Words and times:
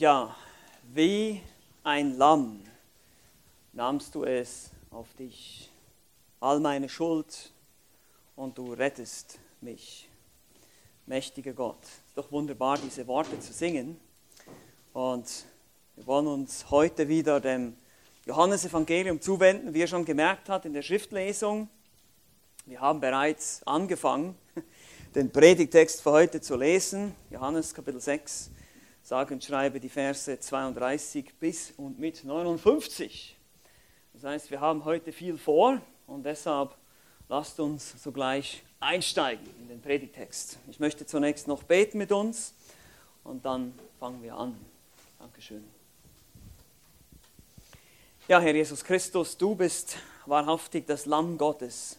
Ja, 0.00 0.34
wie 0.94 1.42
ein 1.84 2.16
Lamm 2.16 2.62
nahmst 3.74 4.14
du 4.14 4.24
es 4.24 4.70
auf 4.90 5.12
dich, 5.12 5.70
all 6.40 6.58
meine 6.58 6.88
Schuld, 6.88 7.52
und 8.34 8.56
du 8.56 8.72
rettest 8.72 9.38
mich. 9.60 10.08
Mächtiger 11.04 11.52
Gott. 11.52 11.82
Es 11.82 12.08
ist 12.08 12.16
doch 12.16 12.32
wunderbar, 12.32 12.78
diese 12.78 13.06
Worte 13.06 13.38
zu 13.40 13.52
singen. 13.52 14.00
Und 14.94 15.44
wir 15.96 16.06
wollen 16.06 16.28
uns 16.28 16.70
heute 16.70 17.06
wieder 17.06 17.38
dem 17.38 17.76
Johannesevangelium 18.24 19.20
zuwenden, 19.20 19.74
wie 19.74 19.82
er 19.82 19.86
schon 19.86 20.06
gemerkt 20.06 20.48
hat 20.48 20.64
in 20.64 20.72
der 20.72 20.80
Schriftlesung. 20.80 21.68
Wir 22.64 22.80
haben 22.80 23.00
bereits 23.00 23.62
angefangen, 23.66 24.34
den 25.14 25.30
Predigtext 25.30 26.00
für 26.00 26.12
heute 26.12 26.40
zu 26.40 26.56
lesen. 26.56 27.14
Johannes 27.28 27.74
Kapitel 27.74 28.00
6, 28.00 28.50
sage 29.02 29.34
und 29.34 29.42
schreibe 29.42 29.80
die 29.80 29.88
Verse 29.88 30.38
32 30.38 31.34
bis 31.38 31.72
und 31.76 31.98
mit 31.98 32.24
59. 32.24 33.36
Das 34.12 34.24
heißt, 34.24 34.50
wir 34.50 34.60
haben 34.60 34.84
heute 34.84 35.12
viel 35.12 35.38
vor 35.38 35.80
und 36.06 36.24
deshalb 36.24 36.74
lasst 37.28 37.60
uns 37.60 38.02
sogleich 38.02 38.62
einsteigen 38.80 39.46
in 39.60 39.68
den 39.68 39.80
Predigtext. 39.80 40.58
Ich 40.68 40.80
möchte 40.80 41.06
zunächst 41.06 41.48
noch 41.48 41.62
beten 41.62 41.98
mit 41.98 42.12
uns 42.12 42.54
und 43.24 43.44
dann 43.44 43.72
fangen 43.98 44.22
wir 44.22 44.34
an. 44.34 44.56
Dankeschön. 45.18 45.64
Ja, 48.28 48.40
Herr 48.40 48.54
Jesus 48.54 48.84
Christus, 48.84 49.36
du 49.36 49.54
bist 49.54 49.96
wahrhaftig 50.26 50.86
das 50.86 51.06
Lamm 51.06 51.36
Gottes, 51.36 51.98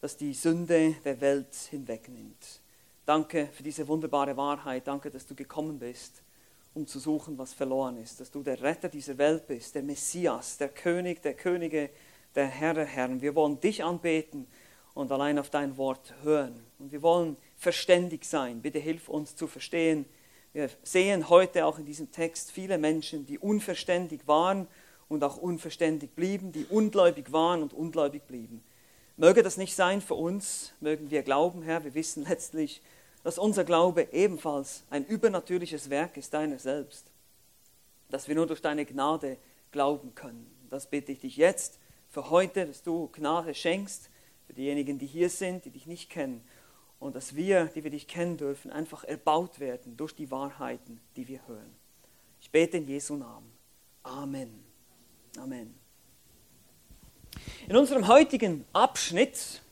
das 0.00 0.16
die 0.16 0.32
Sünde 0.32 0.94
der 1.04 1.20
Welt 1.20 1.54
hinwegnimmt. 1.70 2.60
Danke 3.04 3.48
für 3.52 3.62
diese 3.64 3.86
wunderbare 3.88 4.36
Wahrheit. 4.36 4.86
Danke, 4.86 5.10
dass 5.10 5.26
du 5.26 5.34
gekommen 5.34 5.78
bist, 5.80 6.21
um 6.74 6.86
zu 6.86 6.98
suchen, 6.98 7.38
was 7.38 7.52
verloren 7.52 7.96
ist. 7.96 8.20
Dass 8.20 8.30
du 8.30 8.42
der 8.42 8.62
Retter 8.62 8.88
dieser 8.88 9.18
Welt 9.18 9.46
bist, 9.46 9.74
der 9.74 9.82
Messias, 9.82 10.56
der 10.58 10.68
König 10.68 11.22
der 11.22 11.34
Könige, 11.34 11.90
der 12.34 12.46
Herr 12.46 12.74
der 12.74 12.86
Herren. 12.86 13.20
Wir 13.20 13.34
wollen 13.34 13.60
dich 13.60 13.84
anbeten 13.84 14.46
und 14.94 15.12
allein 15.12 15.38
auf 15.38 15.50
dein 15.50 15.76
Wort 15.76 16.14
hören. 16.22 16.62
Und 16.78 16.92
wir 16.92 17.02
wollen 17.02 17.36
verständig 17.56 18.24
sein. 18.24 18.62
Bitte 18.62 18.78
hilf 18.78 19.08
uns 19.08 19.36
zu 19.36 19.46
verstehen. 19.46 20.06
Wir 20.52 20.68
sehen 20.82 21.28
heute 21.28 21.64
auch 21.66 21.78
in 21.78 21.86
diesem 21.86 22.10
Text 22.10 22.50
viele 22.50 22.78
Menschen, 22.78 23.26
die 23.26 23.38
unverständig 23.38 24.26
waren 24.26 24.66
und 25.08 25.24
auch 25.24 25.36
unverständig 25.36 26.10
blieben, 26.14 26.52
die 26.52 26.66
ungläubig 26.66 27.32
waren 27.32 27.62
und 27.62 27.72
ungläubig 27.72 28.26
blieben. 28.26 28.62
Möge 29.16 29.42
das 29.42 29.56
nicht 29.56 29.74
sein 29.74 30.00
für 30.00 30.14
uns, 30.14 30.72
mögen 30.80 31.10
wir 31.10 31.22
glauben, 31.22 31.62
Herr, 31.62 31.84
wir 31.84 31.94
wissen 31.94 32.24
letztlich, 32.28 32.82
dass 33.22 33.38
unser 33.38 33.64
Glaube 33.64 34.08
ebenfalls 34.12 34.84
ein 34.90 35.04
übernatürliches 35.04 35.90
Werk 35.90 36.16
ist 36.16 36.34
deiner 36.34 36.58
selbst, 36.58 37.10
dass 38.10 38.28
wir 38.28 38.34
nur 38.34 38.46
durch 38.46 38.60
deine 38.60 38.84
Gnade 38.84 39.38
glauben 39.70 40.14
können. 40.14 40.50
Das 40.68 40.86
bitte 40.86 41.12
ich 41.12 41.20
dich 41.20 41.36
jetzt 41.36 41.78
für 42.08 42.30
heute, 42.30 42.66
dass 42.66 42.82
du 42.82 43.08
Gnade 43.08 43.54
schenkst 43.54 44.10
für 44.46 44.52
diejenigen, 44.52 44.98
die 44.98 45.06
hier 45.06 45.30
sind, 45.30 45.64
die 45.64 45.70
dich 45.70 45.86
nicht 45.86 46.10
kennen 46.10 46.42
und 46.98 47.16
dass 47.16 47.34
wir, 47.34 47.66
die 47.66 47.84
wir 47.84 47.90
dich 47.90 48.06
kennen 48.06 48.36
dürfen, 48.36 48.70
einfach 48.70 49.04
erbaut 49.04 49.60
werden 49.60 49.96
durch 49.96 50.14
die 50.14 50.30
Wahrheiten, 50.30 51.00
die 51.16 51.26
wir 51.26 51.46
hören. 51.46 51.74
Ich 52.40 52.50
bete 52.50 52.76
in 52.76 52.86
Jesu 52.86 53.16
Namen. 53.16 53.50
Amen. 54.02 54.64
Amen. 55.38 55.74
In 57.68 57.76
unserem 57.76 58.06
heutigen 58.08 58.64
Abschnitt 58.72 59.62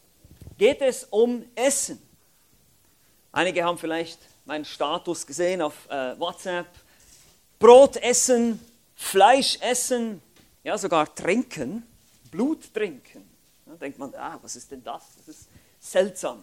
geht 0.57 0.81
es 0.81 1.05
um 1.05 1.45
Essen. 1.55 2.01
Einige 3.33 3.63
haben 3.63 3.79
vielleicht 3.79 4.19
meinen 4.45 4.65
Status 4.65 5.25
gesehen 5.25 5.63
auf 5.63 5.89
äh, 5.89 6.19
WhatsApp. 6.19 6.67
Brot 7.61 7.97
essen, 7.97 8.59
Fleisch 8.97 9.57
essen, 9.61 10.21
ja 10.65 10.77
sogar 10.77 11.15
trinken, 11.15 11.87
Blut 12.31 12.75
trinken. 12.75 13.29
Da 13.67 13.75
denkt 13.75 13.99
man, 13.99 14.13
ah, 14.17 14.39
was 14.43 14.57
ist 14.57 14.71
denn 14.73 14.83
das? 14.83 15.03
Das 15.19 15.29
ist 15.29 15.49
seltsam. 15.79 16.43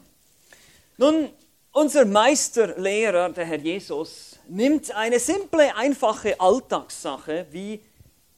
Nun, 0.98 1.30
unser 1.74 2.06
Meisterlehrer, 2.06 3.30
der 3.30 3.46
Herr 3.46 3.60
Jesus, 3.60 4.40
nimmt 4.48 4.90
eine 4.92 5.20
simple, 5.20 5.76
einfache 5.76 6.40
Alltagssache 6.40 7.48
wie 7.52 7.82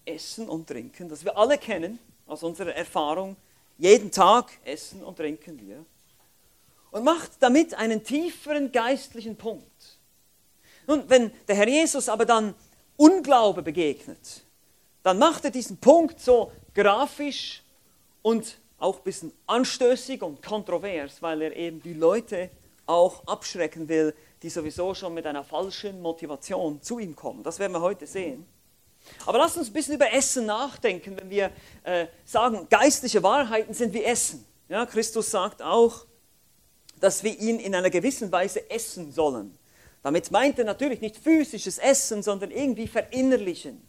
Essen 0.06 0.50
und 0.50 0.68
Trinken, 0.68 1.08
das 1.08 1.24
wir 1.24 1.38
alle 1.38 1.58
kennen 1.60 2.00
aus 2.26 2.42
unserer 2.42 2.74
Erfahrung. 2.74 3.36
Jeden 3.78 4.12
Tag 4.12 4.52
essen 4.66 5.04
und 5.04 5.18
trinken 5.18 5.60
wir 5.60 5.86
und 6.92 7.04
macht 7.04 7.32
damit 7.40 7.74
einen 7.74 8.04
tieferen 8.04 8.72
geistlichen 8.72 9.36
Punkt. 9.36 9.98
Nun, 10.88 11.04
wenn 11.08 11.32
der 11.48 11.56
Herr 11.56 11.68
Jesus 11.68 12.10
aber 12.10 12.26
dann 12.26 12.56
Unglaube 12.98 13.62
begegnet, 13.62 14.44
dann 15.04 15.20
macht 15.20 15.46
er 15.46 15.52
diesen 15.52 15.78
Punkt 15.78 16.20
so 16.20 16.52
grafisch 16.74 17.64
und 18.22 18.58
auch 18.78 18.98
ein 18.98 19.04
bisschen 19.04 19.34
anstößig 19.46 20.22
und 20.22 20.42
kontrovers, 20.42 21.22
weil 21.22 21.42
er 21.42 21.56
eben 21.56 21.82
die 21.82 21.94
Leute 21.94 22.50
auch 22.86 23.26
abschrecken 23.28 23.88
will, 23.88 24.16
die 24.42 24.50
sowieso 24.50 24.94
schon 24.96 25.14
mit 25.14 25.26
einer 25.26 25.44
falschen 25.44 26.02
Motivation 26.02 26.82
zu 26.82 27.00
ihm 27.00 27.16
kommen. 27.16 27.44
Das 27.44 27.60
werden 27.60 27.74
wir 27.74 27.82
heute 27.82 28.08
sehen. 28.08 28.46
Aber 29.26 29.38
lasst 29.38 29.58
uns 29.58 29.70
ein 29.70 29.74
bisschen 29.74 29.96
über 29.96 30.12
Essen 30.12 30.46
nachdenken, 30.46 31.18
wenn 31.18 31.30
wir 31.30 31.52
äh, 31.84 32.08
sagen, 32.26 32.68
geistliche 32.70 33.22
Wahrheiten 33.24 33.74
sind 33.74 33.94
wie 33.94 34.04
Essen. 34.04 34.46
Ja, 34.68 34.86
Christus 34.86 35.32
sagt 35.32 35.62
auch, 35.62 36.06
dass 37.00 37.24
wir 37.24 37.38
ihn 37.40 37.60
in 37.60 37.76
einer 37.76 37.90
gewissen 37.90 38.32
Weise 38.32 38.70
essen 38.70 39.12
sollen. 39.12 39.58
Damit 40.04 40.32
meint 40.32 40.58
er 40.60 40.66
natürlich 40.66 41.02
nicht 41.02 41.18
physisches 41.18 41.78
Essen, 41.78 42.24
sondern 42.24 42.52
irgendwie 42.52 42.88
verinnerlichen. 42.88 43.82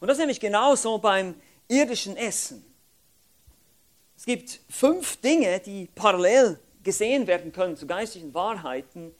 Und 0.00 0.08
das 0.08 0.16
ist 0.16 0.20
nämlich 0.20 0.40
genauso 0.40 0.98
beim 0.98 1.34
irdischen 1.68 2.16
Essen. 2.16 2.64
Es 4.16 4.24
gibt 4.24 4.60
fünf 4.70 5.16
Dinge, 5.16 5.60
die 5.60 5.88
parallel 5.94 6.58
gesehen 6.82 7.26
werden 7.26 7.52
können 7.52 7.76
zu 7.76 7.86
geistlichen 7.86 8.32
Wahrheiten. 8.34 9.14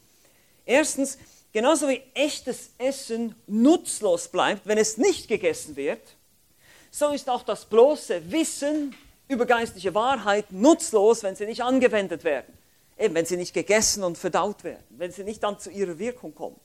Erstens, 0.65 1.17
genauso 1.51 1.89
wie 1.89 2.01
echtes 2.13 2.71
Essen 2.77 3.35
nutzlos 3.47 4.29
bleibt, 4.29 4.65
wenn 4.65 4.77
es 4.77 4.97
nicht 4.97 5.27
gegessen 5.27 5.75
wird, 5.75 6.01
so 6.89 7.09
ist 7.09 7.29
auch 7.29 7.43
das 7.43 7.65
bloße 7.65 8.31
Wissen 8.31 8.95
über 9.27 9.45
geistliche 9.45 9.93
Wahrheiten 9.95 10.61
nutzlos, 10.61 11.23
wenn 11.23 11.35
sie 11.35 11.45
nicht 11.45 11.63
angewendet 11.63 12.23
werden. 12.23 12.53
Eben, 12.97 13.15
wenn 13.15 13.25
sie 13.25 13.37
nicht 13.37 13.53
gegessen 13.53 14.03
und 14.03 14.17
verdaut 14.17 14.63
werden, 14.63 14.83
wenn 14.89 15.11
sie 15.11 15.23
nicht 15.23 15.41
dann 15.43 15.59
zu 15.59 15.71
ihrer 15.71 15.97
Wirkung 15.97 16.33
kommen. 16.35 16.59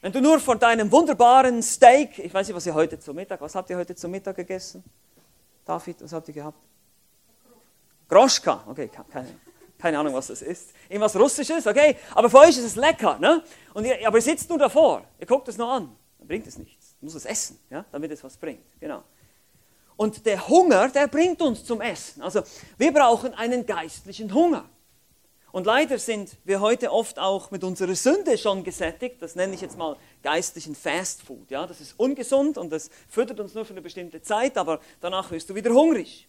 Wenn 0.00 0.12
du 0.12 0.20
nur 0.20 0.38
von 0.38 0.58
deinem 0.58 0.92
wunderbaren 0.92 1.62
Steak, 1.62 2.18
ich 2.18 2.32
weiß 2.32 2.46
nicht, 2.46 2.56
was 2.56 2.66
ihr 2.66 2.74
heute 2.74 2.98
zum 3.00 3.16
Mittag, 3.16 3.40
was 3.40 3.54
habt 3.54 3.70
ihr 3.70 3.76
heute 3.76 3.94
zum 3.94 4.10
Mittag 4.10 4.36
gegessen? 4.36 4.84
David, 5.64 6.02
was 6.02 6.12
habt 6.12 6.28
ihr 6.28 6.34
gehabt? 6.34 6.58
Groschka, 8.08 8.62
okay, 8.68 8.88
keine, 9.10 9.28
keine 9.78 9.98
Ahnung, 9.98 10.14
was 10.14 10.28
das 10.28 10.42
ist. 10.42 10.70
Irgendwas 10.88 11.16
Russisches, 11.16 11.66
okay, 11.66 11.96
aber 12.14 12.30
für 12.30 12.38
euch 12.38 12.50
ist 12.50 12.64
es 12.64 12.76
lecker, 12.76 13.18
ne? 13.18 13.42
Und 13.74 13.84
ihr, 13.84 14.06
aber 14.06 14.18
ihr 14.18 14.22
sitzt 14.22 14.48
nur 14.48 14.58
davor, 14.58 15.02
ihr 15.18 15.26
guckt 15.26 15.48
es 15.48 15.56
nur 15.58 15.68
an, 15.72 15.96
dann 16.18 16.28
bringt 16.28 16.46
es 16.46 16.56
nichts. 16.56 16.94
Du 17.00 17.06
musst 17.06 17.16
es 17.16 17.24
essen, 17.24 17.58
ja, 17.70 17.84
damit 17.90 18.12
es 18.12 18.22
was 18.22 18.36
bringt, 18.36 18.64
genau. 18.78 19.02
Und 19.96 20.24
der 20.26 20.46
Hunger, 20.46 20.88
der 20.88 21.08
bringt 21.08 21.40
uns 21.40 21.64
zum 21.64 21.80
Essen. 21.80 22.22
Also 22.22 22.42
wir 22.76 22.92
brauchen 22.92 23.34
einen 23.34 23.64
geistlichen 23.64 24.32
Hunger. 24.32 24.68
Und 25.56 25.64
leider 25.64 25.98
sind 25.98 26.36
wir 26.44 26.60
heute 26.60 26.92
oft 26.92 27.18
auch 27.18 27.50
mit 27.50 27.64
unserer 27.64 27.94
Sünde 27.94 28.36
schon 28.36 28.62
gesättigt. 28.62 29.22
Das 29.22 29.36
nenne 29.36 29.54
ich 29.54 29.62
jetzt 29.62 29.78
mal 29.78 29.96
geistlichen 30.22 30.74
Fast 30.74 31.22
Food. 31.22 31.50
Ja, 31.50 31.66
das 31.66 31.80
ist 31.80 31.98
ungesund 31.98 32.58
und 32.58 32.68
das 32.68 32.90
füttert 33.08 33.40
uns 33.40 33.54
nur 33.54 33.64
für 33.64 33.72
eine 33.72 33.80
bestimmte 33.80 34.20
Zeit, 34.20 34.58
aber 34.58 34.80
danach 35.00 35.30
wirst 35.30 35.48
du 35.48 35.54
wieder 35.54 35.70
hungrig. 35.70 36.28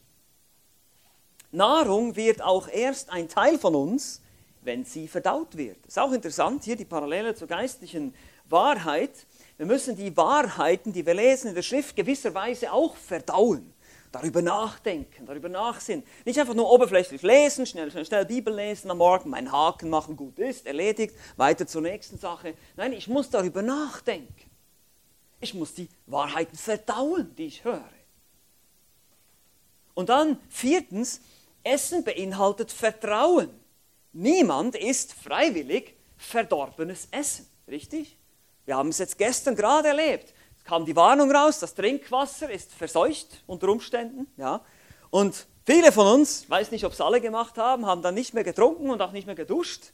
Nahrung 1.51 2.15
wird 2.15 2.41
auch 2.41 2.69
erst 2.69 3.09
ein 3.09 3.27
Teil 3.27 3.59
von 3.59 3.75
uns, 3.75 4.21
wenn 4.61 4.85
sie 4.85 5.09
verdaut 5.09 5.57
wird. 5.57 5.75
Das 5.83 5.97
ist 5.97 5.99
auch 5.99 6.13
interessant, 6.13 6.63
hier 6.63 6.77
die 6.77 6.85
Parallele 6.85 7.35
zur 7.35 7.49
geistlichen 7.49 8.15
Wahrheit. 8.45 9.11
Wir 9.57 9.65
müssen 9.65 9.97
die 9.97 10.15
Wahrheiten, 10.15 10.93
die 10.93 11.05
wir 11.05 11.15
lesen 11.15 11.49
in 11.49 11.55
der 11.55 11.63
Schrift, 11.63 11.97
gewisserweise 11.97 12.71
auch 12.71 12.95
verdauen 12.95 13.73
darüber 14.17 14.41
nachdenken, 14.41 15.25
darüber 15.25 15.49
nachsinnen. 15.49 16.03
Nicht 16.25 16.39
einfach 16.39 16.53
nur 16.53 16.69
oberflächlich 16.71 17.21
lesen, 17.21 17.65
schnell, 17.65 17.91
schnell, 17.91 18.05
schnell 18.05 18.25
Bibel 18.25 18.53
lesen 18.53 18.89
am 18.89 18.97
Morgen, 18.97 19.29
meinen 19.29 19.51
Haken 19.51 19.89
machen, 19.89 20.15
gut 20.15 20.39
ist, 20.39 20.65
erledigt, 20.65 21.15
weiter 21.35 21.67
zur 21.67 21.81
nächsten 21.81 22.17
Sache. 22.17 22.55
Nein, 22.75 22.93
ich 22.93 23.07
muss 23.07 23.29
darüber 23.29 23.61
nachdenken. 23.61 24.49
Ich 25.39 25.53
muss 25.53 25.73
die 25.73 25.87
Wahrheiten 26.07 26.57
verdauen, 26.57 27.35
die 27.35 27.45
ich 27.45 27.63
höre. 27.63 27.89
Und 29.93 30.09
dann 30.09 30.39
viertens, 30.49 31.21
Essen 31.63 32.03
beinhaltet 32.03 32.71
Vertrauen. 32.71 33.49
Niemand 34.13 34.75
isst 34.75 35.13
freiwillig 35.13 35.95
verdorbenes 36.17 37.07
Essen, 37.11 37.47
richtig? 37.67 38.17
Wir 38.65 38.77
haben 38.77 38.89
es 38.89 38.97
jetzt 38.97 39.17
gestern 39.17 39.55
gerade 39.55 39.89
erlebt 39.89 40.33
kam 40.67 40.85
die 40.85 40.97
Warnung 40.97 41.31
raus, 41.31 41.59
das 41.59 41.73
Trinkwasser 41.73 42.51
ist 42.51 42.73
verseucht 42.73 43.41
unter 43.47 43.69
Umständen. 43.69 44.27
Ja? 44.35 44.61
Und 45.09 45.47
viele 45.65 45.93
von 45.93 46.07
uns, 46.07 46.47
weiß 46.49 46.71
nicht, 46.71 46.85
ob 46.85 46.91
es 46.91 46.99
alle 46.99 47.21
gemacht 47.21 47.57
haben, 47.57 47.85
haben 47.85 48.01
dann 48.01 48.13
nicht 48.13 48.33
mehr 48.33 48.43
getrunken 48.43 48.89
und 48.89 49.01
auch 49.01 49.13
nicht 49.13 49.25
mehr 49.25 49.35
geduscht. 49.35 49.93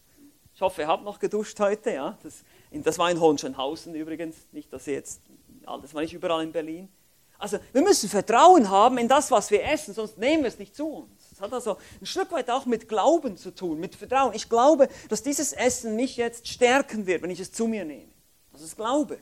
Ich 0.55 0.61
hoffe, 0.61 0.81
ihr 0.81 0.87
habt 0.87 1.03
noch 1.03 1.19
geduscht 1.19 1.59
heute. 1.59 1.91
Ja? 1.91 2.17
Das, 2.23 2.43
das 2.71 2.97
war 2.97 3.11
in 3.11 3.19
Hohenschönhausen 3.19 3.93
übrigens, 3.93 4.35
nicht, 4.51 4.73
dass 4.73 4.87
ihr 4.87 4.95
jetzt 4.95 5.21
das 5.81 5.93
war 5.93 6.01
nicht 6.01 6.13
überall 6.13 6.43
in 6.43 6.51
Berlin. 6.51 6.89
Also 7.37 7.57
wir 7.71 7.81
müssen 7.81 8.09
Vertrauen 8.09 8.69
haben 8.69 8.97
in 8.97 9.07
das, 9.07 9.29
was 9.29 9.51
wir 9.51 9.63
essen, 9.63 9.93
sonst 9.93 10.17
nehmen 10.17 10.43
wir 10.43 10.49
es 10.49 10.59
nicht 10.59 10.75
zu 10.75 10.87
uns. 10.87 11.29
Das 11.29 11.39
hat 11.39 11.53
also 11.53 11.77
ein 12.01 12.05
Stück 12.05 12.31
weit 12.31 12.49
auch 12.49 12.65
mit 12.65 12.89
Glauben 12.89 13.37
zu 13.37 13.51
tun, 13.51 13.79
mit 13.79 13.95
Vertrauen. 13.95 14.33
Ich 14.33 14.49
glaube, 14.49 14.89
dass 15.07 15.21
dieses 15.21 15.53
Essen 15.53 15.95
mich 15.95 16.17
jetzt 16.17 16.47
stärken 16.47 17.05
wird, 17.05 17.21
wenn 17.21 17.29
ich 17.29 17.39
es 17.39 17.51
zu 17.51 17.67
mir 17.67 17.85
nehme. 17.85 18.11
Das 18.51 18.61
ist 18.61 18.75
Glaube. 18.75 19.19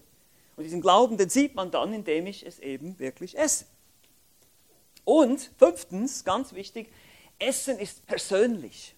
Und 0.56 0.64
diesen 0.64 0.82
Glauben, 0.82 1.18
den 1.18 1.30
sieht 1.30 1.56
man 1.56 1.72
dann, 1.72 1.94
indem 1.94 2.28
ich 2.28 2.46
es 2.46 2.60
eben 2.60 2.98
wirklich 3.00 3.38
esse. 3.38 3.66
Und 5.04 5.52
fünftens, 5.58 6.24
ganz 6.24 6.54
wichtig, 6.54 6.92
Essen 7.40 7.80
ist 7.80 8.06
persönlich. 8.06 8.96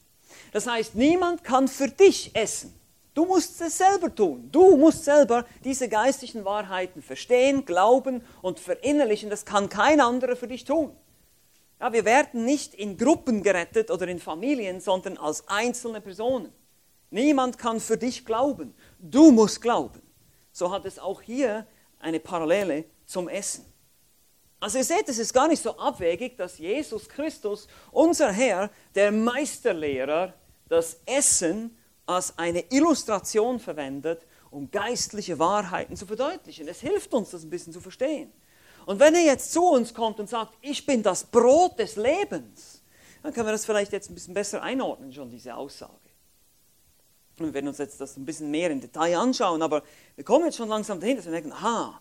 Das 0.51 0.67
heißt, 0.67 0.95
niemand 0.95 1.44
kann 1.44 1.67
für 1.67 1.88
dich 1.88 2.35
essen. 2.35 2.73
Du 3.13 3.25
musst 3.25 3.61
es 3.61 3.77
selber 3.77 4.13
tun. 4.13 4.50
Du 4.51 4.75
musst 4.75 5.05
selber 5.05 5.45
diese 5.63 5.88
geistlichen 5.88 6.45
Wahrheiten 6.45 7.01
verstehen, 7.01 7.63
glauben 7.63 8.23
und 8.41 8.59
verinnerlichen. 8.59 9.29
Das 9.29 9.45
kann 9.45 9.69
kein 9.69 10.01
anderer 10.01 10.35
für 10.35 10.47
dich 10.47 10.65
tun. 10.65 10.95
Ja, 11.79 11.94
wir 11.94 12.06
werden 12.06 12.45
nicht 12.45 12.73
in 12.73 12.97
Gruppen 12.97 13.44
gerettet 13.44 13.91
oder 13.91 14.07
in 14.07 14.19
Familien, 14.19 14.79
sondern 14.81 15.17
als 15.17 15.47
einzelne 15.47 16.01
Personen. 16.01 16.51
Niemand 17.11 17.59
kann 17.59 17.79
für 17.79 17.97
dich 17.97 18.25
glauben. 18.25 18.73
Du 18.99 19.31
musst 19.31 19.61
glauben. 19.61 20.01
So 20.53 20.71
hat 20.71 20.85
es 20.85 21.00
auch 21.00 21.21
hier 21.21 21.67
eine 22.00 22.19
Parallele 22.19 22.85
zum 23.05 23.27
Essen. 23.27 23.65
Also 24.59 24.77
ihr 24.77 24.85
seht, 24.85 25.09
es 25.09 25.17
ist 25.17 25.33
gar 25.33 25.50
nicht 25.50 25.61
so 25.61 25.75
abwegig, 25.77 26.38
dass 26.38 26.57
Jesus 26.57 27.09
Christus, 27.09 27.67
unser 27.91 28.31
Herr, 28.31 28.69
der 28.95 29.11
Meisterlehrer, 29.11 30.33
das 30.69 31.01
Essen 31.05 31.77
als 32.05 32.38
eine 32.38 32.63
Illustration 32.71 33.59
verwendet, 33.59 34.25
um 34.51 34.71
geistliche 34.71 35.38
Wahrheiten 35.39 35.97
zu 35.97 36.05
verdeutlichen. 36.05 36.67
Es 36.67 36.79
hilft 36.79 37.13
uns, 37.13 37.31
das 37.31 37.44
ein 37.44 37.49
bisschen 37.49 37.73
zu 37.73 37.81
verstehen. 37.81 38.31
Und 38.85 38.99
wenn 38.99 39.15
er 39.15 39.23
jetzt 39.23 39.51
zu 39.51 39.65
uns 39.65 39.94
kommt 39.94 40.19
und 40.19 40.29
sagt, 40.29 40.53
ich 40.61 40.85
bin 40.85 41.03
das 41.03 41.23
Brot 41.23 41.79
des 41.79 41.95
Lebens, 41.95 42.81
dann 43.21 43.33
können 43.33 43.47
wir 43.47 43.53
das 43.53 43.65
vielleicht 43.65 43.91
jetzt 43.91 44.09
ein 44.09 44.13
bisschen 44.13 44.33
besser 44.33 44.61
einordnen, 44.61 45.11
schon 45.11 45.29
diese 45.29 45.56
Aussage. 45.56 46.02
Wir 47.38 47.53
werden 47.53 47.68
uns 47.68 47.80
jetzt 47.80 48.00
das 48.00 48.18
ein 48.18 48.25
bisschen 48.25 48.51
mehr 48.51 48.69
im 48.69 48.80
Detail 48.80 49.18
anschauen, 49.18 49.62
aber 49.62 49.83
wir 50.15 50.24
kommen 50.24 50.45
jetzt 50.45 50.57
schon 50.57 50.69
langsam 50.69 51.00
dahin, 51.00 51.18
dass 51.18 51.25
wir 51.25 51.31
denken, 51.31 51.51
aha, 51.51 52.00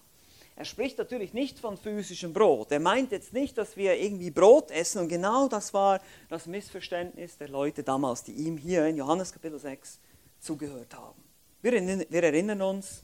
er 0.54 0.64
spricht 0.66 0.98
natürlich 0.98 1.32
nicht 1.32 1.58
von 1.58 1.78
physischem 1.78 2.32
Brot. 2.32 2.70
Er 2.72 2.80
meint 2.80 3.10
jetzt 3.10 3.32
nicht, 3.32 3.56
dass 3.56 3.76
wir 3.76 3.98
irgendwie 3.98 4.30
Brot 4.30 4.70
essen. 4.70 5.00
Und 5.00 5.08
genau 5.08 5.48
das 5.48 5.72
war 5.72 6.00
das 6.28 6.46
Missverständnis 6.46 7.38
der 7.38 7.48
Leute 7.48 7.82
damals, 7.82 8.22
die 8.22 8.32
ihm 8.32 8.58
hier 8.58 8.86
in 8.86 8.96
Johannes 8.96 9.32
Kapitel 9.32 9.58
6 9.58 9.98
zugehört 10.40 10.94
haben. 10.94 11.22
Wir, 11.62 11.72
wir 11.72 12.22
erinnern 12.22 12.60
uns, 12.60 13.02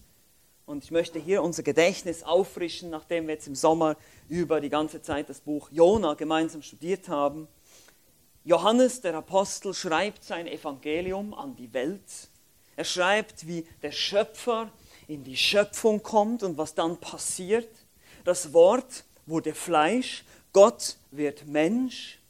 und 0.67 0.85
ich 0.85 0.91
möchte 0.91 1.19
hier 1.19 1.43
unser 1.43 1.63
Gedächtnis 1.63 2.23
auffrischen, 2.23 2.91
nachdem 2.91 3.27
wir 3.27 3.35
jetzt 3.35 3.49
im 3.49 3.55
Sommer 3.55 3.97
über 4.29 4.61
die 4.61 4.69
ganze 4.69 5.01
Zeit 5.01 5.31
das 5.31 5.41
Buch 5.41 5.71
Jona 5.73 6.13
gemeinsam 6.13 6.61
studiert 6.61 7.09
haben. 7.09 7.49
Johannes, 8.49 9.03
der 9.03 9.15
Apostel, 9.15 9.75
schreibt 9.75 10.25
sein 10.25 10.47
Evangelium 10.47 11.35
an 11.35 11.55
die 11.55 11.71
Welt. 11.75 12.01
Er 12.77 12.85
schreibt, 12.85 13.47
wie 13.47 13.67
der 13.83 13.93
Schöpfer 13.93 14.73
in 15.07 15.23
die 15.23 15.37
Schöpfung 15.37 16.03
kommt 16.03 16.43
und 16.43 16.57
was 16.57 16.75
dann 16.75 16.97
passiert. 16.97 17.69
Das 18.25 18.55
Wort 18.55 19.05
wurde 19.27 19.53
Fleisch, 19.53 20.25
Gott 20.55 20.97
wird 21.11 21.47
Mensch. 21.47 22.21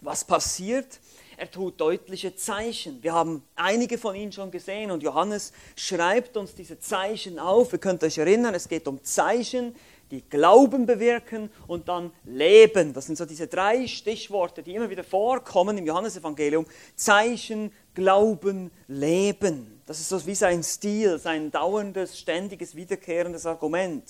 Was 0.00 0.24
passiert? 0.24 0.98
Er 1.36 1.48
tut 1.48 1.80
deutliche 1.80 2.34
Zeichen. 2.34 3.00
Wir 3.00 3.12
haben 3.12 3.44
einige 3.54 3.96
von 3.96 4.16
ihnen 4.16 4.32
schon 4.32 4.50
gesehen 4.50 4.90
und 4.90 5.04
Johannes 5.04 5.52
schreibt 5.76 6.36
uns 6.36 6.56
diese 6.56 6.80
Zeichen 6.80 7.38
auf. 7.38 7.72
Ihr 7.72 7.78
könnt 7.78 8.02
euch 8.02 8.18
erinnern, 8.18 8.56
es 8.56 8.68
geht 8.68 8.88
um 8.88 9.04
Zeichen, 9.04 9.76
die 10.10 10.22
Glauben 10.22 10.86
bewirken 10.86 11.50
und 11.66 11.88
dann 11.88 12.12
Leben. 12.24 12.92
Das 12.92 13.06
sind 13.06 13.16
so 13.16 13.24
diese 13.24 13.46
drei 13.46 13.86
Stichworte, 13.86 14.62
die 14.62 14.74
immer 14.74 14.90
wieder 14.90 15.04
vorkommen 15.04 15.78
im 15.78 15.86
Johannesevangelium. 15.86 16.66
Zeichen, 16.96 17.72
Glauben, 17.94 18.70
Leben. 18.86 19.80
Das 19.86 20.00
ist 20.00 20.08
so 20.08 20.24
wie 20.26 20.34
sein 20.34 20.62
Stil, 20.62 21.18
sein 21.18 21.50
dauerndes, 21.50 22.18
ständiges, 22.18 22.74
wiederkehrendes 22.74 23.46
Argument. 23.46 24.04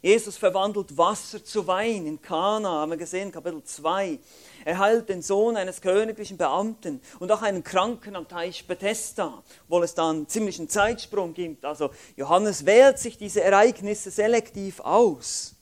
Jesus 0.00 0.36
verwandelt 0.36 0.96
Wasser 0.96 1.44
zu 1.44 1.66
Wein 1.66 2.06
in 2.06 2.22
Kana, 2.22 2.68
haben 2.68 2.92
wir 2.92 2.96
gesehen, 2.96 3.32
Kapitel 3.32 3.62
2. 3.62 4.18
Er 4.68 4.78
heilt 4.80 5.08
den 5.08 5.22
Sohn 5.22 5.56
eines 5.56 5.80
königlichen 5.80 6.36
Beamten 6.36 7.00
und 7.20 7.32
auch 7.32 7.40
einen 7.40 7.64
Kranken 7.64 8.14
am 8.14 8.28
Teich 8.28 8.66
Bethesda, 8.66 9.42
wo 9.66 9.82
es 9.82 9.94
dann 9.94 10.16
einen 10.16 10.28
ziemlichen 10.28 10.68
Zeitsprung 10.68 11.32
gibt. 11.32 11.64
Also 11.64 11.88
Johannes 12.16 12.66
wählt 12.66 12.98
sich 12.98 13.16
diese 13.16 13.42
Ereignisse 13.42 14.10
selektiv 14.10 14.80
aus. 14.80 15.54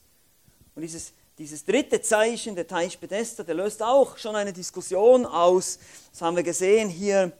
Und 0.74 0.82
dieses, 0.82 1.12
dieses 1.38 1.64
dritte 1.64 2.02
Zeichen, 2.02 2.56
der 2.56 2.66
Teich 2.66 2.98
Bethesda, 2.98 3.44
der 3.44 3.54
löst 3.54 3.80
auch 3.80 4.18
schon 4.18 4.34
eine 4.34 4.52
Diskussion 4.52 5.24
aus. 5.24 5.78
Das 6.10 6.22
haben 6.22 6.34
wir 6.34 6.42
gesehen 6.42 6.88
hier 6.88 7.30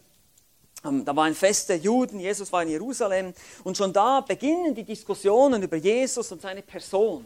ähm, 0.85 1.05
da 1.05 1.17
war 1.17 1.25
ein 1.25 1.35
Fest 1.35 1.69
der 1.69 1.79
Juden, 1.79 2.21
Jesus 2.21 2.53
war 2.53 2.63
in 2.63 2.69
Jerusalem 2.69 3.35
und 3.65 3.77
schon 3.77 3.93
da 3.93 4.21
beginnen 4.21 4.73
die 4.73 4.85
Diskussionen 4.85 5.61
über 5.65 5.79
Jesus 5.79 6.31
und 6.31 6.41
seine 6.41 6.63
Person. 6.63 7.25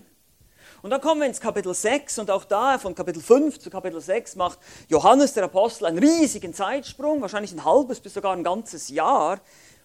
Und 0.82 0.90
dann 0.90 1.00
kommen 1.02 1.20
wir 1.20 1.26
ins 1.26 1.40
Kapitel 1.40 1.74
6 1.74 2.20
und 2.20 2.30
auch 2.30 2.44
da 2.44 2.78
von 2.78 2.94
Kapitel 2.94 3.20
5 3.20 3.58
zu 3.58 3.68
Kapitel 3.68 4.00
6 4.00 4.36
macht 4.36 4.58
Johannes 4.88 5.34
der 5.34 5.44
Apostel 5.44 5.84
einen 5.84 5.98
riesigen 5.98 6.54
Zeitsprung, 6.54 7.20
wahrscheinlich 7.20 7.52
ein 7.52 7.66
halbes 7.66 8.00
bis 8.00 8.14
sogar 8.14 8.32
ein 8.32 8.44
ganzes 8.44 8.88
Jahr, 8.88 9.40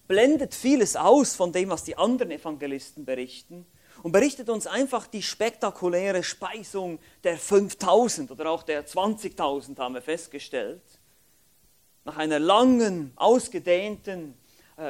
blendet 0.08 0.56
vieles 0.56 0.96
aus 0.96 1.36
von 1.36 1.52
dem, 1.52 1.70
was 1.70 1.84
die 1.84 1.98
anderen 1.98 2.32
Evangelisten 2.32 3.04
berichten 3.04 3.66
und 4.04 4.14
berichtet 4.14 4.50
uns 4.50 4.68
einfach 4.68 5.06
die 5.08 5.22
spektakuläre 5.22 6.24
Speisung 6.24 7.00
der 7.26 7.38
5000 7.38 8.32
oder 8.32 8.50
auch 8.50 8.64
der 8.64 8.88
20.000 8.88 9.78
haben 9.78 9.96
wir 9.96 10.02
festgestellt. 10.02 10.84
Nach 12.06 12.16
einer 12.16 12.40
langen, 12.40 13.12
ausgedehnten 13.18 14.36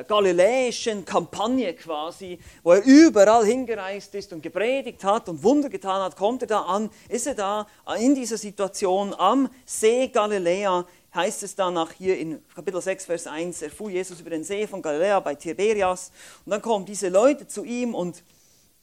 galiläischen 0.07 1.05
Kampagne 1.05 1.73
quasi, 1.75 2.39
wo 2.63 2.71
er 2.71 2.83
überall 2.83 3.45
hingereist 3.45 4.15
ist 4.15 4.33
und 4.33 4.41
gepredigt 4.41 5.03
hat 5.03 5.29
und 5.29 5.43
Wunder 5.43 5.69
getan 5.69 6.01
hat, 6.01 6.15
kommt 6.15 6.41
er 6.41 6.47
da 6.47 6.61
an, 6.61 6.89
ist 7.07 7.27
er 7.27 7.35
da 7.35 7.67
in 7.99 8.15
dieser 8.15 8.37
Situation 8.37 9.13
am 9.13 9.47
See 9.65 10.07
Galiläa, 10.07 10.85
heißt 11.13 11.43
es 11.43 11.55
danach 11.55 11.91
hier 11.91 12.17
in 12.17 12.43
Kapitel 12.55 12.81
6, 12.81 13.05
Vers 13.05 13.27
1, 13.27 13.61
er 13.61 13.69
fuhr 13.69 13.91
Jesus 13.91 14.19
über 14.19 14.31
den 14.31 14.43
See 14.43 14.65
von 14.65 14.81
Galiläa 14.81 15.19
bei 15.19 15.35
Tiberias 15.35 16.11
und 16.45 16.51
dann 16.51 16.61
kommen 16.61 16.85
diese 16.85 17.09
Leute 17.09 17.47
zu 17.47 17.63
ihm 17.63 17.93
und 17.93 18.23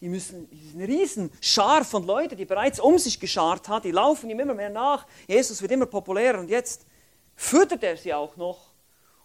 die 0.00 0.08
müssen, 0.08 0.48
diesen 0.50 0.82
riesen 0.82 1.30
Schar 1.40 1.84
von 1.84 2.06
Leuten, 2.06 2.36
die 2.36 2.44
bereits 2.44 2.78
um 2.78 2.98
sich 2.98 3.18
geschart 3.18 3.68
hat, 3.68 3.84
die 3.84 3.90
laufen 3.90 4.30
ihm 4.30 4.38
immer 4.38 4.54
mehr 4.54 4.70
nach, 4.70 5.06
Jesus 5.26 5.60
wird 5.62 5.72
immer 5.72 5.86
populärer 5.86 6.38
und 6.38 6.48
jetzt 6.48 6.86
füttert 7.34 7.82
er 7.82 7.96
sie 7.96 8.14
auch 8.14 8.36
noch. 8.36 8.71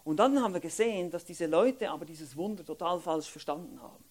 Und 0.08 0.16
dann 0.16 0.42
haben 0.42 0.54
wir 0.54 0.60
gesehen, 0.60 1.10
dass 1.10 1.26
diese 1.26 1.44
Leute 1.44 1.90
aber 1.90 2.06
dieses 2.06 2.34
Wunder 2.34 2.64
total 2.64 2.98
falsch 2.98 3.28
verstanden 3.28 3.78
haben. 3.82 4.02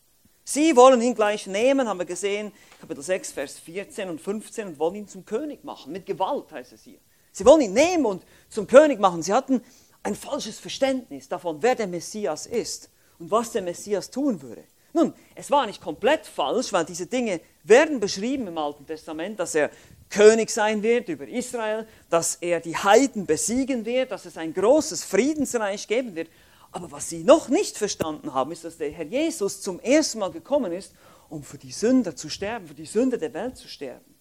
Sie 0.44 0.76
wollen 0.76 1.02
ihn 1.02 1.16
gleich 1.16 1.48
nehmen, 1.48 1.88
haben 1.88 1.98
wir 1.98 2.06
gesehen, 2.06 2.52
Kapitel 2.80 3.02
6, 3.02 3.32
Vers 3.32 3.58
14 3.58 4.08
und 4.08 4.22
15, 4.22 4.68
und 4.68 4.78
wollen 4.78 4.94
ihn 4.94 5.08
zum 5.08 5.26
König 5.26 5.64
machen. 5.64 5.92
Mit 5.92 6.06
Gewalt 6.06 6.52
heißt 6.52 6.74
es 6.74 6.84
hier. 6.84 7.00
Sie 7.32 7.44
wollen 7.48 7.62
ihn 7.62 7.74
nehmen 7.74 8.06
und 8.06 8.22
zum 8.48 8.68
König 8.68 9.00
machen. 9.00 9.24
Sie 9.24 9.34
hatten 9.34 9.60
ein 10.04 10.14
falsches 10.14 10.60
Verständnis 10.60 11.30
davon, 11.30 11.64
wer 11.64 11.74
der 11.74 11.88
Messias 11.88 12.46
ist 12.46 12.92
und 13.18 13.32
was 13.32 13.54
der 13.54 13.64
Messias 13.64 14.12
tun 14.12 14.40
würde. 14.40 14.66
Nun, 14.94 15.16
es 15.34 15.50
war 15.50 15.66
nicht 15.66 15.82
komplett 15.82 16.28
falsch, 16.28 16.72
weil 16.74 16.86
diese 16.86 17.08
Dinge 17.08 17.42
werden 17.64 18.00
beschrieben 18.00 18.46
im 18.46 18.58
Alten 18.60 18.86
Testament, 18.86 19.40
dass 19.40 19.56
er 19.56 19.72
König 20.10 20.50
sein 20.50 20.84
wird 20.84 21.10
über 21.10 21.28
Israel, 21.28 21.88
dass 22.10 22.36
er 22.36 22.60
die 22.60 22.78
Heiden 22.78 23.26
besiegen 23.26 23.86
wird, 23.86 24.12
dass 24.12 24.26
es 24.26 24.38
ein 24.38 24.54
großes 24.54 25.04
Friedensreich 25.04 25.88
geben 25.88 26.16
wird. 26.16 26.30
Aber 26.72 26.92
was 26.92 27.10
sie 27.10 27.24
noch 27.24 27.50
nicht 27.50 27.78
verstanden 27.78 28.34
haben, 28.34 28.52
ist, 28.52 28.64
dass 28.64 28.78
der 28.78 28.92
Herr 28.92 29.06
Jesus 29.06 29.62
zum 29.62 29.80
ersten 29.80 30.20
Mal 30.20 30.32
gekommen 30.32 30.72
ist, 30.72 30.94
um 31.30 31.44
für 31.44 31.58
die 31.58 31.72
Sünder 31.72 32.16
zu 32.16 32.30
sterben, 32.30 32.68
für 32.68 32.74
die 32.74 32.86
Sünde 32.86 33.18
der 33.18 33.34
Welt 33.34 33.58
zu 33.58 33.68
sterben. 33.68 34.18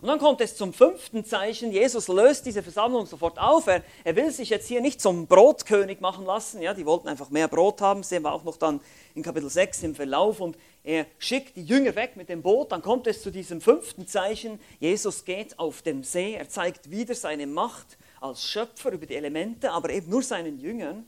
Und 0.00 0.08
dann 0.08 0.18
kommt 0.18 0.40
es 0.40 0.56
zum 0.56 0.72
fünften 0.72 1.24
Zeichen. 1.24 1.72
Jesus 1.72 2.08
löst 2.08 2.46
diese 2.46 2.62
Versammlung 2.62 3.06
sofort 3.06 3.38
auf. 3.38 3.66
Er, 3.66 3.82
er, 4.04 4.14
will 4.14 4.30
sich 4.30 4.50
jetzt 4.50 4.68
hier 4.68 4.80
nicht 4.80 5.00
zum 5.00 5.26
Brotkönig 5.26 6.00
machen 6.00 6.24
lassen. 6.24 6.62
Ja, 6.62 6.74
die 6.74 6.86
wollten 6.86 7.08
einfach 7.08 7.30
mehr 7.30 7.48
Brot 7.48 7.80
haben. 7.80 8.02
Sehen 8.02 8.22
wir 8.22 8.32
auch 8.32 8.44
noch 8.44 8.56
dann 8.56 8.80
in 9.14 9.22
Kapitel 9.22 9.50
6 9.50 9.82
im 9.82 9.94
Verlauf. 9.94 10.40
Und 10.40 10.56
er 10.84 11.06
schickt 11.18 11.56
die 11.56 11.64
Jünger 11.64 11.94
weg 11.96 12.16
mit 12.16 12.28
dem 12.28 12.42
Boot. 12.42 12.72
Dann 12.72 12.82
kommt 12.82 13.06
es 13.06 13.22
zu 13.22 13.30
diesem 13.30 13.60
fünften 13.60 14.06
Zeichen. 14.06 14.58
Jesus 14.80 15.24
geht 15.24 15.58
auf 15.58 15.82
dem 15.82 16.02
See. 16.02 16.34
Er 16.34 16.48
zeigt 16.48 16.90
wieder 16.90 17.14
seine 17.14 17.46
Macht 17.46 17.98
als 18.20 18.42
Schöpfer 18.44 18.92
über 18.92 19.06
die 19.06 19.16
Elemente, 19.16 19.70
aber 19.70 19.90
eben 19.90 20.08
nur 20.08 20.22
seinen 20.22 20.58
Jüngern. 20.58 21.06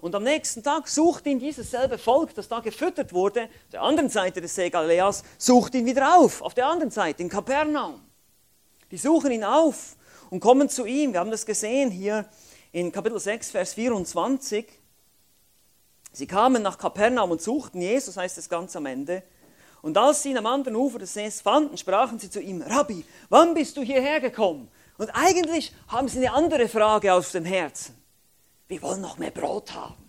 Und 0.00 0.14
am 0.14 0.22
nächsten 0.22 0.62
Tag 0.62 0.86
sucht 0.86 1.26
ihn 1.26 1.38
dieses 1.38 1.70
selbe 1.70 1.96
Volk, 1.96 2.34
das 2.34 2.48
da 2.48 2.60
gefüttert 2.60 3.12
wurde, 3.14 3.44
auf 3.44 3.70
der 3.72 3.82
anderen 3.82 4.10
Seite 4.10 4.40
des 4.40 4.54
See 4.54 4.68
Galileas, 4.68 5.24
sucht 5.38 5.74
ihn 5.74 5.86
wieder 5.86 6.18
auf, 6.18 6.42
auf 6.42 6.52
der 6.52 6.66
anderen 6.66 6.90
Seite, 6.90 7.22
in 7.22 7.28
Kapernaum. 7.30 8.02
Die 8.90 8.98
suchen 8.98 9.32
ihn 9.32 9.44
auf 9.44 9.96
und 10.30 10.40
kommen 10.40 10.68
zu 10.68 10.84
ihm. 10.84 11.12
Wir 11.14 11.20
haben 11.20 11.30
das 11.30 11.46
gesehen 11.46 11.90
hier 11.90 12.28
in 12.70 12.92
Kapitel 12.92 13.18
6, 13.18 13.50
Vers 13.50 13.74
24. 13.74 14.66
Sie 16.14 16.28
kamen 16.28 16.62
nach 16.62 16.78
Kapernaum 16.78 17.32
und 17.32 17.42
suchten 17.42 17.80
Jesus, 17.80 18.16
heißt 18.16 18.38
es 18.38 18.48
ganz 18.48 18.76
am 18.76 18.86
Ende. 18.86 19.24
Und 19.82 19.98
als 19.98 20.22
sie 20.22 20.30
ihn 20.30 20.38
am 20.38 20.46
anderen 20.46 20.76
Ufer 20.76 21.00
des 21.00 21.12
Sees 21.12 21.40
fanden, 21.40 21.76
sprachen 21.76 22.20
sie 22.20 22.30
zu 22.30 22.40
ihm, 22.40 22.62
Rabbi, 22.62 23.04
wann 23.30 23.52
bist 23.52 23.76
du 23.76 23.82
hierher 23.82 24.20
gekommen? 24.20 24.68
Und 24.96 25.10
eigentlich 25.10 25.74
haben 25.88 26.06
sie 26.06 26.18
eine 26.18 26.32
andere 26.32 26.68
Frage 26.68 27.12
auf 27.12 27.32
dem 27.32 27.44
Herzen. 27.44 27.96
Wir 28.68 28.80
wollen 28.80 29.00
noch 29.00 29.18
mehr 29.18 29.32
Brot 29.32 29.74
haben. 29.74 30.08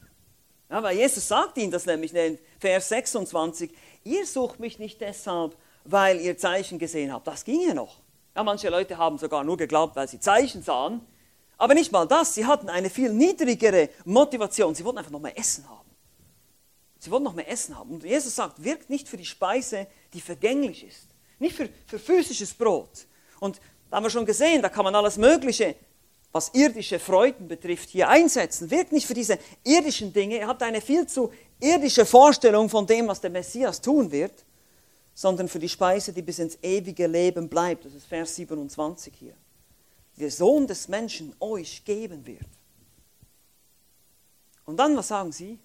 Ja, 0.69 0.83
weil 0.83 0.95
Jesus 0.95 1.27
sagt 1.27 1.57
ihnen 1.57 1.71
das 1.71 1.87
nämlich 1.87 2.13
in 2.13 2.37
Vers 2.59 2.89
26, 2.89 3.75
ihr 4.03 4.27
sucht 4.27 4.59
mich 4.59 4.77
nicht 4.77 5.01
deshalb, 5.01 5.55
weil 5.85 6.21
ihr 6.21 6.37
Zeichen 6.37 6.77
gesehen 6.77 7.11
habt. 7.11 7.25
Das 7.25 7.43
ging 7.43 7.67
ja 7.67 7.73
noch. 7.73 7.97
Ja, 8.35 8.43
manche 8.43 8.69
Leute 8.69 8.99
haben 8.99 9.17
sogar 9.17 9.43
nur 9.43 9.57
geglaubt, 9.57 9.95
weil 9.95 10.07
sie 10.07 10.19
Zeichen 10.19 10.61
sahen. 10.61 11.01
Aber 11.57 11.73
nicht 11.73 11.91
mal 11.91 12.05
das, 12.05 12.35
sie 12.35 12.45
hatten 12.45 12.69
eine 12.69 12.91
viel 12.91 13.11
niedrigere 13.11 13.89
Motivation. 14.03 14.75
Sie 14.75 14.85
wollten 14.85 14.99
einfach 14.99 15.11
noch 15.11 15.19
mehr 15.21 15.37
Essen 15.37 15.67
haben. 15.67 15.84
Sie 16.99 17.11
wollten 17.11 17.25
noch 17.25 17.33
mehr 17.33 17.49
Essen 17.49 17.77
haben. 17.77 17.91
Und 17.91 18.03
Jesus 18.03 18.35
sagt, 18.35 18.63
wirkt 18.63 18.89
nicht 18.89 19.07
für 19.07 19.17
die 19.17 19.25
Speise, 19.25 19.87
die 20.13 20.21
vergänglich 20.21 20.85
ist. 20.85 21.07
Nicht 21.39 21.55
für, 21.55 21.69
für 21.85 21.99
physisches 21.99 22.53
Brot. 22.53 23.07
Und 23.39 23.59
da 23.89 23.97
haben 23.97 24.03
wir 24.03 24.09
schon 24.09 24.25
gesehen, 24.25 24.61
da 24.61 24.69
kann 24.69 24.85
man 24.85 24.95
alles 24.95 25.17
Mögliche, 25.17 25.75
was 26.31 26.49
irdische 26.49 26.99
Freuden 26.99 27.47
betrifft, 27.47 27.89
hier 27.89 28.09
einsetzen. 28.09 28.69
Wirkt 28.69 28.91
nicht 28.91 29.07
für 29.07 29.13
diese 29.13 29.39
irdischen 29.63 30.11
Dinge. 30.11 30.37
Ihr 30.37 30.47
habt 30.47 30.63
eine 30.63 30.81
viel 30.81 31.07
zu 31.07 31.31
irdische 31.59 32.05
Vorstellung 32.05 32.69
von 32.69 32.85
dem, 32.85 33.07
was 33.07 33.21
der 33.21 33.29
Messias 33.29 33.79
tun 33.79 34.11
wird, 34.11 34.43
sondern 35.13 35.47
für 35.47 35.59
die 35.59 35.69
Speise, 35.69 36.11
die 36.11 36.21
bis 36.21 36.39
ins 36.39 36.57
ewige 36.61 37.07
Leben 37.07 37.47
bleibt. 37.47 37.85
Das 37.85 37.93
ist 37.93 38.05
Vers 38.05 38.35
27 38.35 39.13
hier. 39.17 39.33
Der 40.17 40.29
Sohn 40.31 40.67
des 40.67 40.87
Menschen 40.87 41.33
euch 41.39 41.83
geben 41.85 42.25
wird. 42.25 42.47
Und 44.65 44.77
dann, 44.77 44.97
was 44.97 45.07
sagen 45.07 45.31
sie? 45.31 45.59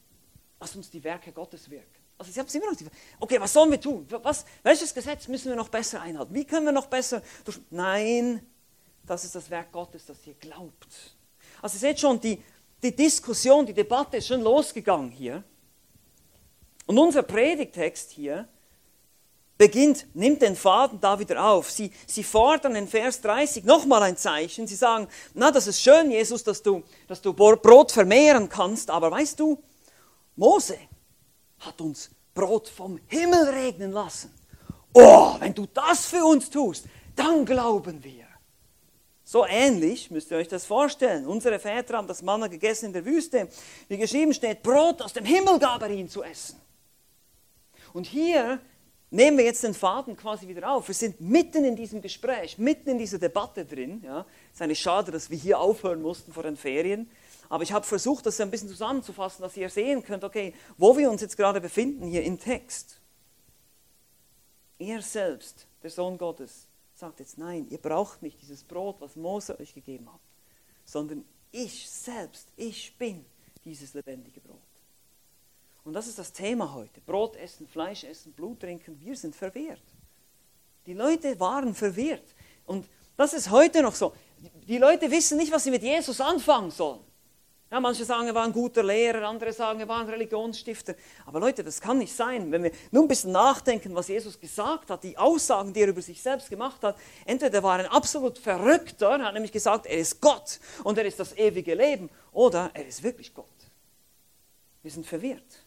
Lass 0.61 0.77
uns 0.77 0.91
die 0.91 1.03
Werke 1.03 1.33
Gottes 1.33 1.69
wirken. 1.71 2.01
Also 2.19 2.31
sie 2.31 2.39
haben 2.39 2.47
es 2.47 2.55
immer 2.55 2.67
noch. 2.67 2.77
Die, 2.77 2.87
okay, 3.19 3.41
was 3.41 3.53
sollen 3.53 3.71
wir 3.71 3.81
tun? 3.81 4.07
Was, 4.23 4.45
welches 4.63 4.93
Gesetz 4.93 5.27
müssen 5.27 5.49
wir 5.49 5.57
noch 5.57 5.71
besser 5.71 6.03
einhalten? 6.03 6.35
Wie 6.35 6.45
können 6.45 6.67
wir 6.67 6.73
noch 6.73 6.87
besser? 6.87 7.23
Durch, 7.45 7.59
nein, 7.71 8.47
das 9.07 9.25
ist 9.25 9.35
das 9.35 9.49
Werk 9.49 9.73
Gottes, 9.73 10.05
das 10.05 10.19
ihr 10.27 10.35
glaubt. 10.35 11.17
Also 11.63 11.77
ihr 11.77 11.81
seht 11.81 11.99
schon, 11.99 12.21
die, 12.21 12.43
die 12.83 12.95
Diskussion, 12.95 13.65
die 13.65 13.73
Debatte 13.73 14.19
ist 14.19 14.29
schon 14.29 14.43
losgegangen 14.43 15.11
hier. 15.11 15.43
Und 16.85 16.99
unser 16.99 17.23
Predigtext 17.23 18.11
hier 18.11 18.47
beginnt, 19.57 20.07
nimmt 20.15 20.43
den 20.43 20.57
Faden 20.57 21.01
da 21.01 21.19
wieder 21.19 21.43
auf. 21.43 21.71
Sie, 21.71 21.91
sie 22.07 22.25
fordern 22.25 22.77
in 22.77 22.89
Vers 22.89 23.21
30 23.23 23.65
nochmal 23.65 24.03
ein 24.03 24.17
Zeichen. 24.17 24.67
Sie 24.67 24.75
sagen, 24.75 25.09
na, 25.33 25.51
das 25.51 25.67
ist 25.67 25.81
schön, 25.81 26.11
Jesus, 26.11 26.45
dass 26.45 26.63
du, 26.63 26.83
dass 27.09 27.23
du 27.23 27.33
Brot 27.33 27.93
vermehren 27.93 28.49
kannst, 28.49 28.91
aber 28.91 29.11
weißt 29.11 29.41
du, 29.41 29.63
Mose 30.41 30.79
hat 31.59 31.79
uns 31.83 32.11
Brot 32.33 32.67
vom 32.67 32.99
Himmel 33.09 33.51
regnen 33.51 33.93
lassen. 33.93 34.33
Oh, 34.95 35.37
wenn 35.39 35.53
du 35.53 35.67
das 35.67 36.07
für 36.07 36.25
uns 36.25 36.49
tust, 36.49 36.87
dann 37.15 37.45
glauben 37.45 38.03
wir. 38.03 38.27
So 39.23 39.45
ähnlich 39.47 40.11
müsst 40.11 40.31
ihr 40.31 40.39
euch 40.39 40.49
das 40.49 40.65
vorstellen. 40.65 41.27
Unsere 41.27 41.59
Väter 41.59 41.99
haben 41.99 42.09
das 42.09 42.23
Manna 42.23 42.47
gegessen 42.47 42.87
in 42.87 42.93
der 42.95 43.05
Wüste. 43.05 43.49
Wie 43.89 43.99
geschrieben 43.99 44.33
steht, 44.33 44.63
Brot 44.63 45.03
aus 45.03 45.13
dem 45.13 45.27
Himmel 45.27 45.59
gab 45.59 45.83
er 45.83 45.91
ihnen 45.91 46.09
zu 46.09 46.23
essen. 46.23 46.59
Und 47.93 48.07
hier 48.07 48.61
nehmen 49.11 49.37
wir 49.37 49.45
jetzt 49.45 49.63
den 49.63 49.75
Faden 49.75 50.17
quasi 50.17 50.49
wieder 50.49 50.71
auf. 50.71 50.89
Wir 50.89 50.95
sind 50.95 51.21
mitten 51.21 51.67
in 51.67 51.77
diesem 51.77 52.01
Gespräch, 52.01 52.57
mitten 52.57 52.89
in 52.89 52.99
dieser 52.99 53.19
Debatte 53.19 53.67
drin. 53.67 54.01
Ja. 54.03 54.25
Es 54.49 54.55
ist 54.55 54.63
eigentlich 54.63 54.81
schade, 54.81 55.13
dass 55.13 55.29
wir 55.29 55.37
hier 55.37 55.61
aufhören 55.61 56.01
mussten 56.01 56.33
vor 56.33 56.45
den 56.45 56.57
Ferien. 56.57 57.11
Aber 57.51 57.65
ich 57.65 57.73
habe 57.73 57.85
versucht, 57.85 58.25
das 58.25 58.41
ein 58.41 58.51
bisschen 58.51 58.69
zusammenzufassen, 58.69 59.43
dass 59.43 59.57
ihr 59.57 59.69
sehen 59.69 60.05
könnt, 60.05 60.23
okay, 60.23 60.55
wo 60.79 60.97
wir 60.97 61.11
uns 61.11 61.21
jetzt 61.21 61.37
gerade 61.37 61.61
befinden 61.61 62.07
hier 62.07 62.23
im 62.23 62.39
Text. 62.39 63.01
Er 64.79 65.03
selbst, 65.03 65.67
der 65.83 65.91
Sohn 65.91 66.17
Gottes, 66.17 66.69
sagt 66.95 67.19
jetzt, 67.19 67.39
nein, 67.39 67.67
ihr 67.69 67.79
braucht 67.79 68.23
nicht 68.23 68.41
dieses 68.41 68.63
Brot, 68.63 69.01
was 69.01 69.17
Mose 69.17 69.59
euch 69.59 69.75
gegeben 69.75 70.11
hat, 70.13 70.21
sondern 70.85 71.25
ich 71.51 71.91
selbst, 71.91 72.47
ich 72.57 72.97
bin 72.97 73.25
dieses 73.65 73.95
lebendige 73.95 74.41
Brot. 74.41 74.59
Und 75.83 75.95
das 75.95 76.07
ist 76.07 76.21
das 76.21 76.33
Thema 76.33 76.73
heute. 76.73 77.01
Brot 77.01 77.35
essen, 77.35 77.67
Fleisch 77.67 78.05
essen, 78.05 78.33
Blut 78.33 78.61
trinken. 78.61 79.01
Wir 79.01 79.17
sind 79.17 79.35
verwirrt. 79.35 79.83
Die 80.87 80.95
Leute 80.95 81.41
waren 81.41 81.75
verwirrt. 81.75 82.35
Und 82.65 82.87
das 83.17 83.33
ist 83.33 83.51
heute 83.51 83.83
noch 83.83 83.97
so. 83.97 84.15
Die 84.69 84.79
Leute 84.79 85.11
wissen 85.11 85.37
nicht, 85.37 85.51
was 85.51 85.65
sie 85.65 85.71
mit 85.73 85.83
Jesus 85.83 86.21
anfangen 86.21 86.71
sollen. 86.71 87.10
Ja, 87.71 87.79
manche 87.79 88.05
sagen, 88.05 88.27
er 88.27 88.35
war 88.35 88.45
ein 88.45 88.53
guter 88.53 88.83
Lehrer, 88.83 89.29
andere 89.29 89.53
sagen, 89.53 89.79
er 89.79 89.87
war 89.87 90.01
ein 90.01 90.09
Religionsstifter. 90.09 90.97
Aber 91.25 91.39
Leute, 91.39 91.63
das 91.63 91.81
kann 91.81 91.99
nicht 91.99 92.13
sein. 92.13 92.51
Wenn 92.51 92.65
wir 92.65 92.73
nur 92.91 93.05
ein 93.05 93.09
bisschen 93.09 93.31
nachdenken, 93.31 93.95
was 93.95 94.09
Jesus 94.09 94.41
gesagt 94.41 94.91
hat, 94.91 95.05
die 95.05 95.17
Aussagen, 95.17 95.73
die 95.73 95.83
er 95.83 95.89
über 95.89 96.03
sich 96.03 96.21
selbst 96.21 96.51
gemacht 96.51 96.83
hat, 96.83 96.97
entweder 97.27 97.63
war 97.63 97.79
er 97.79 97.85
ein 97.85 97.93
absolut 97.93 98.39
Verrückter, 98.39 99.11
er 99.11 99.27
hat 99.27 99.35
nämlich 99.35 99.53
gesagt, 99.53 99.87
er 99.87 99.99
ist 99.99 100.21
Gott 100.21 100.59
und 100.83 100.99
er 100.99 101.05
ist 101.05 101.21
das 101.21 101.37
ewige 101.37 101.75
Leben, 101.75 102.11
oder 102.33 102.73
er 102.75 102.89
ist 102.89 103.05
wirklich 103.05 103.33
Gott. 103.33 103.47
Wir 104.83 104.91
sind 104.91 105.07
verwirrt. 105.07 105.65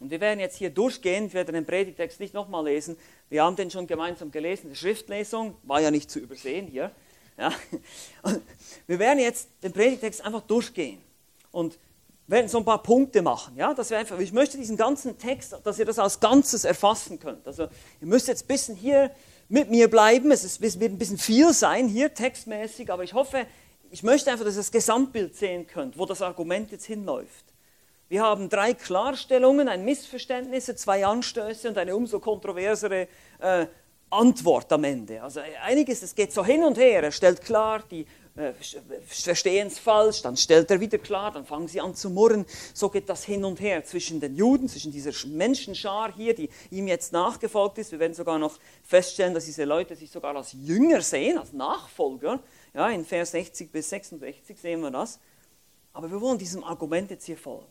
Und 0.00 0.10
wir 0.10 0.20
werden 0.20 0.40
jetzt 0.40 0.56
hier 0.56 0.70
durchgehen, 0.70 1.26
ich 1.26 1.34
werde 1.34 1.52
den 1.52 1.66
Predigtext 1.66 2.18
nicht 2.18 2.34
nochmal 2.34 2.64
lesen, 2.64 2.96
wir 3.28 3.44
haben 3.44 3.54
den 3.54 3.70
schon 3.70 3.86
gemeinsam 3.86 4.32
gelesen, 4.32 4.70
die 4.70 4.76
Schriftlesung 4.76 5.56
war 5.62 5.80
ja 5.80 5.92
nicht 5.92 6.10
zu 6.10 6.18
übersehen 6.18 6.66
hier. 6.66 6.90
Ja. 7.40 7.52
Wir 8.86 8.98
werden 8.98 9.18
jetzt 9.18 9.48
den 9.62 9.72
Predigtext 9.72 10.22
einfach 10.24 10.42
durchgehen 10.42 11.00
und 11.50 11.78
werden 12.26 12.48
so 12.48 12.58
ein 12.58 12.64
paar 12.64 12.82
Punkte 12.82 13.22
machen. 13.22 13.56
Ja, 13.56 13.72
dass 13.74 13.90
wir 13.90 13.98
einfach, 13.98 14.18
ich 14.20 14.32
möchte 14.32 14.56
diesen 14.56 14.76
ganzen 14.76 15.18
Text, 15.18 15.56
dass 15.64 15.78
ihr 15.78 15.84
das 15.84 15.98
als 15.98 16.20
Ganzes 16.20 16.64
erfassen 16.64 17.18
könnt. 17.18 17.46
Also 17.46 17.64
ihr 17.64 18.06
müsst 18.06 18.28
jetzt 18.28 18.44
ein 18.44 18.48
bisschen 18.48 18.76
hier 18.76 19.10
mit 19.48 19.70
mir 19.70 19.88
bleiben. 19.88 20.30
Es 20.30 20.44
ist, 20.44 20.60
wird 20.60 20.92
ein 20.92 20.98
bisschen 20.98 21.18
viel 21.18 21.52
sein 21.52 21.88
hier 21.88 22.14
textmäßig, 22.14 22.92
aber 22.92 23.02
ich 23.02 23.14
hoffe, 23.14 23.46
ich 23.90 24.02
möchte 24.02 24.30
einfach, 24.30 24.44
dass 24.44 24.54
ihr 24.54 24.60
das 24.60 24.70
Gesamtbild 24.70 25.34
sehen 25.34 25.66
könnt, 25.66 25.98
wo 25.98 26.06
das 26.06 26.22
Argument 26.22 26.70
jetzt 26.70 26.84
hinläuft. 26.84 27.46
Wir 28.08 28.22
haben 28.22 28.48
drei 28.48 28.74
Klarstellungen, 28.74 29.68
ein 29.68 29.84
Missverständnis, 29.84 30.66
zwei 30.76 31.06
Anstöße 31.06 31.68
und 31.68 31.78
eine 31.78 31.96
umso 31.96 32.20
kontroversere 32.20 33.08
äh, 33.38 33.66
Antwort 34.10 34.72
am 34.72 34.84
Ende. 34.84 35.22
Also 35.22 35.40
einiges, 35.62 36.02
es 36.02 36.14
geht 36.14 36.32
so 36.32 36.44
hin 36.44 36.64
und 36.64 36.76
her. 36.76 37.02
Er 37.02 37.12
stellt 37.12 37.42
klar, 37.42 37.82
die 37.90 38.04
äh, 38.36 38.52
verstehen 39.06 39.68
es 39.68 39.78
falsch, 39.78 40.22
dann 40.22 40.36
stellt 40.36 40.70
er 40.70 40.80
wieder 40.80 40.98
klar, 40.98 41.32
dann 41.32 41.44
fangen 41.44 41.68
sie 41.68 41.80
an 41.80 41.94
zu 41.94 42.10
murren. 42.10 42.46
So 42.74 42.88
geht 42.88 43.08
das 43.08 43.24
hin 43.24 43.44
und 43.44 43.60
her 43.60 43.84
zwischen 43.84 44.20
den 44.20 44.34
Juden, 44.34 44.68
zwischen 44.68 44.92
dieser 44.92 45.12
Menschenschar 45.28 46.14
hier, 46.14 46.34
die 46.34 46.48
ihm 46.70 46.88
jetzt 46.88 47.12
nachgefolgt 47.12 47.78
ist. 47.78 47.92
Wir 47.92 47.98
werden 47.98 48.14
sogar 48.14 48.38
noch 48.38 48.58
feststellen, 48.82 49.34
dass 49.34 49.46
diese 49.46 49.64
Leute 49.64 49.94
sich 49.94 50.10
sogar 50.10 50.34
als 50.36 50.52
Jünger 50.52 51.02
sehen, 51.02 51.38
als 51.38 51.52
Nachfolger. 51.52 52.40
Ja, 52.72 52.88
in 52.90 53.04
Vers 53.04 53.32
60 53.32 53.70
bis 53.70 53.90
66 53.90 54.60
sehen 54.60 54.80
wir 54.80 54.90
das. 54.90 55.18
Aber 55.92 56.10
wir 56.10 56.20
wollen 56.20 56.38
diesem 56.38 56.62
Argument 56.62 57.10
jetzt 57.10 57.26
hier 57.26 57.36
folgen. 57.36 57.66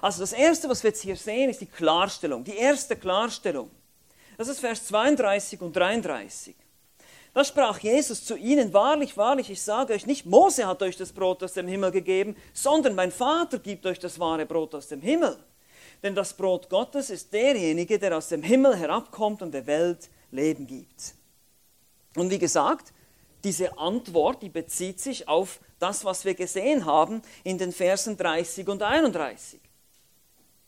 Also 0.00 0.20
das 0.20 0.32
Erste, 0.32 0.68
was 0.68 0.82
wir 0.82 0.90
jetzt 0.90 1.02
hier 1.02 1.16
sehen, 1.16 1.50
ist 1.50 1.60
die 1.60 1.66
Klarstellung, 1.66 2.44
die 2.44 2.56
erste 2.56 2.96
Klarstellung. 2.96 3.70
Das 4.36 4.48
ist 4.48 4.60
Vers 4.60 4.86
32 4.86 5.60
und 5.60 5.74
33. 5.74 6.56
Da 7.34 7.44
sprach 7.44 7.80
Jesus 7.80 8.24
zu 8.24 8.36
ihnen, 8.36 8.72
wahrlich, 8.72 9.16
wahrlich, 9.16 9.50
ich 9.50 9.60
sage 9.60 9.92
euch 9.92 10.06
nicht, 10.06 10.24
Mose 10.24 10.66
hat 10.66 10.82
euch 10.82 10.96
das 10.96 11.12
Brot 11.12 11.42
aus 11.42 11.54
dem 11.54 11.66
Himmel 11.66 11.90
gegeben, 11.90 12.36
sondern 12.52 12.94
mein 12.94 13.10
Vater 13.10 13.58
gibt 13.58 13.86
euch 13.86 13.98
das 13.98 14.20
wahre 14.20 14.46
Brot 14.46 14.74
aus 14.74 14.86
dem 14.88 15.00
Himmel. 15.00 15.36
Denn 16.02 16.14
das 16.14 16.34
Brot 16.34 16.68
Gottes 16.68 17.10
ist 17.10 17.32
derjenige, 17.32 17.98
der 17.98 18.16
aus 18.16 18.28
dem 18.28 18.42
Himmel 18.42 18.76
herabkommt 18.76 19.42
und 19.42 19.52
der 19.52 19.66
Welt 19.66 20.08
Leben 20.30 20.66
gibt. 20.66 21.14
Und 22.14 22.30
wie 22.30 22.38
gesagt, 22.38 22.92
diese 23.42 23.76
Antwort, 23.78 24.42
die 24.42 24.48
bezieht 24.48 25.00
sich 25.00 25.28
auf 25.28 25.60
das, 25.78 26.04
was 26.04 26.24
wir 26.24 26.34
gesehen 26.34 26.84
haben 26.84 27.20
in 27.42 27.58
den 27.58 27.72
Versen 27.72 28.16
30 28.16 28.68
und 28.68 28.82
31. 28.82 29.60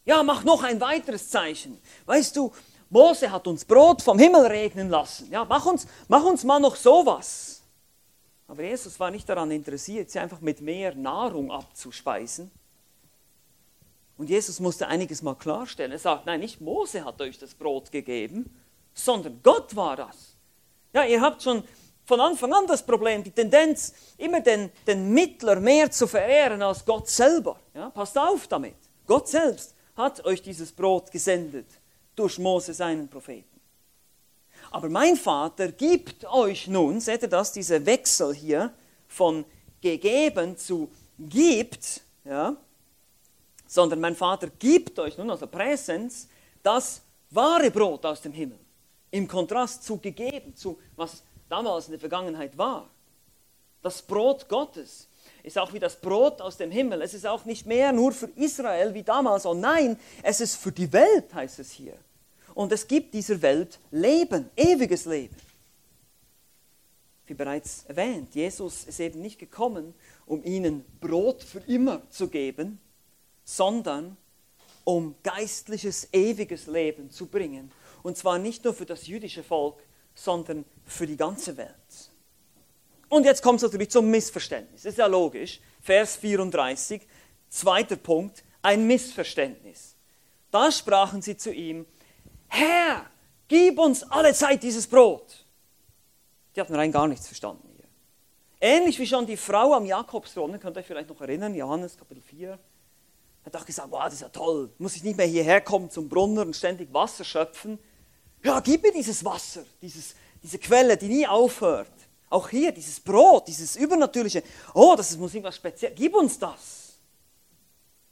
Ja, 0.04 0.22
mach 0.22 0.44
noch 0.44 0.62
ein 0.62 0.80
weiteres 0.80 1.30
Zeichen. 1.30 1.80
Weißt 2.06 2.36
du, 2.36 2.52
Mose 2.88 3.30
hat 3.30 3.46
uns 3.46 3.64
Brot 3.64 4.02
vom 4.02 4.18
Himmel 4.18 4.46
regnen 4.46 4.88
lassen. 4.88 5.30
Ja, 5.30 5.44
mach 5.44 5.66
uns, 5.66 5.86
mach 6.08 6.24
uns 6.24 6.44
mal 6.44 6.60
noch 6.60 6.76
sowas. 6.76 7.62
Aber 8.48 8.62
Jesus 8.62 8.98
war 9.00 9.10
nicht 9.10 9.28
daran 9.28 9.50
interessiert, 9.50 10.10
sie 10.10 10.20
einfach 10.20 10.40
mit 10.40 10.60
mehr 10.60 10.94
Nahrung 10.94 11.50
abzuspeisen. 11.50 12.50
Und 14.16 14.30
Jesus 14.30 14.60
musste 14.60 14.86
einiges 14.86 15.20
mal 15.20 15.34
klarstellen. 15.34 15.92
Er 15.92 15.98
sagt, 15.98 16.26
nein, 16.26 16.40
nicht 16.40 16.60
Mose 16.60 17.04
hat 17.04 17.20
euch 17.20 17.38
das 17.38 17.54
Brot 17.54 17.90
gegeben, 17.90 18.48
sondern 18.94 19.40
Gott 19.42 19.74
war 19.74 19.96
das. 19.96 20.36
Ja, 20.92 21.04
ihr 21.04 21.20
habt 21.20 21.42
schon 21.42 21.64
von 22.06 22.20
Anfang 22.20 22.54
an 22.54 22.68
das 22.68 22.86
Problem, 22.86 23.24
die 23.24 23.32
Tendenz, 23.32 23.92
immer 24.16 24.40
den, 24.40 24.70
den 24.86 25.12
Mittler 25.12 25.58
mehr 25.58 25.90
zu 25.90 26.06
verehren 26.06 26.62
als 26.62 26.84
Gott 26.84 27.08
selber. 27.08 27.58
Ja, 27.74 27.90
passt 27.90 28.16
auf 28.16 28.46
damit. 28.46 28.76
Gott 29.06 29.28
selbst 29.28 29.74
hat 29.96 30.24
euch 30.24 30.40
dieses 30.40 30.72
Brot 30.72 31.10
gesendet 31.10 31.66
durch 32.16 32.38
Mose 32.38 32.74
seinen 32.74 33.08
Propheten. 33.08 33.60
Aber 34.70 34.88
mein 34.88 35.16
Vater 35.16 35.70
gibt 35.70 36.24
euch 36.24 36.66
nun, 36.66 37.00
seht 37.00 37.22
ihr 37.22 37.28
das, 37.28 37.52
dieser 37.52 37.84
Wechsel 37.86 38.34
hier 38.34 38.72
von 39.06 39.44
gegeben 39.80 40.56
zu 40.56 40.90
gibt, 41.18 42.02
ja, 42.24 42.56
sondern 43.66 44.00
mein 44.00 44.16
Vater 44.16 44.48
gibt 44.58 44.98
euch 44.98 45.16
nun, 45.18 45.30
also 45.30 45.46
Präsens, 45.46 46.28
das, 46.62 47.02
wahre 47.30 47.70
Brot 47.70 48.04
aus 48.04 48.20
dem 48.20 48.32
Himmel. 48.32 48.58
Im 49.10 49.28
Kontrast 49.28 49.84
zu 49.84 49.98
gegeben, 49.98 50.54
zu 50.56 50.78
was 50.96 51.22
damals 51.48 51.86
in 51.86 51.92
der 51.92 52.00
Vergangenheit 52.00 52.56
war. 52.58 52.88
Das 53.82 54.02
Brot 54.02 54.48
Gottes 54.48 55.08
ist 55.46 55.58
auch 55.58 55.72
wie 55.72 55.78
das 55.78 56.00
Brot 56.00 56.40
aus 56.40 56.56
dem 56.56 56.72
Himmel. 56.72 57.02
Es 57.02 57.14
ist 57.14 57.24
auch 57.24 57.44
nicht 57.44 57.66
mehr 57.66 57.92
nur 57.92 58.10
für 58.10 58.28
Israel 58.34 58.92
wie 58.94 59.04
damals. 59.04 59.46
Oh 59.46 59.54
nein, 59.54 59.96
es 60.24 60.40
ist 60.40 60.56
für 60.56 60.72
die 60.72 60.92
Welt, 60.92 61.32
heißt 61.32 61.60
es 61.60 61.70
hier. 61.70 61.94
Und 62.52 62.72
es 62.72 62.88
gibt 62.88 63.14
dieser 63.14 63.40
Welt 63.40 63.78
Leben, 63.92 64.50
ewiges 64.56 65.04
Leben. 65.04 65.36
Wie 67.26 67.34
bereits 67.34 67.84
erwähnt, 67.84 68.34
Jesus 68.34 68.84
ist 68.84 68.98
eben 68.98 69.20
nicht 69.20 69.38
gekommen, 69.38 69.94
um 70.26 70.42
ihnen 70.44 70.84
Brot 71.00 71.44
für 71.44 71.60
immer 71.68 72.02
zu 72.10 72.26
geben, 72.26 72.80
sondern 73.44 74.16
um 74.82 75.14
geistliches, 75.22 76.08
ewiges 76.12 76.66
Leben 76.66 77.10
zu 77.10 77.26
bringen. 77.26 77.70
Und 78.02 78.16
zwar 78.16 78.38
nicht 78.38 78.64
nur 78.64 78.74
für 78.74 78.86
das 78.86 79.06
jüdische 79.06 79.44
Volk, 79.44 79.78
sondern 80.12 80.64
für 80.84 81.06
die 81.06 81.16
ganze 81.16 81.56
Welt. 81.56 82.10
Und 83.08 83.24
jetzt 83.24 83.42
kommt 83.42 83.58
es 83.58 83.62
natürlich 83.62 83.90
zum 83.90 84.10
Missverständnis. 84.10 84.84
Ist 84.84 84.98
ja 84.98 85.06
logisch. 85.06 85.60
Vers 85.80 86.16
34, 86.16 87.02
zweiter 87.48 87.96
Punkt, 87.96 88.42
ein 88.62 88.86
Missverständnis. 88.86 89.94
Da 90.50 90.72
sprachen 90.72 91.22
sie 91.22 91.36
zu 91.36 91.52
ihm, 91.52 91.86
Herr, 92.48 93.06
gib 93.48 93.78
uns 93.78 94.02
alle 94.04 94.34
Zeit 94.34 94.62
dieses 94.62 94.86
Brot. 94.86 95.44
Die 96.54 96.60
hatten 96.60 96.74
rein 96.74 96.90
gar 96.90 97.06
nichts 97.06 97.26
verstanden 97.26 97.68
hier. 97.76 97.84
Ähnlich 98.60 98.98
wie 98.98 99.06
schon 99.06 99.26
die 99.26 99.36
Frau 99.36 99.74
am 99.74 99.86
Jakobsbrunnen, 99.86 100.58
könnt 100.58 100.76
ihr 100.76 100.80
euch 100.80 100.86
vielleicht 100.86 101.08
noch 101.08 101.20
erinnern, 101.20 101.54
Johannes 101.54 101.96
Kapitel 101.96 102.22
4, 102.22 102.58
hat 103.44 103.56
auch 103.56 103.64
gesagt, 103.64 103.90
wow, 103.90 104.04
das 104.04 104.14
ist 104.14 104.20
ja 104.22 104.28
toll, 104.28 104.70
muss 104.78 104.96
ich 104.96 105.04
nicht 105.04 105.16
mehr 105.16 105.26
hierher 105.26 105.60
kommen 105.60 105.90
zum 105.90 106.08
Brunnen 106.08 106.38
und 106.38 106.56
ständig 106.56 106.92
Wasser 106.92 107.24
schöpfen. 107.24 107.78
Ja, 108.42 108.60
gib 108.60 108.82
mir 108.82 108.92
dieses 108.92 109.24
Wasser, 109.24 109.64
dieses, 109.80 110.16
diese 110.42 110.58
Quelle, 110.58 110.96
die 110.96 111.08
nie 111.08 111.26
aufhört. 111.26 111.92
Auch 112.28 112.48
hier, 112.48 112.72
dieses 112.72 112.98
Brot, 112.98 113.46
dieses 113.46 113.76
Übernatürliche. 113.76 114.42
Oh, 114.74 114.94
das 114.96 115.16
muss 115.16 115.34
irgendwas 115.34 115.56
speziell. 115.56 115.92
Gib 115.94 116.14
uns 116.14 116.38
das. 116.38 116.98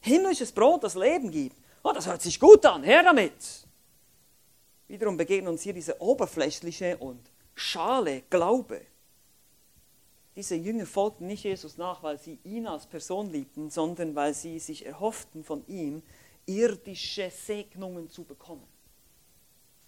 Himmlisches 0.00 0.52
Brot, 0.52 0.84
das 0.84 0.94
Leben 0.94 1.30
gibt. 1.30 1.56
Oh, 1.82 1.92
das 1.92 2.06
hört 2.06 2.22
sich 2.22 2.38
gut 2.38 2.64
an. 2.66 2.82
Her 2.84 3.02
damit. 3.02 3.32
Wiederum 4.86 5.16
begegnet 5.16 5.50
uns 5.50 5.62
hier 5.62 5.72
diese 5.72 6.00
oberflächliche 6.00 6.96
und 6.98 7.30
schale 7.54 8.22
Glaube. 8.30 8.82
Diese 10.36 10.56
Jünger 10.56 10.86
folgten 10.86 11.26
nicht 11.26 11.44
Jesus 11.44 11.76
nach, 11.76 12.02
weil 12.02 12.18
sie 12.18 12.38
ihn 12.44 12.66
als 12.66 12.86
Person 12.86 13.30
liebten, 13.30 13.70
sondern 13.70 14.14
weil 14.14 14.34
sie 14.34 14.58
sich 14.58 14.84
erhofften, 14.84 15.44
von 15.44 15.64
ihm 15.66 16.02
irdische 16.46 17.30
Segnungen 17.30 18.10
zu 18.10 18.24
bekommen. 18.24 18.66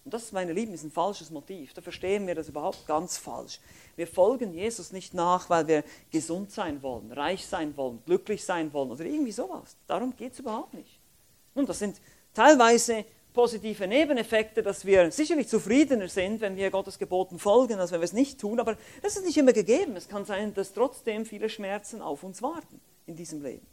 Und 0.07 0.15
das, 0.15 0.31
meine 0.31 0.53
Lieben, 0.53 0.73
ist 0.73 0.85
ein 0.85 0.93
falsches 0.93 1.31
Motiv. 1.31 1.75
Da 1.75 1.83
verstehen 1.83 2.29
wir 2.29 2.37
das 2.37 2.49
überhaupt 2.49 2.87
ganz 2.87 3.19
falsch. 3.19 3.59
Wir 3.97 4.07
folgen 4.07 4.55
Jesus 4.55 4.93
nicht 4.93 5.15
nach, 5.15 5.51
weil 5.51 5.67
wir 5.67 5.83
gesund 6.13 6.53
sein 6.53 6.81
wollen, 6.81 7.11
reich 7.11 7.45
sein 7.45 7.77
wollen, 7.77 8.01
glücklich 8.07 8.45
sein 8.45 8.73
wollen 8.73 8.93
oder 8.93 9.05
irgendwie 9.05 9.33
sowas. 9.33 9.77
Darum 9.89 10.15
geht 10.15 10.35
es 10.35 10.39
überhaupt 10.39 10.75
nicht. 10.75 11.01
Nun, 11.57 11.67
das 11.67 11.81
sind 11.81 12.01
teilweise 12.33 13.05
positive 13.33 13.89
Nebeneffekte, 13.89 14.63
dass 14.63 14.85
wir 14.85 15.11
sicherlich 15.11 15.49
zufriedener 15.49 16.09
sind, 16.09 16.41
wenn 16.41 16.55
wir 16.55 16.71
Gottes 16.71 17.01
Geboten 17.01 17.41
folgen, 17.41 17.81
als 17.81 17.91
wenn 17.91 17.99
wir 17.99 18.05
es 18.05 18.13
nicht 18.13 18.41
tun. 18.41 18.61
Aber 18.61 18.77
das 19.03 19.17
ist 19.17 19.27
nicht 19.27 19.37
immer 19.37 19.53
gegeben. 19.53 19.97
Es 19.97 20.07
kann 20.07 20.25
sein, 20.25 20.55
dass 20.55 20.73
trotzdem 20.73 21.27
viele 21.27 21.49
Schmerzen 21.49 22.01
auf 22.01 22.23
uns 22.23 22.43
warten 22.43 22.81
in 23.07 23.17
diesem 23.17 23.43
Leben. 23.43 23.67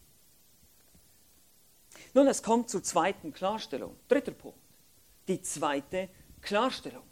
Nun, 2.16 2.26
es 2.26 2.42
kommt 2.42 2.72
zur 2.72 2.82
zweiten 2.82 3.34
Klarstellung. 3.34 3.96
Dritter 4.08 4.32
Punkt. 4.32 4.58
Die 5.28 5.42
zweite 5.42 6.10
Klarstellung. 6.44 7.04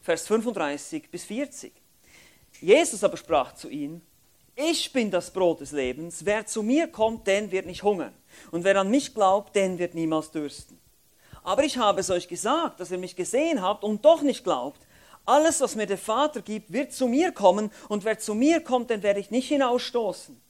Vers 0.00 0.26
35 0.26 1.10
bis 1.10 1.24
40. 1.24 1.72
Jesus 2.60 3.04
aber 3.04 3.16
sprach 3.16 3.54
zu 3.54 3.68
ihnen, 3.68 4.02
ich 4.56 4.92
bin 4.92 5.10
das 5.10 5.30
Brot 5.30 5.60
des 5.60 5.72
Lebens, 5.72 6.24
wer 6.24 6.44
zu 6.44 6.62
mir 6.62 6.88
kommt, 6.88 7.26
den 7.26 7.50
wird 7.50 7.66
nicht 7.66 7.82
hungern. 7.82 8.12
Und 8.50 8.64
wer 8.64 8.76
an 8.76 8.90
mich 8.90 9.14
glaubt, 9.14 9.54
den 9.54 9.78
wird 9.78 9.94
niemals 9.94 10.30
dürsten. 10.30 10.78
Aber 11.42 11.64
ich 11.64 11.78
habe 11.78 12.00
es 12.00 12.10
euch 12.10 12.28
gesagt, 12.28 12.80
dass 12.80 12.90
ihr 12.90 12.98
mich 12.98 13.16
gesehen 13.16 13.62
habt 13.62 13.84
und 13.84 14.04
doch 14.04 14.22
nicht 14.22 14.44
glaubt. 14.44 14.80
Alles, 15.24 15.60
was 15.60 15.76
mir 15.76 15.86
der 15.86 15.98
Vater 15.98 16.42
gibt, 16.42 16.72
wird 16.72 16.92
zu 16.92 17.06
mir 17.06 17.32
kommen, 17.32 17.70
und 17.88 18.04
wer 18.04 18.18
zu 18.18 18.34
mir 18.34 18.60
kommt, 18.60 18.90
den 18.90 19.02
werde 19.02 19.20
ich 19.20 19.30
nicht 19.30 19.48
hinausstoßen. 19.48 20.40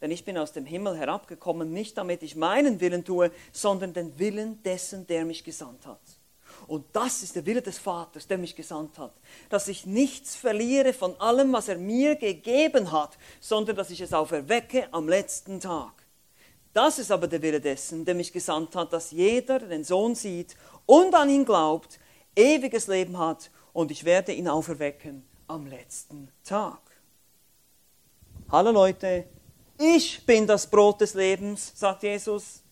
Denn 0.00 0.10
ich 0.10 0.24
bin 0.24 0.38
aus 0.38 0.52
dem 0.52 0.64
Himmel 0.64 0.96
herabgekommen, 0.96 1.72
nicht 1.72 1.98
damit 1.98 2.22
ich 2.22 2.36
meinen 2.36 2.80
Willen 2.80 3.04
tue, 3.04 3.30
sondern 3.52 3.92
den 3.92 4.18
Willen 4.18 4.62
dessen, 4.62 5.06
der 5.06 5.24
mich 5.24 5.44
gesandt 5.44 5.86
hat. 5.86 6.00
Und 6.68 6.84
das 6.92 7.22
ist 7.22 7.34
der 7.34 7.46
Wille 7.46 7.62
des 7.62 7.78
Vaters, 7.78 8.26
der 8.26 8.36
mich 8.36 8.54
gesandt 8.54 8.98
hat, 8.98 9.14
dass 9.48 9.68
ich 9.68 9.86
nichts 9.86 10.36
verliere 10.36 10.92
von 10.92 11.18
allem, 11.18 11.50
was 11.54 11.68
er 11.68 11.78
mir 11.78 12.14
gegeben 12.14 12.92
hat, 12.92 13.16
sondern 13.40 13.74
dass 13.74 13.88
ich 13.88 14.02
es 14.02 14.12
auferwecke 14.12 14.86
am 14.92 15.08
letzten 15.08 15.60
Tag. 15.60 15.94
Das 16.74 16.98
ist 16.98 17.10
aber 17.10 17.26
der 17.26 17.40
Wille 17.40 17.60
dessen, 17.60 18.04
der 18.04 18.14
mich 18.14 18.34
gesandt 18.34 18.76
hat, 18.76 18.92
dass 18.92 19.12
jeder, 19.12 19.58
der 19.60 19.68
den 19.68 19.82
Sohn 19.82 20.14
sieht 20.14 20.56
und 20.84 21.14
an 21.14 21.30
ihn 21.30 21.46
glaubt, 21.46 21.98
ewiges 22.36 22.86
Leben 22.86 23.18
hat 23.18 23.50
und 23.72 23.90
ich 23.90 24.04
werde 24.04 24.32
ihn 24.32 24.46
auferwecken 24.46 25.26
am 25.46 25.66
letzten 25.66 26.28
Tag. 26.44 26.80
Hallo 28.50 28.72
Leute, 28.72 29.24
ich 29.78 30.26
bin 30.26 30.46
das 30.46 30.68
Brot 30.68 31.00
des 31.00 31.14
Lebens, 31.14 31.72
sagt 31.74 32.02
Jesus. 32.02 32.62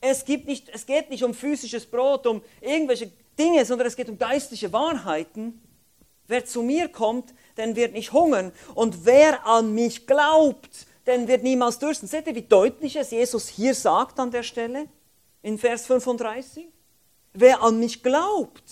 Es, 0.00 0.24
gibt 0.24 0.46
nicht, 0.46 0.68
es 0.68 0.84
geht 0.84 1.10
nicht 1.10 1.22
um 1.22 1.32
physisches 1.32 1.86
Brot, 1.86 2.26
um 2.26 2.42
irgendwelche 2.60 3.12
Dinge, 3.38 3.64
sondern 3.64 3.86
es 3.86 3.96
geht 3.96 4.08
um 4.08 4.18
geistliche 4.18 4.72
Wahrheiten. 4.72 5.60
Wer 6.26 6.44
zu 6.44 6.62
mir 6.62 6.88
kommt, 6.88 7.34
den 7.56 7.76
wird 7.76 7.92
nicht 7.92 8.12
hungern. 8.12 8.52
Und 8.74 9.04
wer 9.04 9.46
an 9.46 9.74
mich 9.74 10.06
glaubt, 10.06 10.86
den 11.06 11.28
wird 11.28 11.42
niemals 11.42 11.78
dürsten. 11.78 12.08
Seht 12.08 12.26
ihr, 12.26 12.34
wie 12.34 12.42
deutlich 12.42 12.96
es 12.96 13.10
Jesus 13.10 13.48
hier 13.48 13.74
sagt 13.74 14.18
an 14.18 14.30
der 14.30 14.42
Stelle? 14.42 14.88
In 15.42 15.58
Vers 15.58 15.86
35. 15.86 16.66
Wer 17.32 17.62
an 17.62 17.78
mich 17.78 18.02
glaubt, 18.02 18.64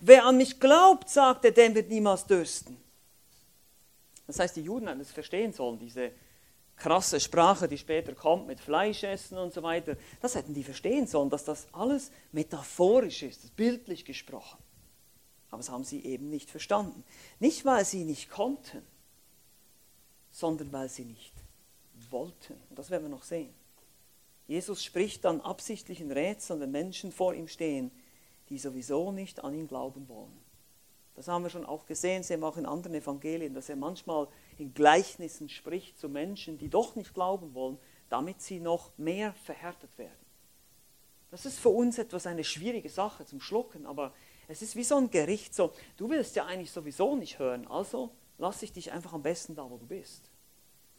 wer 0.00 0.24
an 0.24 0.36
mich 0.36 0.60
glaubt, 0.60 1.10
sagt 1.10 1.44
er, 1.44 1.50
den 1.50 1.74
wird 1.74 1.88
niemals 1.88 2.24
dürsten. 2.24 2.76
Das 4.28 4.38
heißt, 4.38 4.56
die 4.56 4.62
Juden 4.62 4.88
haben 4.88 5.00
es 5.00 5.10
verstehen 5.10 5.52
sollen, 5.52 5.78
diese 5.78 6.12
krasse 6.78 7.20
Sprache, 7.20 7.68
die 7.68 7.78
später 7.78 8.14
kommt 8.14 8.46
mit 8.46 8.60
Fleischessen 8.60 9.36
und 9.38 9.52
so 9.52 9.62
weiter, 9.62 9.96
das 10.22 10.34
hätten 10.34 10.54
die 10.54 10.64
verstehen 10.64 11.06
sollen, 11.06 11.30
dass 11.30 11.44
das 11.44 11.66
alles 11.72 12.10
metaphorisch 12.32 13.22
ist, 13.22 13.54
bildlich 13.56 14.04
gesprochen. 14.04 14.58
Aber 15.50 15.58
das 15.58 15.70
haben 15.70 15.84
sie 15.84 16.04
eben 16.04 16.28
nicht 16.30 16.50
verstanden. 16.50 17.04
Nicht, 17.40 17.64
weil 17.64 17.84
sie 17.84 18.04
nicht 18.04 18.30
konnten, 18.30 18.82
sondern 20.30 20.72
weil 20.72 20.88
sie 20.88 21.04
nicht 21.04 21.32
wollten. 22.10 22.54
Und 22.70 22.78
das 22.78 22.90
werden 22.90 23.04
wir 23.04 23.10
noch 23.10 23.24
sehen. 23.24 23.52
Jesus 24.46 24.82
spricht 24.84 25.24
dann 25.24 25.40
absichtlich 25.40 26.00
in 26.00 26.10
Rätseln, 26.10 26.60
wenn 26.60 26.70
Menschen 26.70 27.12
vor 27.12 27.34
ihm 27.34 27.48
stehen, 27.48 27.90
die 28.48 28.58
sowieso 28.58 29.12
nicht 29.12 29.44
an 29.44 29.54
ihn 29.54 29.68
glauben 29.68 30.08
wollen. 30.08 30.38
Das 31.14 31.28
haben 31.28 31.42
wir 31.42 31.50
schon 31.50 31.66
auch 31.66 31.84
gesehen, 31.86 32.22
sehen 32.22 32.40
wir 32.40 32.46
auch 32.46 32.56
in 32.56 32.64
anderen 32.64 32.94
Evangelien, 32.94 33.52
dass 33.52 33.68
er 33.68 33.76
manchmal 33.76 34.28
in 34.58 34.74
Gleichnissen 34.74 35.48
spricht 35.48 35.98
zu 35.98 36.08
Menschen, 36.08 36.58
die 36.58 36.68
doch 36.68 36.96
nicht 36.96 37.14
glauben 37.14 37.54
wollen, 37.54 37.78
damit 38.08 38.40
sie 38.40 38.60
noch 38.60 38.90
mehr 38.96 39.32
verhärtet 39.44 39.96
werden. 39.98 40.26
Das 41.30 41.44
ist 41.44 41.58
für 41.58 41.68
uns 41.68 41.98
etwas 41.98 42.26
eine 42.26 42.44
schwierige 42.44 42.88
Sache 42.88 43.24
zum 43.26 43.40
Schlucken, 43.40 43.86
aber 43.86 44.14
es 44.48 44.62
ist 44.62 44.76
wie 44.76 44.84
so 44.84 44.96
ein 44.96 45.10
Gericht, 45.10 45.54
so, 45.54 45.72
du 45.96 46.08
willst 46.08 46.36
ja 46.36 46.46
eigentlich 46.46 46.70
sowieso 46.70 47.16
nicht 47.16 47.38
hören, 47.38 47.66
also 47.66 48.10
lass 48.38 48.62
ich 48.62 48.72
dich 48.72 48.92
einfach 48.92 49.12
am 49.12 49.22
besten 49.22 49.54
da, 49.54 49.68
wo 49.68 49.76
du 49.76 49.86
bist 49.86 50.30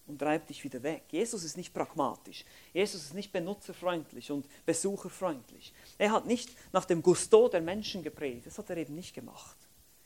und 0.10 0.20
treib 0.20 0.48
dich 0.48 0.64
wieder 0.64 0.82
weg. 0.84 1.04
Jesus 1.10 1.44
ist 1.44 1.56
nicht 1.56 1.74
pragmatisch. 1.74 2.44
Jesus 2.74 3.04
ist 3.04 3.14
nicht 3.14 3.32
benutzerfreundlich 3.32 4.32
und 4.32 4.48
besucherfreundlich. 4.66 5.74
Er 5.98 6.12
hat 6.12 6.26
nicht 6.26 6.50
nach 6.74 6.86
dem 6.86 7.02
Gusto 7.02 7.48
der 7.48 7.62
Menschen 7.62 8.04
gepredigt. 8.04 8.48
Das 8.48 8.58
hat 8.58 8.70
er 8.70 8.78
eben 8.78 8.96
nicht 8.96 9.14
gemacht. 9.14 9.58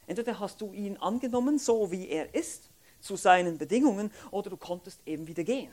Entweder 0.05 0.39
hast 0.39 0.59
du 0.59 0.73
ihn 0.73 0.97
angenommen, 0.97 1.57
so 1.57 1.89
wie 1.91 2.09
er 2.09 2.35
ist, 2.35 2.69
zu 3.03 3.17
seinen 3.17 3.57
Bedingungen, 3.57 4.11
oder 4.31 4.49
du 4.49 4.57
konntest 4.57 5.01
eben 5.05 5.27
wieder 5.27 5.43
gehen. 5.43 5.71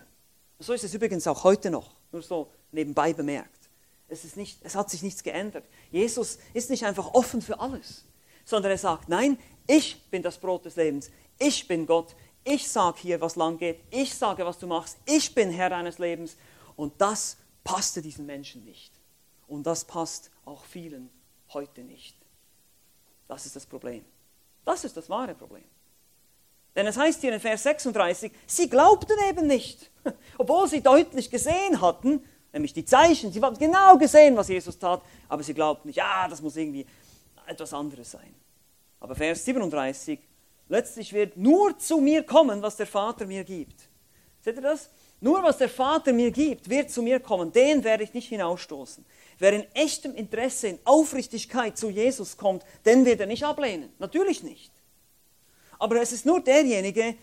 So 0.59 0.73
ist 0.73 0.85
es 0.85 0.93
übrigens 0.93 1.27
auch 1.27 1.45
heute 1.45 1.71
noch, 1.71 1.95
nur 2.11 2.23
so 2.23 2.51
nebenbei 2.73 3.13
bemerkt. 3.13 3.71
Es, 4.09 4.25
ist 4.25 4.37
nicht, 4.37 4.59
es 4.63 4.75
hat 4.75 4.91
sich 4.91 5.03
nichts 5.03 5.23
geändert. 5.23 5.65
Jesus 5.93 6.39
ist 6.53 6.69
nicht 6.71 6.85
einfach 6.85 7.15
offen 7.15 7.41
für 7.41 7.61
alles, 7.61 8.05
sondern 8.45 8.73
er 8.73 8.79
sagt, 8.79 9.09
nein, 9.09 9.39
ich 9.67 10.03
bin 10.11 10.23
das 10.23 10.39
Brot 10.39 10.65
des 10.65 10.75
Lebens, 10.75 11.11
ich 11.39 11.69
bin 11.69 11.87
Gott, 11.87 12.17
ich 12.43 12.69
sage 12.69 12.99
hier, 13.01 13.21
was 13.21 13.37
lang 13.37 13.59
geht, 13.59 13.81
ich 13.91 14.13
sage, 14.13 14.45
was 14.45 14.59
du 14.59 14.67
machst, 14.67 14.99
ich 15.07 15.33
bin 15.33 15.51
Herr 15.51 15.71
deines 15.71 15.99
Lebens. 15.99 16.37
Und 16.75 17.01
das 17.01 17.37
passte 17.63 18.03
diesen 18.03 18.27
Menschen 18.27 18.65
nicht. 18.65 18.93
Und 19.47 19.65
das 19.65 19.85
passt 19.85 20.31
auch 20.45 20.65
vielen 20.65 21.11
heute 21.53 21.83
nicht. 21.83 22.17
Das 23.29 23.47
ist 23.47 23.55
das 23.55 23.67
Problem. 23.67 24.05
Das 24.65 24.85
ist 24.85 24.97
das 24.97 25.09
wahre 25.09 25.35
Problem. 25.35 25.65
Denn 26.77 26.87
es 26.87 26.97
heißt 26.97 27.21
hier 27.21 27.33
in 27.33 27.41
Vers 27.41 27.65
36, 27.65 28.33
sie 28.47 28.69
glaubten 28.71 29.17
eben 29.29 29.47
nicht, 29.47 29.91
obwohl 30.39 30.69
sie 30.69 30.81
deutlich 30.83 31.31
gesehen 31.31 31.81
hatten, 31.81 32.23
Nämlich 32.53 32.73
die 32.73 32.85
Zeichen. 32.85 33.33
Sie 33.33 33.41
haben 33.41 33.57
genau 33.57 33.97
gesehen, 33.97 34.37
was 34.37 34.49
Jesus 34.49 34.79
tat, 34.79 35.03
aber 35.29 35.43
sie 35.43 35.55
glaubten 35.55 35.89
nicht, 35.89 35.97
ja, 35.97 36.27
das 36.29 36.43
muss 36.43 36.57
irgendwie 36.57 36.87
etwas 37.47 37.73
anderes 37.73 38.11
sein. 38.11 38.35
Aber 38.99 39.15
Vers 39.15 39.45
37, 39.45 40.19
letztlich 40.69 41.13
wird 41.13 41.37
nur 41.37 41.79
zu 41.79 41.99
mir 41.99 42.23
kommen, 42.25 42.61
was 42.61 42.77
der 42.77 42.87
Vater 42.87 43.27
mir 43.27 43.45
gibt. 43.45 43.89
Seht 44.41 44.57
ihr 44.57 44.63
das? 44.63 44.91
Nur 45.21 45.43
was 45.43 45.59
der 45.59 45.69
Vater 45.69 46.13
mir 46.13 46.31
gibt, 46.31 46.69
wird 46.69 46.91
zu 46.91 47.03
mir 47.03 47.21
kommen. 47.21 47.53
Den 47.53 47.85
werde 47.85 48.05
ich 48.05 48.15
nicht 48.15 48.29
hinausstoßen. 48.29 49.05
Wer 49.39 49.53
in 49.53 49.67
echtem 49.75 50.15
Interesse, 50.15 50.69
in 50.69 50.79
Aufrichtigkeit 50.85 51.77
zu 51.77 51.91
Jesus 51.91 52.37
kommt, 52.37 52.65
den 52.87 53.05
wird 53.05 53.21
er 53.21 53.27
nicht 53.27 53.45
ablehnen. 53.45 53.93
Natürlich 53.99 54.43
nicht. 54.43 54.73
Aber 55.81 56.01
es 56.01 56.13
ist 56.13 56.27
nur 56.27 56.41
derjenige, 56.41 57.17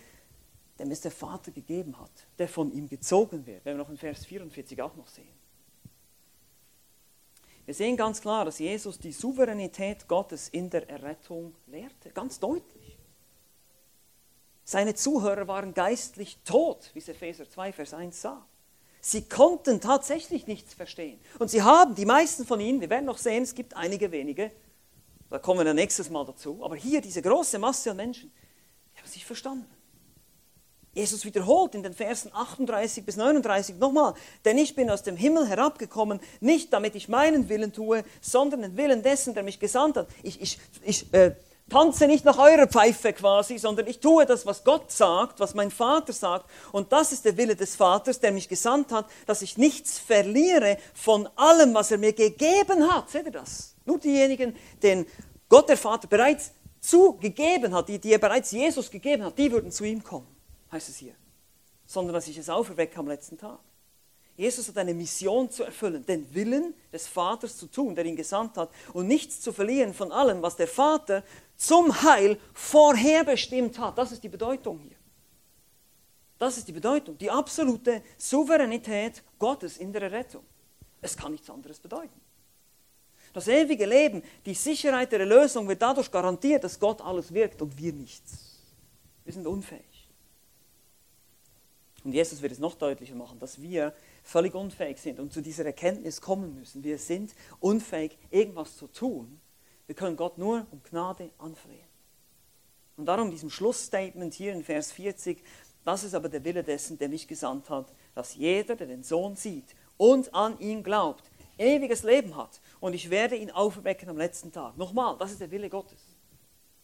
dem 0.78 0.90
es 0.90 1.00
der 1.00 1.12
Vater 1.12 1.52
gegeben 1.52 1.98
hat, 1.98 2.10
der 2.38 2.48
von 2.48 2.72
ihm 2.72 2.88
gezogen 2.88 3.46
wird. 3.46 3.64
Wenn 3.64 3.76
wir 3.76 3.84
noch 3.84 3.90
in 3.90 3.96
Vers 3.96 4.26
44 4.26 4.82
auch 4.82 4.94
noch 4.96 5.06
sehen. 5.06 5.38
Wir 7.64 7.74
sehen 7.74 7.96
ganz 7.96 8.20
klar, 8.20 8.44
dass 8.44 8.58
Jesus 8.58 8.98
die 8.98 9.12
Souveränität 9.12 10.08
Gottes 10.08 10.48
in 10.48 10.70
der 10.70 10.88
Errettung 10.88 11.54
lehrte, 11.66 12.10
ganz 12.10 12.40
deutlich. 12.40 12.98
Seine 14.64 14.94
Zuhörer 14.94 15.46
waren 15.46 15.72
geistlich 15.72 16.38
tot, 16.44 16.90
wie 16.94 16.98
es 16.98 17.08
Epheser 17.08 17.48
2, 17.48 17.72
Vers 17.72 17.94
1 17.94 18.20
sagt. 18.20 18.46
Sie 19.00 19.22
konnten 19.28 19.80
tatsächlich 19.80 20.46
nichts 20.46 20.74
verstehen. 20.74 21.20
Und 21.38 21.48
sie 21.48 21.62
haben, 21.62 21.94
die 21.94 22.06
meisten 22.06 22.44
von 22.44 22.58
ihnen, 22.58 22.80
wir 22.80 22.90
werden 22.90 23.06
noch 23.06 23.18
sehen, 23.18 23.44
es 23.44 23.54
gibt 23.54 23.76
einige 23.76 24.10
wenige, 24.10 24.50
da 25.30 25.38
kommen 25.38 25.64
wir 25.64 25.74
nächstes 25.74 26.10
Mal 26.10 26.24
dazu, 26.24 26.64
aber 26.64 26.74
hier 26.74 27.00
diese 27.00 27.22
große 27.22 27.58
Masse 27.58 27.90
an 27.90 27.98
Menschen, 27.98 28.32
haben 29.08 29.12
es 29.12 29.14
nicht 29.14 29.26
verstanden. 29.26 29.66
Jesus 30.92 31.24
wiederholt 31.24 31.74
in 31.74 31.82
den 31.82 31.94
Versen 31.94 32.30
38 32.34 33.04
bis 33.04 33.16
39 33.16 33.76
nochmal, 33.76 34.14
denn 34.44 34.58
ich 34.58 34.74
bin 34.74 34.90
aus 34.90 35.02
dem 35.02 35.16
Himmel 35.16 35.46
herabgekommen, 35.46 36.20
nicht 36.40 36.72
damit 36.72 36.94
ich 36.94 37.08
meinen 37.08 37.48
Willen 37.48 37.72
tue, 37.72 38.04
sondern 38.20 38.62
den 38.62 38.76
Willen 38.76 39.02
dessen, 39.02 39.34
der 39.34 39.44
mich 39.44 39.60
gesandt 39.60 39.96
hat. 39.96 40.08
Ich, 40.22 40.40
ich, 40.40 40.58
ich 40.82 41.14
äh, 41.14 41.36
tanze 41.70 42.06
nicht 42.06 42.24
nach 42.24 42.38
eurer 42.38 42.66
Pfeife 42.66 43.12
quasi, 43.12 43.58
sondern 43.58 43.86
ich 43.86 44.00
tue 44.00 44.26
das, 44.26 44.44
was 44.44 44.64
Gott 44.64 44.90
sagt, 44.90 45.38
was 45.40 45.54
mein 45.54 45.70
Vater 45.70 46.12
sagt. 46.12 46.50
Und 46.72 46.92
das 46.92 47.12
ist 47.12 47.24
der 47.24 47.36
Wille 47.36 47.54
des 47.54 47.76
Vaters, 47.76 48.18
der 48.18 48.32
mich 48.32 48.48
gesandt 48.48 48.90
hat, 48.90 49.06
dass 49.26 49.42
ich 49.42 49.56
nichts 49.56 49.98
verliere 49.98 50.78
von 50.94 51.28
allem, 51.36 51.74
was 51.74 51.92
er 51.92 51.98
mir 51.98 52.12
gegeben 52.12 52.92
hat. 52.92 53.08
Seht 53.08 53.26
ihr 53.26 53.32
das? 53.32 53.74
Nur 53.84 53.98
diejenigen, 53.98 54.56
denen 54.82 55.06
Gott 55.48 55.68
der 55.68 55.78
Vater 55.78 56.08
bereits 56.08 56.52
zugegeben 56.80 57.74
hat, 57.74 57.88
die, 57.88 57.98
die 57.98 58.12
er 58.12 58.18
bereits 58.18 58.50
Jesus 58.50 58.90
gegeben 58.90 59.24
hat, 59.24 59.38
die 59.38 59.50
würden 59.50 59.70
zu 59.70 59.84
ihm 59.84 60.02
kommen 60.02 60.38
heißt 60.70 60.88
es 60.88 60.96
hier, 60.96 61.14
sondern 61.86 62.14
dass 62.14 62.28
ich 62.28 62.38
es 62.38 62.48
auferwecke 62.48 62.98
am 62.98 63.08
letzten 63.08 63.38
Tag. 63.38 63.58
Jesus 64.36 64.68
hat 64.68 64.78
eine 64.78 64.94
Mission 64.94 65.50
zu 65.50 65.64
erfüllen, 65.64 66.06
den 66.06 66.32
Willen 66.32 66.74
des 66.92 67.08
Vaters 67.08 67.56
zu 67.56 67.66
tun, 67.66 67.96
der 67.96 68.04
ihn 68.04 68.14
gesandt 68.14 68.56
hat, 68.56 68.70
und 68.92 69.08
nichts 69.08 69.40
zu 69.40 69.52
verlieren 69.52 69.92
von 69.92 70.12
allem, 70.12 70.42
was 70.42 70.54
der 70.54 70.68
Vater 70.68 71.24
zum 71.56 72.02
Heil 72.02 72.38
vorherbestimmt 72.54 73.78
hat. 73.80 73.98
Das 73.98 74.12
ist 74.12 74.22
die 74.22 74.28
Bedeutung 74.28 74.78
hier. 74.78 74.96
Das 76.38 76.56
ist 76.56 76.68
die 76.68 76.72
Bedeutung, 76.72 77.18
die 77.18 77.28
absolute 77.28 78.00
Souveränität 78.16 79.24
Gottes 79.40 79.76
in 79.76 79.92
der 79.92 80.02
Errettung. 80.02 80.44
Es 81.00 81.16
kann 81.16 81.32
nichts 81.32 81.50
anderes 81.50 81.80
bedeuten. 81.80 82.20
Das 83.38 83.46
ewige 83.46 83.86
Leben, 83.86 84.20
die 84.44 84.54
Sicherheit 84.54 85.12
der 85.12 85.20
Erlösung 85.20 85.68
wird 85.68 85.80
dadurch 85.80 86.10
garantiert, 86.10 86.64
dass 86.64 86.80
Gott 86.80 87.00
alles 87.00 87.32
wirkt 87.32 87.62
und 87.62 87.78
wir 87.78 87.92
nichts. 87.92 88.58
Wir 89.24 89.32
sind 89.32 89.46
unfähig. 89.46 90.08
Und 92.02 92.14
Jesus 92.14 92.42
wird 92.42 92.50
es 92.50 92.58
noch 92.58 92.74
deutlicher 92.74 93.14
machen, 93.14 93.38
dass 93.38 93.62
wir 93.62 93.94
völlig 94.24 94.56
unfähig 94.56 94.98
sind 94.98 95.20
und 95.20 95.32
zu 95.32 95.40
dieser 95.40 95.64
Erkenntnis 95.64 96.20
kommen 96.20 96.52
müssen. 96.56 96.82
Wir 96.82 96.98
sind 96.98 97.32
unfähig, 97.60 98.18
irgendwas 98.32 98.76
zu 98.76 98.88
tun. 98.88 99.40
Wir 99.86 99.94
können 99.94 100.16
Gott 100.16 100.36
nur 100.36 100.66
um 100.72 100.82
Gnade 100.82 101.30
anflehen. 101.38 101.86
Und 102.96 103.06
darum 103.06 103.30
diesem 103.30 103.50
Schlussstatement 103.50 104.34
hier 104.34 104.52
in 104.52 104.64
Vers 104.64 104.90
40, 104.90 105.44
das 105.84 106.02
ist 106.02 106.14
aber 106.16 106.28
der 106.28 106.42
Wille 106.42 106.64
dessen, 106.64 106.98
der 106.98 107.08
mich 107.08 107.28
gesandt 107.28 107.70
hat, 107.70 107.86
dass 108.16 108.34
jeder, 108.34 108.74
der 108.74 108.88
den 108.88 109.04
Sohn 109.04 109.36
sieht 109.36 109.76
und 109.96 110.34
an 110.34 110.58
ihn 110.58 110.82
glaubt, 110.82 111.30
ewiges 111.58 112.02
Leben 112.02 112.36
hat. 112.36 112.60
Und 112.80 112.94
ich 112.94 113.10
werde 113.10 113.36
ihn 113.36 113.50
auferwecken 113.50 114.08
am 114.08 114.16
letzten 114.16 114.52
Tag. 114.52 114.76
Nochmal, 114.76 115.16
das 115.18 115.32
ist 115.32 115.40
der 115.40 115.50
Wille 115.50 115.68
Gottes. 115.68 115.98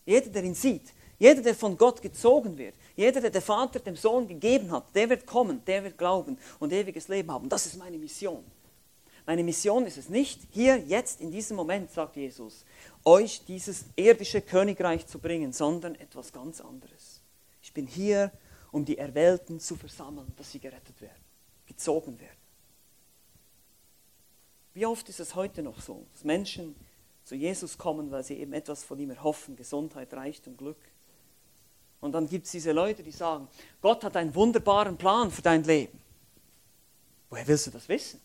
Jeder, 0.04 0.28
der 0.28 0.44
ihn 0.44 0.54
sieht, 0.54 0.92
jeder, 1.18 1.42
der 1.42 1.54
von 1.54 1.76
Gott 1.76 2.02
gezogen 2.02 2.58
wird, 2.58 2.74
jeder, 2.96 3.20
der 3.20 3.30
der 3.30 3.42
Vater 3.42 3.78
dem 3.78 3.96
Sohn 3.96 4.26
gegeben 4.26 4.70
hat, 4.70 4.94
der 4.94 5.08
wird 5.08 5.26
kommen, 5.26 5.64
der 5.64 5.84
wird 5.84 5.96
glauben 5.96 6.36
und 6.58 6.72
ewiges 6.72 7.08
Leben 7.08 7.30
haben. 7.30 7.48
Das 7.48 7.66
ist 7.66 7.76
meine 7.76 7.96
Mission. 7.96 8.44
Meine 9.26 9.42
Mission 9.42 9.86
ist 9.86 9.96
es 9.96 10.10
nicht, 10.10 10.42
hier, 10.50 10.76
jetzt, 10.76 11.20
in 11.20 11.30
diesem 11.30 11.56
Moment, 11.56 11.90
sagt 11.90 12.16
Jesus, 12.16 12.64
euch 13.04 13.42
dieses 13.46 13.86
irdische 13.96 14.42
Königreich 14.42 15.06
zu 15.06 15.18
bringen, 15.18 15.52
sondern 15.52 15.94
etwas 15.94 16.30
ganz 16.32 16.60
anderes. 16.60 17.22
Ich 17.62 17.72
bin 17.72 17.86
hier, 17.86 18.30
um 18.70 18.84
die 18.84 18.98
Erwählten 18.98 19.60
zu 19.60 19.76
versammeln, 19.76 20.30
dass 20.36 20.50
sie 20.50 20.58
gerettet 20.58 21.00
werden, 21.00 21.24
gezogen 21.66 22.20
werden. 22.20 22.43
Wie 24.74 24.86
oft 24.86 25.08
ist 25.08 25.20
es 25.20 25.34
heute 25.34 25.62
noch 25.62 25.80
so, 25.80 26.04
dass 26.12 26.24
Menschen 26.24 26.74
zu 27.24 27.36
Jesus 27.36 27.78
kommen, 27.78 28.10
weil 28.10 28.24
sie 28.24 28.34
eben 28.34 28.52
etwas 28.52 28.84
von 28.84 28.98
ihm 28.98 29.10
erhoffen, 29.10 29.56
Gesundheit, 29.56 30.12
Reichtum, 30.12 30.56
Glück. 30.56 30.76
Und 32.00 32.12
dann 32.12 32.28
gibt 32.28 32.46
es 32.46 32.52
diese 32.52 32.72
Leute, 32.72 33.02
die 33.02 33.12
sagen, 33.12 33.48
Gott 33.80 34.04
hat 34.04 34.16
einen 34.16 34.34
wunderbaren 34.34 34.96
Plan 34.98 35.30
für 35.30 35.40
dein 35.40 35.62
Leben. 35.62 35.98
Woher 37.30 37.46
willst 37.46 37.68
du 37.68 37.70
das 37.70 37.88
wissen? 37.88 38.20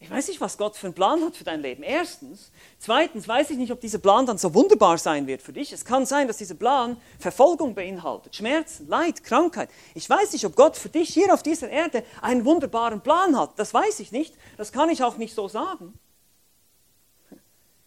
Ich 0.00 0.10
weiß 0.10 0.28
nicht, 0.28 0.40
was 0.40 0.58
Gott 0.58 0.76
für 0.76 0.88
einen 0.88 0.94
Plan 0.94 1.22
hat 1.22 1.36
für 1.36 1.44
dein 1.44 1.62
Leben. 1.62 1.82
Erstens. 1.82 2.50
Zweitens 2.78 3.26
weiß 3.26 3.50
ich 3.50 3.56
nicht, 3.56 3.72
ob 3.72 3.80
dieser 3.80 3.98
Plan 3.98 4.26
dann 4.26 4.36
so 4.36 4.52
wunderbar 4.52 4.98
sein 4.98 5.26
wird 5.26 5.40
für 5.40 5.52
dich. 5.52 5.72
Es 5.72 5.84
kann 5.84 6.04
sein, 6.04 6.28
dass 6.28 6.36
dieser 6.36 6.56
Plan 6.56 6.98
Verfolgung 7.18 7.74
beinhaltet, 7.74 8.36
Schmerzen, 8.36 8.86
Leid, 8.86 9.24
Krankheit. 9.24 9.70
Ich 9.94 10.08
weiß 10.08 10.32
nicht, 10.34 10.44
ob 10.44 10.56
Gott 10.56 10.76
für 10.76 10.90
dich 10.90 11.08
hier 11.08 11.32
auf 11.32 11.42
dieser 11.42 11.70
Erde 11.70 12.04
einen 12.20 12.44
wunderbaren 12.44 13.00
Plan 13.00 13.38
hat. 13.38 13.58
Das 13.58 13.72
weiß 13.72 14.00
ich 14.00 14.12
nicht. 14.12 14.34
Das 14.58 14.72
kann 14.72 14.90
ich 14.90 15.02
auch 15.02 15.16
nicht 15.16 15.34
so 15.34 15.48
sagen. 15.48 15.98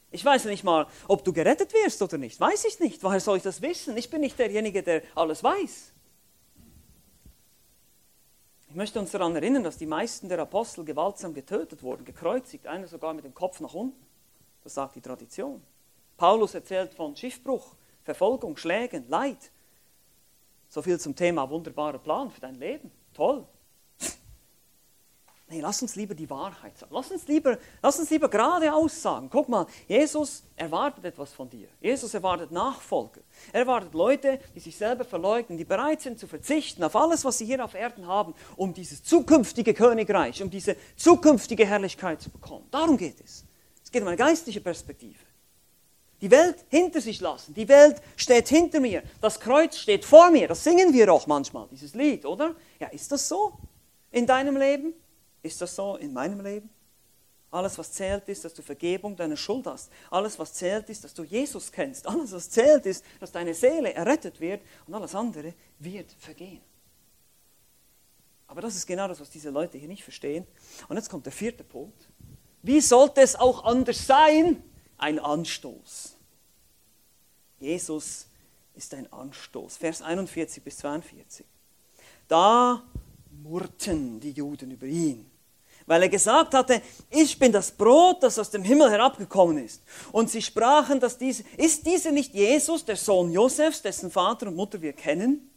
Ich 0.10 0.26
weiß 0.26 0.46
nicht 0.46 0.64
mal, 0.64 0.88
ob 1.08 1.24
du 1.24 1.34
gerettet 1.34 1.74
wirst 1.74 2.02
oder 2.02 2.18
nicht. 2.18 2.40
Weiß 2.40 2.66
ich 2.66 2.80
nicht. 2.80 3.04
Woher 3.04 3.20
soll 3.20 3.38
ich 3.38 3.44
das 3.44 3.62
wissen? 3.62 3.96
Ich 3.98 4.10
bin 4.10 4.22
nicht 4.22 4.40
derjenige, 4.40 4.82
der 4.82 5.04
alles 5.14 5.44
weiß. 5.44 5.92
Ich 8.70 8.76
möchte 8.76 9.00
uns 9.00 9.12
daran 9.12 9.36
erinnern, 9.36 9.64
dass 9.64 9.78
die 9.78 9.86
meisten 9.86 10.28
der 10.28 10.40
Apostel 10.40 10.84
gewaltsam 10.84 11.34
getötet 11.34 11.82
wurden, 11.84 12.04
gekreuzigt, 12.04 12.68
einer 12.68 12.88
sogar 12.88 13.14
mit 13.14 13.24
dem 13.24 13.34
Kopf 13.34 13.60
nach 13.62 13.74
unten. 13.74 14.06
Das 14.64 14.74
sagt 14.74 14.96
die 14.96 15.02
Tradition. 15.02 15.64
Paulus 16.18 16.54
erzählt 16.54 16.94
von 16.94 17.16
Schiffbruch, 17.16 17.76
Verfolgung, 18.04 18.58
Schlägen, 18.58 19.08
Leid. 19.08 19.52
So 20.68 20.82
viel 20.82 21.00
zum 21.00 21.16
Thema 21.16 21.50
wunderbarer 21.50 22.00
Plan 22.00 22.30
für 22.30 22.42
dein 22.42 22.56
Leben. 22.56 22.92
Toll. 23.14 23.46
Nee, 25.50 25.62
lass 25.62 25.82
uns 25.82 25.96
lieber 25.96 26.14
die 26.14 26.30
Wahrheit 26.30 26.78
sagen. 26.78 26.94
Lass 26.94 27.10
uns 27.10 27.26
lieber, 27.26 27.58
lass 27.82 27.98
uns 27.98 28.10
lieber 28.10 28.28
geradeaus 28.28 29.02
sagen. 29.02 29.30
Guck 29.32 29.48
mal, 29.48 29.66
Jesus 29.88 30.44
erwartet 30.58 31.06
etwas 31.06 31.32
von 31.32 31.50
dir. 31.50 31.70
Jesus 31.80 32.14
erwartet 32.14 32.52
Nachfolger. 32.52 33.22
Er 33.54 33.62
erwartet 33.62 33.94
Leute, 33.94 34.40
die 34.54 34.60
sich 34.60 34.76
selber 34.76 35.06
verleugnen, 35.06 35.58
die 35.58 35.64
bereit 35.64 36.02
sind 36.02 36.20
zu 36.20 36.28
verzichten 36.28 36.84
auf 36.84 36.98
alles, 36.98 37.24
was 37.24 37.38
sie 37.38 37.46
hier 37.46 37.64
auf 37.64 37.76
Erden 37.76 38.08
haben, 38.08 38.34
um 38.58 38.74
dieses 38.74 39.02
zukünftige 39.06 39.74
Königreich, 39.74 40.44
um 40.44 40.50
diese 40.50 40.76
zukünftige 40.98 41.66
Herrlichkeit 41.66 42.22
zu 42.22 42.30
bekommen. 42.30 42.68
Darum 42.70 42.98
geht 42.98 43.22
es. 43.24 43.46
Es 43.82 43.90
geht 43.90 44.02
um 44.02 44.10
eine 44.10 44.18
geistliche 44.18 44.60
Perspektive. 44.60 45.20
Die 46.20 46.30
Welt 46.30 46.58
hinter 46.68 47.00
sich 47.00 47.22
lassen. 47.22 47.54
Die 47.54 47.70
Welt 47.70 48.02
steht 48.18 48.50
hinter 48.50 48.82
mir. 48.82 49.02
Das 49.22 49.40
Kreuz 49.40 49.78
steht 49.78 50.04
vor 50.04 50.30
mir. 50.30 50.50
Das 50.50 50.62
singen 50.66 50.92
wir 50.92 51.14
auch 51.14 51.26
manchmal, 51.26 51.68
dieses 51.72 51.94
Lied, 51.94 52.26
oder? 52.26 52.54
Ja, 52.82 52.88
ist 52.88 53.14
das 53.14 53.30
so 53.30 53.54
in 54.12 54.26
deinem 54.26 54.58
Leben? 54.58 54.94
Ist 55.48 55.62
das 55.62 55.76
so 55.76 55.96
in 55.96 56.14
meinem 56.14 56.42
Leben? 56.42 56.70
Alles, 57.50 57.78
was 57.78 57.94
zählt, 57.94 58.28
ist, 58.28 58.44
dass 58.44 58.54
du 58.54 58.62
Vergebung 58.62 59.16
deiner 59.16 59.38
Schuld 59.38 59.66
hast. 59.66 59.90
Alles, 60.12 60.38
was 60.38 60.54
zählt, 60.54 60.90
ist, 60.90 61.06
dass 61.06 61.14
du 61.14 61.24
Jesus 61.24 61.72
kennst. 61.72 62.06
Alles, 62.06 62.34
was 62.34 62.50
zählt, 62.50 62.86
ist, 62.86 63.06
dass 63.22 63.32
deine 63.32 63.54
Seele 63.54 63.94
errettet 63.94 64.42
wird 64.42 64.62
und 64.86 64.94
alles 64.94 65.16
andere 65.16 65.54
wird 65.80 66.12
vergehen. 66.20 66.62
Aber 68.48 68.62
das 68.62 68.76
ist 68.76 68.86
genau 68.86 69.08
das, 69.08 69.20
was 69.22 69.30
diese 69.30 69.50
Leute 69.50 69.78
hier 69.78 69.88
nicht 69.88 70.04
verstehen. 70.04 70.46
Und 70.90 70.98
jetzt 70.98 71.10
kommt 71.10 71.26
der 71.26 71.34
vierte 71.34 71.64
Punkt. 71.64 72.10
Wie 72.62 72.82
sollte 72.82 73.22
es 73.22 73.36
auch 73.36 73.64
anders 73.64 74.06
sein? 74.06 74.62
Ein 74.98 75.20
Anstoß. 75.20 76.18
Jesus 77.60 78.28
ist 78.76 78.94
ein 78.94 79.12
Anstoß. 79.12 79.78
Vers 79.78 80.02
41 80.02 80.62
bis 80.64 80.78
42. 80.78 81.46
Da 82.28 82.84
murrten 83.42 84.20
die 84.20 84.32
Juden 84.32 84.72
über 84.72 84.86
ihn 84.86 85.30
weil 85.88 86.04
er 86.04 86.10
gesagt 86.10 86.54
hatte, 86.54 86.82
ich 87.10 87.40
bin 87.40 87.52
das 87.52 87.72
Brot, 87.72 88.22
das 88.22 88.38
aus 88.38 88.52
dem 88.52 88.64
Himmel 88.64 88.92
herabgekommen 88.92 89.58
ist. 89.66 89.82
Und 90.12 90.30
sie 90.30 90.42
sprachen, 90.42 91.00
dass 91.00 91.18
diese, 91.18 91.44
ist 91.56 91.88
dieser 91.88 92.12
nicht 92.12 92.34
Jesus, 92.34 92.86
der 92.86 92.98
Sohn 92.98 93.32
Josefs, 93.32 93.82
dessen 93.82 94.12
Vater 94.12 94.48
und 94.48 94.56
Mutter 94.56 94.82
wir 94.82 94.94
kennen? 94.94 95.50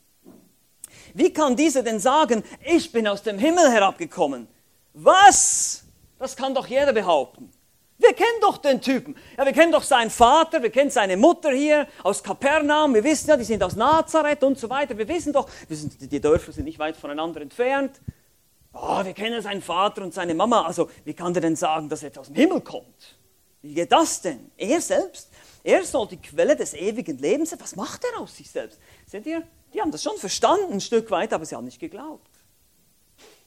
Wie 1.12 1.32
kann 1.32 1.56
dieser 1.56 1.82
denn 1.82 1.98
sagen, 1.98 2.44
ich 2.64 2.90
bin 2.92 3.08
aus 3.08 3.22
dem 3.22 3.38
Himmel 3.38 3.70
herabgekommen? 3.70 4.46
Was? 4.94 5.82
Das 6.18 6.36
kann 6.36 6.54
doch 6.54 6.66
jeder 6.66 6.92
behaupten. 6.92 7.52
Wir 7.98 8.14
kennen 8.14 8.40
doch 8.40 8.56
den 8.56 8.80
Typen. 8.80 9.14
Ja, 9.36 9.44
wir 9.44 9.52
kennen 9.52 9.72
doch 9.72 9.82
seinen 9.82 10.10
Vater, 10.10 10.62
wir 10.62 10.70
kennen 10.70 10.90
seine 10.90 11.16
Mutter 11.16 11.50
hier 11.50 11.86
aus 12.02 12.22
Kapernaum, 12.22 12.94
wir 12.94 13.04
wissen 13.04 13.28
ja, 13.28 13.36
die 13.36 13.44
sind 13.44 13.62
aus 13.62 13.76
Nazareth 13.76 14.42
und 14.42 14.58
so 14.58 14.70
weiter. 14.70 14.96
Wir 14.96 15.06
wissen 15.06 15.32
doch, 15.32 15.50
wir 15.68 15.76
sind, 15.76 16.10
die 16.10 16.20
Dörfer 16.20 16.52
sind 16.52 16.64
nicht 16.64 16.78
weit 16.78 16.96
voneinander 16.96 17.42
entfernt. 17.42 18.00
Oh, 18.72 19.04
wir 19.04 19.14
kennen 19.14 19.42
seinen 19.42 19.62
Vater 19.62 20.02
und 20.02 20.14
seine 20.14 20.34
Mama. 20.34 20.62
Also, 20.62 20.88
wie 21.04 21.14
kann 21.14 21.32
der 21.32 21.42
denn 21.42 21.56
sagen, 21.56 21.88
dass 21.88 22.02
er 22.02 22.16
aus 22.18 22.28
dem 22.28 22.36
Himmel 22.36 22.60
kommt? 22.60 23.18
Wie 23.62 23.74
geht 23.74 23.92
das 23.92 24.22
denn? 24.22 24.50
Er 24.56 24.80
selbst, 24.80 25.30
er 25.62 25.84
soll 25.84 26.08
die 26.08 26.16
Quelle 26.16 26.56
des 26.56 26.74
ewigen 26.74 27.18
Lebens 27.18 27.50
sein. 27.50 27.60
Was 27.60 27.76
macht 27.76 28.04
er 28.04 28.20
aus 28.20 28.36
sich 28.36 28.50
selbst? 28.50 28.78
Seht 29.06 29.26
ihr, 29.26 29.42
die 29.74 29.80
haben 29.80 29.90
das 29.90 30.02
schon 30.02 30.16
verstanden, 30.16 30.72
ein 30.72 30.80
Stück 30.80 31.10
weit, 31.10 31.32
aber 31.32 31.44
sie 31.44 31.54
haben 31.54 31.64
nicht 31.64 31.80
geglaubt. 31.80 32.30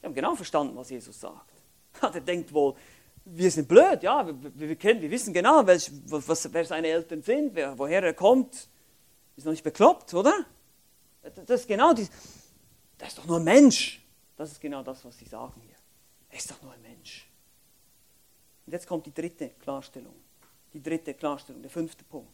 Die 0.01 0.05
haben 0.05 0.13
genau 0.13 0.35
verstanden, 0.35 0.75
was 0.75 0.89
Jesus 0.89 1.19
sagt. 1.19 1.49
Der 2.13 2.21
denkt 2.21 2.53
wohl, 2.53 2.75
wir 3.25 3.49
sind 3.49 3.67
blöd, 3.67 4.03
ja, 4.03 4.25
wir, 4.27 4.35
wir, 4.55 4.75
kennen, 4.75 5.01
wir 5.01 5.09
wissen 5.09 5.33
genau, 5.33 5.65
welch, 5.65 5.89
was, 6.05 6.51
wer 6.51 6.65
seine 6.65 6.87
Eltern 6.87 7.23
sind, 7.23 7.55
wer, 7.55 7.77
woher 7.77 8.03
er 8.03 8.13
kommt. 8.13 8.67
Ist 9.35 9.45
noch 9.45 9.51
nicht 9.51 9.63
bekloppt, 9.63 10.13
oder? 10.13 10.45
Das 11.21 11.61
ist 11.61 11.67
genau 11.67 11.93
die, 11.93 12.07
das 12.97 13.09
ist 13.09 13.17
doch 13.17 13.25
nur 13.25 13.37
ein 13.37 13.45
Mensch. 13.45 14.02
Das 14.35 14.51
ist 14.51 14.61
genau 14.61 14.83
das, 14.83 15.03
was 15.05 15.17
sie 15.17 15.25
sagen 15.25 15.61
hier. 15.61 15.75
Er 16.29 16.37
ist 16.37 16.49
doch 16.49 16.61
nur 16.61 16.73
ein 16.73 16.81
Mensch. 16.81 17.27
Und 18.65 18.73
jetzt 18.73 18.87
kommt 18.87 19.05
die 19.05 19.13
dritte 19.13 19.49
Klarstellung. 19.61 20.15
Die 20.73 20.81
dritte 20.81 21.13
Klarstellung, 21.13 21.61
der 21.61 21.69
fünfte 21.69 22.03
Punkt. 22.03 22.33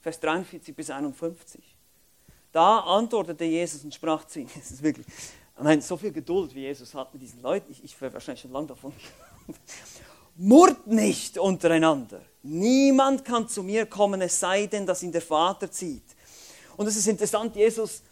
Vers 0.00 0.18
43 0.20 0.74
bis 0.74 0.90
51. 0.90 1.62
Da 2.52 2.80
antwortete 2.80 3.44
Jesus 3.44 3.84
und 3.84 3.94
sprach 3.94 4.26
zu 4.26 4.40
ihnen. 4.40 4.50
Es 4.58 4.70
ist 4.70 4.82
wirklich, 4.82 5.06
ich 5.06 5.62
meine, 5.62 5.82
so 5.82 5.96
viel 5.96 6.12
Geduld, 6.12 6.54
wie 6.54 6.60
Jesus 6.60 6.94
hat 6.94 7.12
mit 7.12 7.22
diesen 7.22 7.42
Leuten. 7.42 7.70
Ich, 7.70 7.84
ich 7.84 8.00
wäre 8.00 8.12
wahrscheinlich 8.14 8.40
schon 8.40 8.52
lange 8.52 8.68
davon. 8.68 8.92
Murrt 10.36 10.86
nicht 10.86 11.36
untereinander. 11.36 12.22
Niemand 12.42 13.24
kann 13.24 13.48
zu 13.48 13.62
mir 13.62 13.86
kommen, 13.86 14.20
es 14.22 14.38
sei 14.38 14.66
denn, 14.66 14.86
dass 14.86 15.02
ihn 15.02 15.12
der 15.12 15.20
Vater 15.20 15.70
zieht. 15.70 16.04
Und 16.76 16.86
es 16.86 16.96
ist 16.96 17.08
interessant, 17.08 17.56
Jesus, 17.56 18.02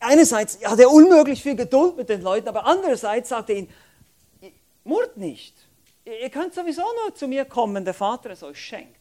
einerseits 0.00 0.58
hat 0.64 0.78
er 0.78 0.90
unmöglich 0.90 1.42
viel 1.42 1.56
Geduld 1.56 1.96
mit 1.96 2.08
den 2.08 2.22
Leuten, 2.22 2.48
aber 2.48 2.66
andererseits 2.66 3.28
sagt 3.28 3.50
er 3.50 3.56
ihnen, 3.56 3.70
murrt 4.84 5.16
nicht. 5.16 5.54
Ihr 6.04 6.30
könnt 6.30 6.54
sowieso 6.54 6.82
nur 7.04 7.14
zu 7.14 7.28
mir 7.28 7.44
kommen, 7.44 7.84
der 7.84 7.94
Vater 7.94 8.30
es 8.30 8.42
euch 8.42 8.58
schenkt. 8.58 8.96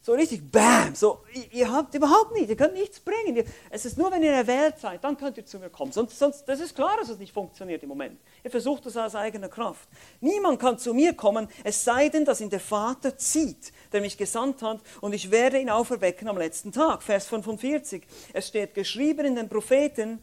So 0.00 0.12
richtig 0.12 0.50
Bam, 0.50 0.94
so, 0.94 1.22
ihr 1.50 1.70
habt 1.70 1.94
überhaupt 1.94 2.32
nichts, 2.32 2.48
ihr 2.48 2.56
könnt 2.56 2.74
nichts 2.74 3.00
bringen. 3.00 3.44
Es 3.68 3.84
ist 3.84 3.98
nur, 3.98 4.10
wenn 4.10 4.22
ihr 4.22 4.32
erwählt 4.32 4.78
seid, 4.78 5.02
dann 5.02 5.16
könnt 5.16 5.36
ihr 5.36 5.44
zu 5.44 5.58
mir 5.58 5.70
kommen. 5.70 5.92
Sonst, 5.92 6.18
sonst, 6.18 6.44
das 6.48 6.60
ist 6.60 6.74
klar, 6.74 6.96
dass 6.98 7.08
es 7.08 7.18
nicht 7.18 7.32
funktioniert 7.32 7.82
im 7.82 7.88
Moment. 7.88 8.18
Ihr 8.44 8.50
versucht 8.50 8.86
es 8.86 8.96
aus 8.96 9.14
eigener 9.14 9.48
Kraft. 9.48 9.88
Niemand 10.20 10.60
kann 10.60 10.78
zu 10.78 10.94
mir 10.94 11.14
kommen, 11.14 11.48
es 11.64 11.84
sei 11.84 12.08
denn, 12.08 12.24
dass 12.24 12.40
ihn 12.40 12.48
der 12.48 12.60
Vater 12.60 13.18
zieht, 13.18 13.72
der 13.92 14.00
mich 14.00 14.16
gesandt 14.16 14.62
hat, 14.62 14.80
und 15.00 15.12
ich 15.12 15.30
werde 15.30 15.58
ihn 15.58 15.68
auferwecken 15.68 16.28
am 16.28 16.38
letzten 16.38 16.72
Tag. 16.72 17.02
Vers 17.02 17.26
45. 17.26 18.06
Es 18.32 18.48
steht 18.48 18.74
geschrieben 18.74 19.26
in 19.26 19.34
den 19.34 19.48
Propheten, 19.48 20.22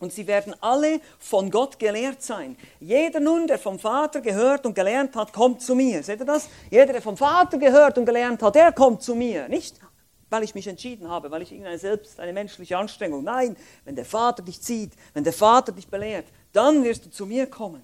und 0.00 0.12
sie 0.12 0.26
werden 0.26 0.54
alle 0.60 1.00
von 1.18 1.50
Gott 1.50 1.78
gelehrt 1.78 2.22
sein. 2.22 2.56
Jeder 2.80 3.20
nun, 3.20 3.46
der 3.46 3.58
vom 3.58 3.78
Vater 3.78 4.20
gehört 4.20 4.64
und 4.66 4.74
gelernt 4.74 5.16
hat, 5.16 5.32
kommt 5.32 5.62
zu 5.62 5.74
mir. 5.74 6.02
Seht 6.02 6.20
ihr 6.20 6.26
das? 6.26 6.48
Jeder, 6.70 6.92
der 6.92 7.02
vom 7.02 7.16
Vater 7.16 7.58
gehört 7.58 7.98
und 7.98 8.06
gelernt 8.06 8.42
hat, 8.42 8.54
der 8.54 8.72
kommt 8.72 9.02
zu 9.02 9.14
mir. 9.14 9.48
Nicht, 9.48 9.76
weil 10.30 10.44
ich 10.44 10.54
mich 10.54 10.66
entschieden 10.66 11.08
habe, 11.08 11.30
weil 11.30 11.42
ich 11.42 11.50
irgendeine 11.50 11.78
selbst 11.78 12.20
eine 12.20 12.32
menschliche 12.32 12.76
Anstrengung. 12.76 13.24
Nein, 13.24 13.56
wenn 13.84 13.96
der 13.96 14.04
Vater 14.04 14.42
dich 14.42 14.60
zieht, 14.60 14.92
wenn 15.14 15.24
der 15.24 15.32
Vater 15.32 15.72
dich 15.72 15.88
belehrt, 15.88 16.26
dann 16.52 16.84
wirst 16.84 17.06
du 17.06 17.10
zu 17.10 17.26
mir 17.26 17.46
kommen. 17.46 17.82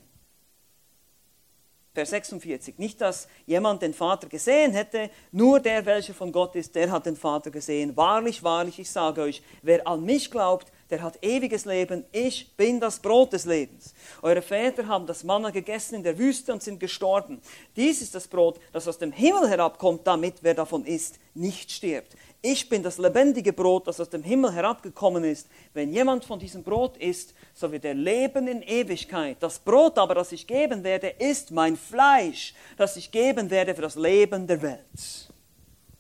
Vers 1.95 2.11
46. 2.11 2.79
Nicht, 2.79 3.01
dass 3.01 3.29
jemand 3.47 3.81
den 3.83 3.95
Vater 3.95 4.29
gesehen 4.29 4.73
hätte, 4.73 5.11
nur 5.31 5.61
der, 5.61 5.87
welcher 5.87 6.13
von 6.13 6.33
Gott 6.33 6.57
ist, 6.57 6.75
der 6.75 6.91
hat 6.91 7.07
den 7.07 7.17
Vater 7.17 7.53
gesehen. 7.53 7.97
Wahrlich, 7.97 8.43
wahrlich, 8.43 8.81
ich 8.81 8.91
sage 8.91 9.23
euch, 9.23 9.43
wer 9.63 9.87
an 9.87 10.05
mich 10.05 10.31
glaubt, 10.31 10.73
der 10.95 11.03
hat 11.03 11.19
ewiges 11.25 11.65
Leben. 11.65 12.05
Ich 12.13 12.57
bin 12.57 12.79
das 12.79 13.01
Brot 13.01 13.33
des 13.33 13.47
Lebens. 13.47 13.95
Eure 14.23 14.43
Väter 14.43 14.87
haben 14.87 15.09
das 15.09 15.25
Manna 15.25 15.51
gegessen 15.51 15.97
in 15.97 16.05
der 16.05 16.17
Wüste 16.17 16.53
und 16.53 16.63
sind 16.63 16.79
gestorben. 16.79 17.41
Dies 17.75 18.01
ist 18.01 18.15
das 18.15 18.29
Brot, 18.29 18.61
das 18.73 18.87
aus 18.87 18.97
dem 18.97 19.11
Himmel 19.11 19.49
herabkommt, 19.49 20.07
damit 20.07 20.37
wer 20.43 20.55
davon 20.55 20.85
isst, 20.85 21.19
nicht 21.35 21.73
stirbt. 21.73 22.15
Ich 22.43 22.69
bin 22.69 22.85
das 22.85 22.99
lebendige 22.99 23.53
Brot, 23.53 23.89
das 23.89 23.99
aus 23.99 24.09
dem 24.09 24.23
Himmel 24.23 24.53
herabgekommen 24.53 25.25
ist. 25.25 25.49
Wenn 25.73 25.93
jemand 25.93 26.25
von 26.25 26.39
diesem 26.39 26.63
Brot 26.63 26.97
isst, 26.99 27.35
so 27.55 27.73
wird 27.73 27.85
er 27.85 27.95
leben 27.95 28.47
in 28.47 28.63
Ewigkeit. 28.63 29.39
Das 29.41 29.59
Brot 29.59 29.99
aber, 29.99 30.15
das 30.15 30.31
ich 30.31 30.47
geben 30.47 30.85
werde, 30.85 31.09
ist 31.09 31.51
mein 31.51 31.77
Fleisch, 31.77 32.55
das 32.77 32.97
ich 32.97 33.11
geben 33.11 33.51
werde 33.51 33.75
für 33.75 33.83
das 33.83 33.97
Leben 33.97 34.47
der 34.47 34.63
Welt. 34.63 35.29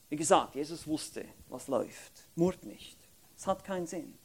Wie 0.09 0.17
gesagt, 0.17 0.55
Jesus 0.55 0.87
wusste, 0.87 1.25
was 1.49 1.67
läuft. 1.67 2.13
Murrt 2.37 2.65
nicht. 2.65 2.97
Es 3.37 3.49
hat 3.49 3.65
keinen 3.65 3.87
Sinn. 3.87 4.17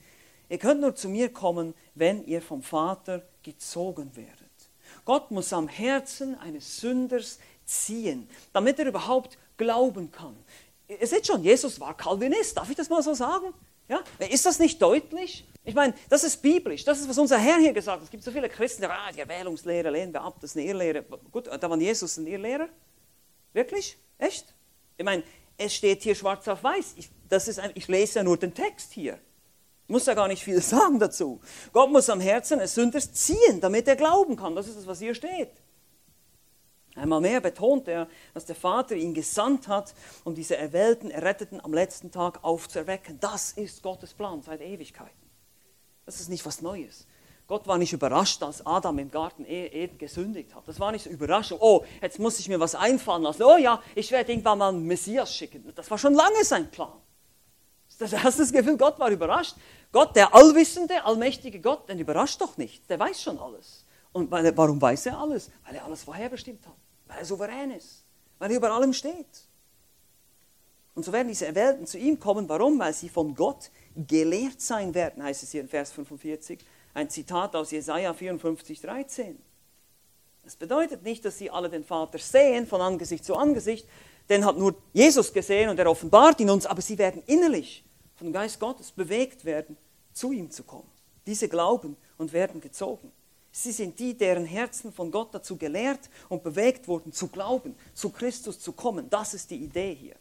Ihr 0.49 0.57
könnt 0.57 0.81
nur 0.81 0.95
zu 0.95 1.07
mir 1.09 1.31
kommen, 1.31 1.75
wenn 1.95 2.25
ihr 2.25 2.41
vom 2.41 2.63
Vater 2.63 3.23
gezogen 3.43 4.15
werdet. 4.15 4.49
Gott 5.05 5.31
muss 5.31 5.53
am 5.53 5.67
Herzen 5.67 6.37
eines 6.39 6.77
Sünders 6.81 7.39
ziehen, 7.65 8.27
damit 8.51 8.79
er 8.79 8.87
überhaupt 8.87 9.37
glauben 9.57 10.11
kann. 10.11 10.35
Ihr 10.87 11.05
seht 11.05 11.27
schon, 11.27 11.43
Jesus 11.43 11.79
war 11.79 11.95
Calvinist, 11.95 12.57
darf 12.57 12.69
ich 12.69 12.75
das 12.75 12.89
mal 12.89 13.03
so 13.03 13.13
sagen? 13.13 13.53
Ja? 13.87 14.01
Ist 14.27 14.45
das 14.45 14.57
nicht 14.57 14.81
deutlich? 14.81 15.45
Ich 15.63 15.75
meine, 15.75 15.93
das 16.09 16.23
ist 16.23 16.41
biblisch, 16.41 16.83
das 16.83 16.99
ist, 16.99 17.07
was 17.07 17.17
unser 17.17 17.37
Herr 17.37 17.57
hier 17.57 17.73
gesagt 17.73 17.97
hat. 17.97 18.05
Es 18.05 18.09
gibt 18.09 18.23
so 18.23 18.31
viele 18.31 18.49
Christen, 18.49 18.81
die 18.81 18.87
ah, 18.87 19.11
die 19.11 19.19
Erwählungslehre 19.19 19.91
lehnen 19.91 20.11
wir 20.13 20.21
ab, 20.21 20.37
das 20.41 20.51
ist 20.51 20.57
eine 20.57 20.65
Irrlehre. 20.65 21.03
Gut, 21.31 21.47
da 21.47 21.69
war 21.69 21.77
Jesus 21.77 22.17
ein 22.17 22.25
Irrlehrer? 22.25 22.69
Wirklich? 23.53 23.97
Echt? 24.17 24.53
Ich 24.97 25.05
meine, 25.05 25.23
es 25.57 25.75
steht 25.75 26.01
hier 26.03 26.15
schwarz 26.15 26.47
auf 26.47 26.63
weiß. 26.63 26.93
Ich, 26.97 27.09
das 27.27 27.47
ist 27.47 27.59
ein, 27.59 27.71
ich 27.75 27.87
lese 27.87 28.19
ja 28.19 28.23
nur 28.23 28.37
den 28.37 28.53
Text 28.53 28.93
hier. 28.93 29.19
Muss 29.89 30.05
ja 30.05 30.13
gar 30.13 30.27
nicht 30.27 30.43
viel 30.43 30.61
sagen 30.61 30.99
dazu. 30.99 31.41
Gott 31.73 31.91
muss 31.91 32.09
am 32.09 32.21
Herzen 32.21 32.59
eines 32.59 32.75
Sünders 32.75 33.11
ziehen, 33.11 33.59
damit 33.59 33.87
er 33.87 33.95
glauben 33.95 34.35
kann. 34.35 34.55
Das 34.55 34.67
ist 34.67 34.77
das, 34.77 34.87
was 34.87 34.99
hier 34.99 35.15
steht. 35.15 35.49
Einmal 36.95 37.21
mehr 37.21 37.41
betont 37.41 37.87
er, 37.87 38.07
dass 38.33 38.45
der 38.45 38.55
Vater 38.55 38.95
ihn 38.95 39.13
gesandt 39.13 39.67
hat, 39.67 39.93
um 40.23 40.35
diese 40.35 40.57
Erwählten, 40.57 41.09
Erretteten 41.09 41.59
am 41.63 41.73
letzten 41.73 42.11
Tag 42.11 42.43
aufzuerwecken. 42.43 43.19
Das 43.19 43.53
ist 43.53 43.81
Gottes 43.81 44.13
Plan 44.13 44.41
seit 44.43 44.61
Ewigkeiten. 44.61 45.29
Das 46.05 46.19
ist 46.19 46.29
nicht 46.29 46.45
was 46.45 46.61
Neues. 46.61 47.07
Gott 47.47 47.65
war 47.65 47.79
nicht 47.79 47.93
überrascht, 47.93 48.43
als 48.43 48.63
Adam 48.63 48.99
im 48.99 49.09
Garten 49.09 49.43
e- 49.43 49.67
Eden 49.67 49.97
gesündigt 49.97 50.53
hat. 50.53 50.67
Das 50.67 50.79
war 50.79 50.91
nicht 50.91 51.03
so 51.05 51.09
Überraschung. 51.09 51.57
Oh, 51.61 51.83
jetzt 51.99 52.19
muss 52.19 52.37
ich 52.37 52.47
mir 52.47 52.59
was 52.59 52.75
einfallen 52.75 53.23
lassen. 53.23 53.41
Oh 53.41 53.57
ja, 53.57 53.81
ich 53.95 54.11
werde 54.11 54.31
irgendwann 54.31 54.59
mal 54.59 54.69
einen 54.69 54.85
Messias 54.85 55.33
schicken. 55.33 55.71
Das 55.73 55.89
war 55.89 55.97
schon 55.97 56.13
lange 56.13 56.43
sein 56.43 56.69
Plan. 56.69 56.93
Das 57.97 58.13
erste 58.13 58.45
Gefühl, 58.47 58.77
Gott 58.77 58.97
war 58.97 59.09
überrascht. 59.09 59.55
Gott, 59.91 60.15
der 60.15 60.35
allwissende, 60.35 61.03
allmächtige 61.03 61.59
Gott, 61.59 61.89
den 61.89 61.99
überrascht 61.99 62.39
doch 62.41 62.57
nicht. 62.57 62.87
Der 62.89 62.99
weiß 62.99 63.21
schon 63.21 63.39
alles. 63.39 63.85
Und 64.11 64.29
warum 64.31 64.81
weiß 64.81 65.07
er 65.07 65.17
alles? 65.17 65.49
Weil 65.65 65.75
er 65.75 65.85
alles 65.85 66.03
vorherbestimmt 66.03 66.65
hat. 66.65 66.75
Weil 67.07 67.19
er 67.19 67.25
souverän 67.25 67.71
ist. 67.71 68.03
Weil 68.37 68.51
er 68.51 68.57
über 68.57 68.71
allem 68.71 68.93
steht. 68.93 69.47
Und 70.93 71.03
so 71.03 71.11
werden 71.11 71.27
diese 71.27 71.47
Erwählten 71.47 71.87
zu 71.87 71.97
ihm 71.97 72.19
kommen. 72.19 72.47
Warum? 72.49 72.77
Weil 72.77 72.93
sie 72.93 73.09
von 73.09 73.33
Gott 73.33 73.71
gelehrt 73.95 74.61
sein 74.61 74.93
werden, 74.93 75.23
heißt 75.23 75.43
es 75.43 75.51
hier 75.51 75.61
in 75.61 75.69
Vers 75.69 75.91
45. 75.91 76.59
Ein 76.93 77.09
Zitat 77.09 77.55
aus 77.55 77.71
Jesaja 77.71 78.13
54, 78.13 78.81
13. 78.81 79.41
Das 80.43 80.55
bedeutet 80.55 81.03
nicht, 81.03 81.23
dass 81.25 81.37
sie 81.37 81.49
alle 81.49 81.69
den 81.69 81.83
Vater 81.83 82.17
sehen, 82.19 82.67
von 82.67 82.81
Angesicht 82.81 83.23
zu 83.23 83.35
Angesicht. 83.35 83.87
Den 84.29 84.45
hat 84.45 84.57
nur 84.57 84.75
Jesus 84.93 85.31
gesehen 85.31 85.69
und 85.69 85.79
er 85.79 85.89
offenbart 85.89 86.39
ihn 86.39 86.49
uns, 86.49 86.65
aber 86.65 86.81
sie 86.81 86.97
werden 86.97 87.23
innerlich 87.27 87.83
vom 88.19 88.33
Geist 88.33 88.59
Gottes 88.59 88.91
bewegt 88.91 89.45
werden, 89.45 89.77
zu 90.11 90.33
ihm 90.33 90.51
zu 90.51 90.63
kommen. 90.63 90.91
Diese 91.25 91.47
glauben 91.47 91.95
und 92.17 92.33
werden 92.33 92.59
gezogen. 92.59 93.11
Sie 93.51 93.71
sind 93.71 93.97
die, 93.97 94.13
deren 94.13 94.45
Herzen 94.45 94.91
von 94.91 95.09
Gott 95.09 95.33
dazu 95.33 95.55
gelehrt 95.55 96.09
und 96.27 96.43
bewegt 96.43 96.87
wurden, 96.87 97.13
zu 97.13 97.29
glauben, 97.29 97.75
zu 97.93 98.09
Christus 98.09 98.59
zu 98.59 98.73
kommen. 98.73 99.09
Das 99.09 99.33
ist 99.33 99.49
die 99.49 99.63
Idee 99.63 99.95
hier. 99.95 100.15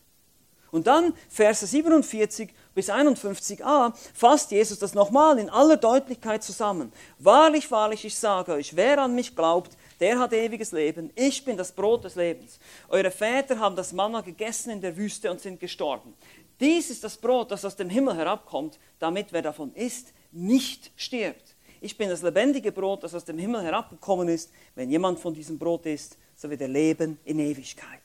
Und 0.70 0.86
dann, 0.86 1.14
Verse 1.28 1.66
47 1.66 2.50
bis 2.74 2.90
51a, 2.90 3.92
fasst 4.14 4.50
Jesus 4.50 4.78
das 4.78 4.94
nochmal 4.94 5.38
in 5.38 5.48
aller 5.48 5.76
Deutlichkeit 5.76 6.42
zusammen. 6.42 6.92
Wahrlich, 7.18 7.70
wahrlich, 7.70 8.04
ich 8.04 8.16
sage 8.16 8.52
euch, 8.52 8.76
wer 8.76 8.98
an 9.02 9.14
mich 9.14 9.34
glaubt, 9.34 9.76
der 10.00 10.18
hat 10.18 10.32
ewiges 10.32 10.72
Leben. 10.72 11.10
Ich 11.14 11.44
bin 11.44 11.56
das 11.56 11.72
Brot 11.72 12.04
des 12.04 12.14
Lebens. 12.14 12.60
Eure 12.88 13.10
Väter 13.10 13.58
haben 13.58 13.76
das 13.76 13.92
Manna 13.92 14.20
gegessen 14.20 14.70
in 14.70 14.80
der 14.80 14.96
Wüste 14.96 15.30
und 15.30 15.40
sind 15.40 15.58
gestorben. 15.58 16.14
Dies 16.60 16.90
ist 16.90 17.04
das 17.04 17.16
Brot, 17.16 17.50
das 17.50 17.64
aus 17.64 17.76
dem 17.76 17.88
Himmel 17.88 18.16
herabkommt, 18.16 18.78
damit 18.98 19.32
wer 19.32 19.42
davon 19.42 19.72
isst, 19.74 20.12
nicht 20.32 20.90
stirbt. 20.96 21.54
Ich 21.80 21.96
bin 21.96 22.08
das 22.08 22.22
lebendige 22.22 22.72
Brot, 22.72 23.04
das 23.04 23.14
aus 23.14 23.24
dem 23.24 23.38
Himmel 23.38 23.62
herabgekommen 23.62 24.28
ist. 24.28 24.50
Wenn 24.74 24.90
jemand 24.90 25.20
von 25.20 25.32
diesem 25.32 25.58
Brot 25.58 25.86
isst, 25.86 26.18
so 26.34 26.50
wird 26.50 26.60
er 26.60 26.68
leben 26.68 27.18
in 27.24 27.38
Ewigkeit. 27.38 28.02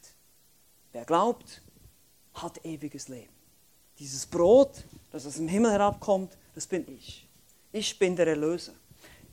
Wer 0.91 1.05
glaubt, 1.05 1.61
hat 2.35 2.63
ewiges 2.63 3.07
Leben. 3.07 3.33
Dieses 3.97 4.25
Brot, 4.25 4.83
das 5.11 5.25
aus 5.25 5.35
dem 5.35 5.47
Himmel 5.47 5.71
herabkommt, 5.71 6.37
das 6.53 6.67
bin 6.67 6.87
ich. 6.87 7.27
Ich 7.71 7.97
bin 7.97 8.15
der 8.15 8.27
Erlöser. 8.27 8.73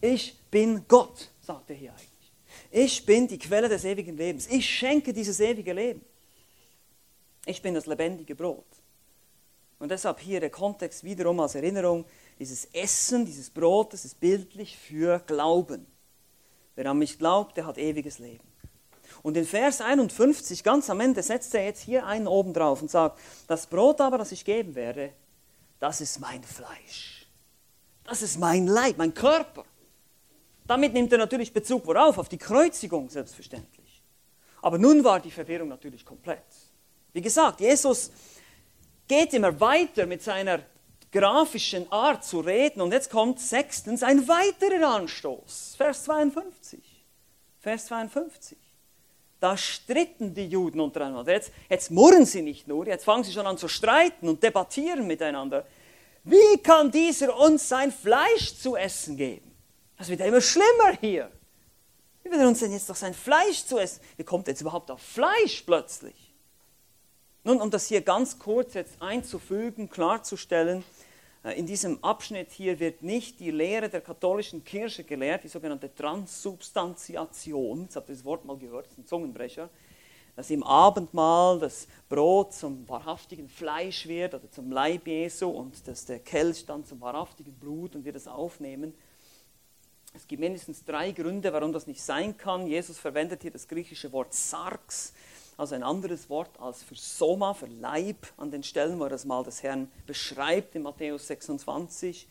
Ich 0.00 0.38
bin 0.50 0.86
Gott, 0.88 1.30
sagt 1.40 1.70
er 1.70 1.76
hier 1.76 1.90
eigentlich. 1.90 2.32
Ich 2.70 3.04
bin 3.04 3.28
die 3.28 3.38
Quelle 3.38 3.68
des 3.68 3.84
ewigen 3.84 4.16
Lebens. 4.16 4.46
Ich 4.46 4.68
schenke 4.68 5.12
dieses 5.12 5.38
ewige 5.40 5.74
Leben. 5.74 6.02
Ich 7.44 7.60
bin 7.60 7.74
das 7.74 7.86
lebendige 7.86 8.34
Brot. 8.34 8.64
Und 9.80 9.90
deshalb 9.90 10.20
hier 10.20 10.40
der 10.40 10.50
Kontext 10.50 11.02
wiederum 11.04 11.40
als 11.40 11.54
Erinnerung, 11.54 12.04
dieses 12.38 12.66
Essen, 12.66 13.24
dieses 13.24 13.48
Brot, 13.48 13.94
das 13.94 14.04
ist 14.04 14.20
bildlich 14.20 14.76
für 14.76 15.18
Glauben. 15.20 15.86
Wer 16.76 16.86
an 16.90 16.98
mich 16.98 17.18
glaubt, 17.18 17.56
der 17.56 17.66
hat 17.66 17.78
ewiges 17.78 18.18
Leben. 18.18 18.46
Und 19.22 19.36
in 19.36 19.46
Vers 19.46 19.80
51, 19.80 20.62
ganz 20.62 20.88
am 20.90 21.00
Ende, 21.00 21.22
setzt 21.22 21.54
er 21.54 21.64
jetzt 21.64 21.80
hier 21.80 22.06
einen 22.06 22.26
oben 22.26 22.52
drauf 22.52 22.82
und 22.82 22.90
sagt, 22.90 23.18
das 23.46 23.66
Brot 23.66 24.00
aber, 24.02 24.18
das 24.18 24.32
ich 24.32 24.44
geben 24.44 24.74
werde, 24.74 25.12
das 25.78 26.02
ist 26.02 26.20
mein 26.20 26.44
Fleisch. 26.44 27.26
Das 28.04 28.20
ist 28.20 28.38
mein 28.38 28.66
Leib, 28.66 28.98
mein 28.98 29.14
Körper. 29.14 29.64
Damit 30.66 30.92
nimmt 30.92 31.10
er 31.12 31.18
natürlich 31.18 31.52
Bezug 31.52 31.86
worauf? 31.86 32.18
Auf 32.18 32.28
die 32.28 32.38
Kreuzigung 32.38 33.08
selbstverständlich. 33.08 34.02
Aber 34.60 34.76
nun 34.76 35.02
war 35.04 35.20
die 35.20 35.30
Verwirrung 35.30 35.68
natürlich 35.68 36.04
komplett. 36.04 36.44
Wie 37.12 37.22
gesagt, 37.22 37.60
Jesus 37.60 38.10
geht 39.10 39.34
immer 39.34 39.58
weiter 39.58 40.06
mit 40.06 40.22
seiner 40.22 40.60
grafischen 41.10 41.90
Art 41.90 42.24
zu 42.24 42.38
reden 42.38 42.80
und 42.80 42.92
jetzt 42.92 43.10
kommt 43.10 43.40
sechstens 43.40 44.04
ein 44.04 44.28
weiterer 44.28 44.94
Anstoß. 44.94 45.74
Vers 45.76 46.04
52. 46.04 46.78
Vers 47.58 47.86
52. 47.86 48.56
Da 49.40 49.56
stritten 49.56 50.32
die 50.32 50.46
Juden 50.46 50.78
untereinander. 50.78 51.32
Jetzt, 51.32 51.50
jetzt 51.68 51.90
murren 51.90 52.24
sie 52.24 52.40
nicht 52.40 52.68
nur, 52.68 52.86
jetzt 52.86 53.04
fangen 53.04 53.24
sie 53.24 53.32
schon 53.32 53.48
an 53.48 53.58
zu 53.58 53.66
streiten 53.66 54.28
und 54.28 54.44
debattieren 54.44 55.04
miteinander. 55.08 55.66
Wie 56.22 56.58
kann 56.62 56.92
dieser 56.92 57.36
uns 57.36 57.68
sein 57.68 57.90
Fleisch 57.90 58.54
zu 58.58 58.76
essen 58.76 59.16
geben? 59.16 59.50
Das 59.98 60.08
wird 60.08 60.20
ja 60.20 60.26
immer 60.26 60.40
schlimmer 60.40 60.96
hier. 61.00 61.32
Wie 62.22 62.30
wird 62.30 62.40
er 62.40 62.46
uns 62.46 62.60
denn 62.60 62.72
jetzt 62.72 62.88
doch 62.88 62.94
sein 62.94 63.14
Fleisch 63.14 63.64
zu 63.64 63.76
essen? 63.76 64.00
Wie 64.16 64.24
kommt 64.24 64.46
er 64.46 64.52
jetzt 64.52 64.60
überhaupt 64.60 64.88
auf 64.88 65.02
Fleisch 65.02 65.62
plötzlich? 65.62 66.14
Nun, 67.42 67.62
um 67.62 67.70
das 67.70 67.86
hier 67.86 68.02
ganz 68.02 68.38
kurz 68.38 68.74
jetzt 68.74 69.00
einzufügen, 69.00 69.88
klarzustellen, 69.88 70.84
äh, 71.42 71.58
in 71.58 71.64
diesem 71.64 72.04
Abschnitt 72.04 72.52
hier 72.52 72.78
wird 72.80 73.02
nicht 73.02 73.40
die 73.40 73.50
Lehre 73.50 73.88
der 73.88 74.02
katholischen 74.02 74.62
Kirche 74.62 75.04
gelehrt, 75.04 75.44
die 75.44 75.48
sogenannte 75.48 75.94
Transsubstantiation. 75.94 77.84
Jetzt 77.84 77.96
habt 77.96 78.10
ihr 78.10 78.14
das 78.14 78.26
Wort 78.26 78.44
mal 78.44 78.58
gehört, 78.58 78.84
das 78.86 78.92
ist 78.92 78.98
ein 78.98 79.06
Zungenbrecher. 79.06 79.70
Dass 80.36 80.50
im 80.50 80.62
Abendmahl 80.62 81.58
das 81.58 81.88
Brot 82.10 82.52
zum 82.52 82.86
wahrhaftigen 82.86 83.48
Fleisch 83.48 84.06
wird 84.06 84.34
oder 84.34 84.50
zum 84.50 84.70
Leib 84.70 85.06
Jesu 85.06 85.48
und 85.48 85.88
dass 85.88 86.04
der 86.04 86.18
Kelch 86.18 86.66
dann 86.66 86.84
zum 86.84 87.00
wahrhaftigen 87.00 87.54
Blut 87.54 87.96
und 87.96 88.04
wir 88.04 88.12
das 88.12 88.28
aufnehmen. 88.28 88.92
Es 90.12 90.26
gibt 90.28 90.40
mindestens 90.40 90.84
drei 90.84 91.12
Gründe, 91.12 91.54
warum 91.54 91.72
das 91.72 91.86
nicht 91.86 92.02
sein 92.02 92.36
kann. 92.36 92.66
Jesus 92.66 92.98
verwendet 92.98 93.40
hier 93.42 93.50
das 93.50 93.66
griechische 93.66 94.12
Wort 94.12 94.34
Sarx 94.34 95.14
also 95.60 95.74
ein 95.74 95.82
anderes 95.82 96.30
Wort 96.30 96.58
als 96.58 96.82
für 96.82 96.94
Soma, 96.94 97.52
für 97.52 97.66
Leib, 97.66 98.26
an 98.38 98.50
den 98.50 98.62
Stellen, 98.62 98.98
wo 98.98 99.04
er 99.04 99.10
das 99.10 99.26
Mal 99.26 99.44
des 99.44 99.62
Herrn 99.62 99.90
beschreibt 100.06 100.74
in 100.74 100.82
Matthäus 100.82 101.26
26. 101.26 102.26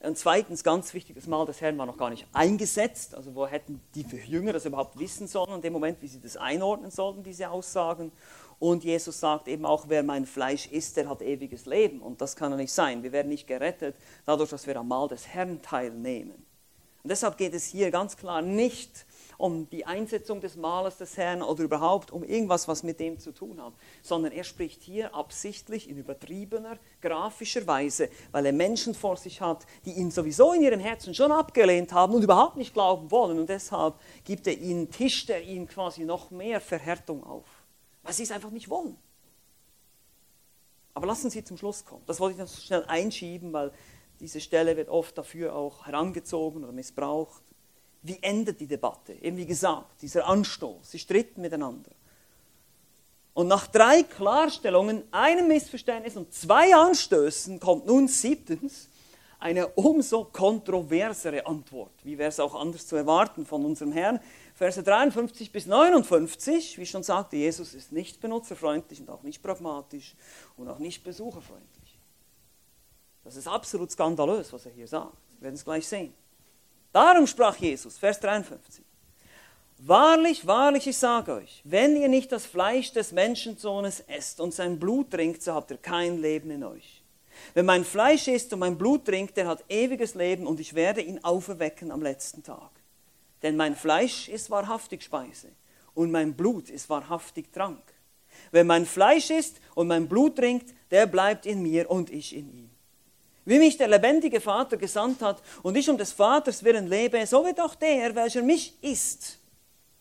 Und 0.00 0.18
zweitens, 0.18 0.64
ganz 0.64 0.92
wichtig, 0.92 1.14
das 1.14 1.28
Mal 1.28 1.46
des 1.46 1.60
Herrn 1.60 1.78
war 1.78 1.86
noch 1.86 1.96
gar 1.96 2.10
nicht 2.10 2.26
eingesetzt. 2.32 3.14
Also 3.14 3.34
wo 3.36 3.46
hätten 3.46 3.80
die 3.94 4.04
Jünger 4.26 4.52
das 4.52 4.66
überhaupt 4.66 4.98
wissen 4.98 5.28
sollen, 5.28 5.54
in 5.54 5.62
dem 5.62 5.72
Moment, 5.72 6.02
wie 6.02 6.08
sie 6.08 6.20
das 6.20 6.36
einordnen 6.36 6.90
sollten, 6.90 7.22
diese 7.22 7.48
Aussagen. 7.48 8.10
Und 8.58 8.82
Jesus 8.82 9.20
sagt 9.20 9.46
eben 9.46 9.64
auch, 9.64 9.84
wer 9.88 10.02
mein 10.02 10.26
Fleisch 10.26 10.66
isst, 10.66 10.96
der 10.96 11.08
hat 11.08 11.22
ewiges 11.22 11.66
Leben. 11.66 12.00
Und 12.00 12.20
das 12.20 12.34
kann 12.34 12.50
ja 12.50 12.56
nicht 12.56 12.72
sein. 12.72 13.04
Wir 13.04 13.12
werden 13.12 13.28
nicht 13.28 13.46
gerettet, 13.46 13.94
dadurch, 14.26 14.50
dass 14.50 14.66
wir 14.66 14.74
am 14.76 14.88
Mahl 14.88 15.06
des 15.06 15.28
Herrn 15.28 15.62
teilnehmen. 15.62 16.44
Und 17.04 17.10
deshalb 17.10 17.38
geht 17.38 17.54
es 17.54 17.66
hier 17.66 17.92
ganz 17.92 18.16
klar 18.16 18.42
nicht 18.42 19.06
um 19.38 19.68
die 19.70 19.86
Einsetzung 19.86 20.40
des 20.40 20.56
Malers 20.56 20.98
des 20.98 21.16
Herrn 21.16 21.42
oder 21.42 21.64
überhaupt 21.64 22.10
um 22.10 22.24
irgendwas, 22.24 22.68
was 22.68 22.82
mit 22.82 23.00
dem 23.00 23.18
zu 23.18 23.32
tun 23.32 23.62
hat, 23.62 23.72
sondern 24.02 24.32
er 24.32 24.44
spricht 24.44 24.82
hier 24.82 25.14
absichtlich 25.14 25.88
in 25.88 25.98
übertriebener, 25.98 26.78
grafischer 27.00 27.66
Weise, 27.66 28.08
weil 28.32 28.46
er 28.46 28.52
Menschen 28.52 28.94
vor 28.94 29.16
sich 29.16 29.40
hat, 29.40 29.66
die 29.84 29.92
ihn 29.92 30.10
sowieso 30.10 30.52
in 30.52 30.62
ihrem 30.62 30.80
Herzen 30.80 31.14
schon 31.14 31.32
abgelehnt 31.32 31.92
haben 31.92 32.14
und 32.14 32.22
überhaupt 32.22 32.56
nicht 32.56 32.74
glauben 32.74 33.10
wollen. 33.10 33.38
Und 33.38 33.48
deshalb 33.48 33.94
gibt 34.24 34.46
er 34.46 34.56
ihnen, 34.58 34.90
tischt 34.90 35.30
er 35.30 35.42
ihnen 35.42 35.66
quasi 35.66 36.04
noch 36.04 36.30
mehr 36.30 36.60
Verhärtung 36.60 37.24
auf, 37.24 37.44
weil 38.02 38.12
sie 38.12 38.22
es 38.24 38.30
einfach 38.30 38.50
nicht 38.50 38.68
wollen. 38.68 38.96
Aber 40.94 41.06
lassen 41.08 41.28
Sie 41.28 41.42
zum 41.42 41.56
Schluss 41.56 41.84
kommen. 41.84 42.02
Das 42.06 42.20
wollte 42.20 42.34
ich 42.34 42.38
noch 42.38 42.48
schnell 42.48 42.84
einschieben, 42.84 43.52
weil 43.52 43.72
diese 44.20 44.40
Stelle 44.40 44.76
wird 44.76 44.88
oft 44.88 45.18
dafür 45.18 45.56
auch 45.56 45.86
herangezogen 45.86 46.62
oder 46.62 46.72
missbraucht 46.72 47.42
wie 48.04 48.18
endet 48.20 48.60
die 48.60 48.66
Debatte? 48.66 49.14
Eben 49.14 49.38
wie 49.38 49.46
gesagt, 49.46 50.02
dieser 50.02 50.26
Anstoß, 50.26 50.90
sie 50.90 50.98
stritten 50.98 51.40
miteinander. 51.40 51.90
Und 53.32 53.48
nach 53.48 53.66
drei 53.66 54.02
Klarstellungen, 54.02 55.02
einem 55.10 55.48
Missverständnis 55.48 56.14
und 56.14 56.32
zwei 56.32 56.74
Anstößen 56.74 57.58
kommt 57.58 57.86
nun 57.86 58.06
siebtens 58.06 58.88
eine 59.40 59.66
umso 59.68 60.24
kontroversere 60.24 61.46
Antwort. 61.46 61.92
Wie 62.04 62.16
wäre 62.16 62.28
es 62.28 62.38
auch 62.38 62.54
anders 62.54 62.86
zu 62.86 62.94
erwarten 62.96 63.44
von 63.46 63.64
unserem 63.64 63.92
Herrn? 63.92 64.20
Verse 64.54 64.82
53 64.82 65.50
bis 65.50 65.66
59, 65.66 66.78
wie 66.78 66.86
schon 66.86 67.02
sagte, 67.02 67.36
Jesus 67.36 67.74
ist 67.74 67.90
nicht 67.90 68.20
benutzerfreundlich 68.20 69.00
und 69.00 69.10
auch 69.10 69.22
nicht 69.22 69.42
pragmatisch 69.42 70.14
und 70.56 70.68
auch 70.68 70.78
nicht 70.78 71.02
besucherfreundlich. 71.02 71.98
Das 73.24 73.34
ist 73.34 73.48
absolut 73.48 73.90
skandalös, 73.90 74.52
was 74.52 74.66
er 74.66 74.72
hier 74.72 74.86
sagt. 74.86 75.16
Wir 75.38 75.46
werden 75.46 75.54
es 75.54 75.64
gleich 75.64 75.88
sehen. 75.88 76.14
Darum 76.94 77.26
sprach 77.26 77.56
Jesus, 77.56 77.98
Vers 77.98 78.20
53. 78.20 78.84
Wahrlich, 79.78 80.46
wahrlich, 80.46 80.86
ich 80.86 80.96
sage 80.96 81.34
euch, 81.34 81.60
wenn 81.64 81.96
ihr 81.96 82.06
nicht 82.06 82.30
das 82.30 82.46
Fleisch 82.46 82.92
des 82.92 83.10
Menschensohnes 83.10 84.04
esst 84.06 84.40
und 84.40 84.54
sein 84.54 84.78
Blut 84.78 85.10
trinkt, 85.10 85.42
so 85.42 85.54
habt 85.54 85.72
ihr 85.72 85.76
kein 85.76 86.18
Leben 86.18 86.52
in 86.52 86.62
euch. 86.62 87.02
Wenn 87.52 87.66
mein 87.66 87.84
Fleisch 87.84 88.28
isst 88.28 88.52
und 88.52 88.60
mein 88.60 88.78
Blut 88.78 89.06
trinkt, 89.06 89.36
der 89.36 89.48
hat 89.48 89.64
ewiges 89.68 90.14
Leben 90.14 90.46
und 90.46 90.60
ich 90.60 90.74
werde 90.74 91.00
ihn 91.00 91.18
auferwecken 91.24 91.90
am 91.90 92.00
letzten 92.00 92.44
Tag. 92.44 92.70
Denn 93.42 93.56
mein 93.56 93.74
Fleisch 93.74 94.28
ist 94.28 94.48
wahrhaftig 94.48 95.02
Speise 95.02 95.48
und 95.94 96.12
mein 96.12 96.34
Blut 96.34 96.70
ist 96.70 96.88
wahrhaftig 96.88 97.52
Trank. 97.52 97.82
Wenn 98.52 98.68
mein 98.68 98.86
Fleisch 98.86 99.30
isst 99.30 99.56
und 99.74 99.88
mein 99.88 100.08
Blut 100.08 100.36
trinkt, 100.36 100.72
der 100.92 101.06
bleibt 101.06 101.44
in 101.44 101.60
mir 101.60 101.90
und 101.90 102.08
ich 102.10 102.36
in 102.36 102.48
ihm. 102.52 102.73
Wie 103.44 103.58
mich 103.58 103.76
der 103.76 103.88
lebendige 103.88 104.40
Vater 104.40 104.76
gesandt 104.76 105.20
hat 105.20 105.42
und 105.62 105.76
ich 105.76 105.88
um 105.90 105.98
des 105.98 106.12
Vaters 106.12 106.64
willen 106.64 106.86
lebe, 106.86 107.26
so 107.26 107.44
wird 107.44 107.60
auch 107.60 107.74
der, 107.74 108.14
welcher 108.14 108.42
mich 108.42 108.74
isst, 108.82 109.38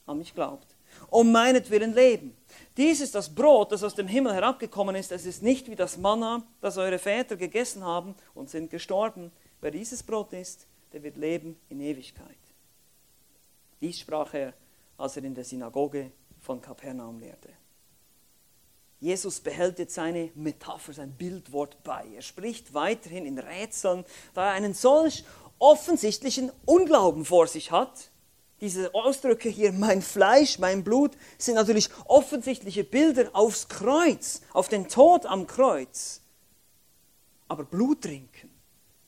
an 0.06 0.18
mich 0.18 0.34
glaubt, 0.34 0.68
um 1.10 1.32
meinetwillen 1.32 1.94
leben. 1.94 2.38
Dies 2.78 3.02
ist 3.02 3.16
das 3.16 3.34
Brot, 3.34 3.72
das 3.72 3.84
aus 3.84 3.96
dem 3.96 4.08
Himmel 4.08 4.34
herabgekommen 4.34 4.96
ist. 4.96 5.12
Es 5.12 5.26
ist 5.26 5.44
nicht 5.44 5.70
wie 5.70 5.76
das 5.76 5.98
Manna, 5.98 6.44
das 6.62 6.78
eure 6.78 6.98
Väter 6.98 7.36
gegessen 7.36 7.84
haben 7.84 8.16
und 8.34 8.50
sind 8.50 8.72
gestorben. 8.72 9.32
Wer 9.62 9.72
dieses 9.72 10.02
Brot 10.02 10.34
isst, 10.34 10.66
der 10.92 11.04
wird 11.04 11.18
leben 11.18 11.60
in 11.70 11.82
Ewigkeit. 11.82 12.38
Dies 13.82 14.00
sprach 14.00 14.34
er, 14.34 14.54
als 14.98 15.18
er 15.18 15.24
in 15.26 15.36
der 15.36 15.44
Synagoge 15.44 16.12
von 16.40 16.62
Kapernaum 16.62 17.20
lehrte. 17.20 17.50
Jesus 19.04 19.42
behält 19.42 19.80
jetzt 19.80 19.96
seine 19.96 20.32
Metapher, 20.34 20.94
sein 20.94 21.12
Bildwort 21.12 21.84
bei. 21.84 22.08
Er 22.16 22.22
spricht 22.22 22.74
weiterhin 22.74 23.26
in 23.26 23.38
Rätseln, 23.38 24.06
da 24.34 24.46
er 24.46 24.54
einen 24.54 24.74
solch 24.74 25.26
offensichtlichen 25.60 26.54
Unglauben 26.66 27.26
vor 27.26 27.48
sich 27.48 27.72
hat. 27.72 28.12
Diese 28.62 28.96
Ausdrücke 28.96 29.50
hier, 29.50 29.74
mein 29.74 30.02
Fleisch, 30.02 30.58
mein 30.58 30.86
Blut, 30.86 31.18
sind 31.38 31.56
natürlich 31.56 31.90
offensichtliche 32.06 32.86
Bilder 32.86 33.30
aufs 33.34 33.68
Kreuz, 33.68 34.40
auf 34.54 34.70
den 34.70 34.88
Tod 34.88 35.26
am 35.26 35.48
Kreuz. 35.48 36.22
Aber 37.50 37.66
Blut 37.66 38.04
trinken, 38.04 38.50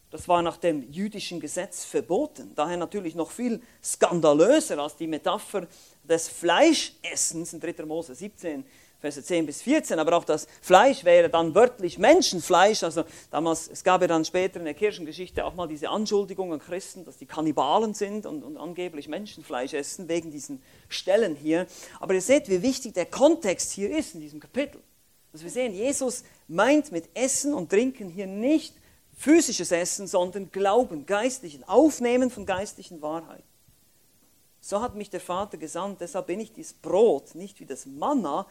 das 0.09 0.27
war 0.27 0.41
nach 0.41 0.57
dem 0.57 0.91
jüdischen 0.91 1.39
Gesetz 1.39 1.85
verboten. 1.85 2.51
Daher 2.53 2.75
natürlich 2.75 3.15
noch 3.15 3.31
viel 3.31 3.61
skandalöser 3.81 4.77
als 4.77 4.97
die 4.97 5.07
Metapher 5.07 5.67
des 6.03 6.27
Fleischessens 6.27 7.53
in 7.53 7.61
3. 7.61 7.85
Mose 7.85 8.13
17 8.13 8.65
Verse 9.05 9.23
10 9.23 9.45
bis 9.45 9.61
14, 9.61 9.99
aber 9.99 10.17
auch 10.17 10.23
das 10.23 10.47
Fleisch 10.61 11.03
wäre 11.03 11.29
dann 11.29 11.53
wörtlich 11.53 11.99
Menschenfleisch. 11.99 12.81
Also 12.81 13.03
damals, 13.29 13.67
es 13.67 13.83
gab 13.83 14.01
ja 14.01 14.07
dann 14.07 14.25
später 14.25 14.57
in 14.57 14.65
der 14.65 14.73
Kirchengeschichte 14.73 15.45
auch 15.45 15.53
mal 15.53 15.67
diese 15.67 15.89
Anschuldigung 15.89 16.51
an 16.51 16.59
Christen, 16.59 17.05
dass 17.05 17.17
die 17.17 17.27
Kannibalen 17.27 17.93
sind 17.93 18.25
und, 18.25 18.43
und 18.43 18.57
angeblich 18.57 19.07
Menschenfleisch 19.07 19.73
essen, 19.73 20.07
wegen 20.07 20.31
diesen 20.31 20.59
Stellen 20.89 21.35
hier. 21.35 21.67
Aber 21.99 22.15
ihr 22.15 22.21
seht, 22.21 22.49
wie 22.49 22.63
wichtig 22.63 22.95
der 22.95 23.05
Kontext 23.05 23.71
hier 23.73 23.95
ist 23.95 24.15
in 24.15 24.21
diesem 24.21 24.39
Kapitel. 24.39 24.81
Dass 25.31 25.43
wir 25.43 25.51
sehen, 25.51 25.75
Jesus 25.75 26.23
meint 26.47 26.91
mit 26.91 27.09
Essen 27.13 27.53
und 27.53 27.69
Trinken 27.69 28.09
hier 28.09 28.25
nicht 28.25 28.73
physisches 29.15 29.71
Essen, 29.71 30.07
sondern 30.07 30.51
Glauben, 30.51 31.05
geistlichen, 31.05 31.63
Aufnehmen 31.65 32.31
von 32.31 32.47
geistlichen 32.47 33.03
Wahrheiten. 33.03 33.43
So 34.61 34.81
hat 34.81 34.95
mich 34.95 35.11
der 35.11 35.21
Vater 35.21 35.57
gesandt, 35.57 36.01
deshalb 36.01 36.25
bin 36.25 36.39
ich 36.39 36.51
dieses 36.51 36.73
Brot, 36.73 37.35
nicht 37.35 37.59
wie 37.59 37.67
das 37.67 37.85
Manna, 37.85 38.47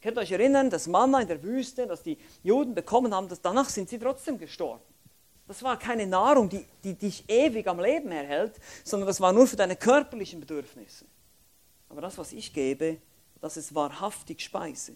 Könnt 0.00 0.16
ihr 0.16 0.20
euch 0.20 0.32
erinnern, 0.32 0.70
das 0.70 0.86
Manna 0.86 1.20
in 1.20 1.28
der 1.28 1.42
Wüste, 1.42 1.86
das 1.86 2.02
die 2.02 2.18
Juden 2.42 2.74
bekommen 2.74 3.14
haben, 3.14 3.28
das, 3.28 3.40
danach 3.40 3.68
sind 3.68 3.88
sie 3.88 3.98
trotzdem 3.98 4.38
gestorben. 4.38 4.82
Das 5.48 5.62
war 5.62 5.78
keine 5.78 6.06
Nahrung, 6.06 6.48
die, 6.48 6.64
die 6.84 6.94
dich 6.94 7.24
ewig 7.28 7.66
am 7.66 7.80
Leben 7.80 8.12
erhält, 8.12 8.52
sondern 8.84 9.06
das 9.06 9.20
war 9.20 9.32
nur 9.32 9.46
für 9.46 9.56
deine 9.56 9.76
körperlichen 9.76 10.40
Bedürfnisse. 10.40 11.06
Aber 11.88 12.02
das, 12.02 12.18
was 12.18 12.32
ich 12.32 12.52
gebe, 12.52 12.98
das 13.40 13.56
ist 13.56 13.74
wahrhaftig 13.74 14.42
Speise. 14.42 14.92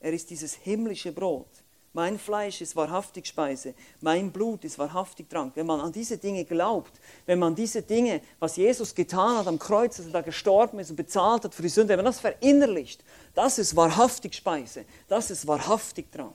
Er 0.00 0.12
ist 0.12 0.30
dieses 0.30 0.54
himmlische 0.54 1.12
Brot. 1.12 1.48
Mein 1.94 2.18
Fleisch 2.18 2.60
ist 2.60 2.76
wahrhaftig 2.76 3.26
Speise, 3.26 3.74
mein 4.00 4.30
Blut 4.30 4.64
ist 4.64 4.78
wahrhaftig 4.78 5.28
Trank. 5.30 5.56
Wenn 5.56 5.66
man 5.66 5.80
an 5.80 5.90
diese 5.90 6.18
Dinge 6.18 6.44
glaubt, 6.44 7.00
wenn 7.26 7.38
man 7.38 7.54
diese 7.54 7.82
Dinge, 7.82 8.20
was 8.38 8.56
Jesus 8.56 8.94
getan 8.94 9.38
hat 9.38 9.46
am 9.46 9.58
Kreuz, 9.58 9.96
dass 9.96 10.06
er 10.06 10.12
da 10.12 10.20
gestorben 10.20 10.78
ist 10.78 10.90
und 10.90 10.96
bezahlt 10.96 11.44
hat 11.44 11.54
für 11.54 11.62
die 11.62 11.68
Sünde, 11.68 11.90
wenn 11.90 11.98
man 11.98 12.04
das 12.06 12.20
verinnerlicht, 12.20 13.02
das 13.34 13.58
ist 13.58 13.74
wahrhaftig 13.74 14.34
Speise, 14.34 14.84
das 15.08 15.30
ist 15.30 15.46
wahrhaftig 15.46 16.12
Trank. 16.12 16.34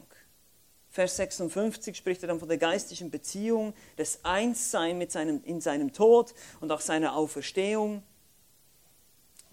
Vers 0.89 1.18
56 1.18 1.97
spricht 1.97 2.24
er 2.24 2.28
dann 2.28 2.39
von 2.39 2.47
der 2.47 2.58
geistlichen 2.58 3.10
Beziehung, 3.10 3.74
des 3.97 4.20
Einssein 4.24 4.97
mit 4.97 5.12
seinem, 5.12 5.43
in 5.43 5.60
seinem 5.60 5.91
Tod 5.91 6.34
und 6.62 6.72
auch 6.72 6.82
seiner 6.82 7.16
Auferstehung 7.16 8.04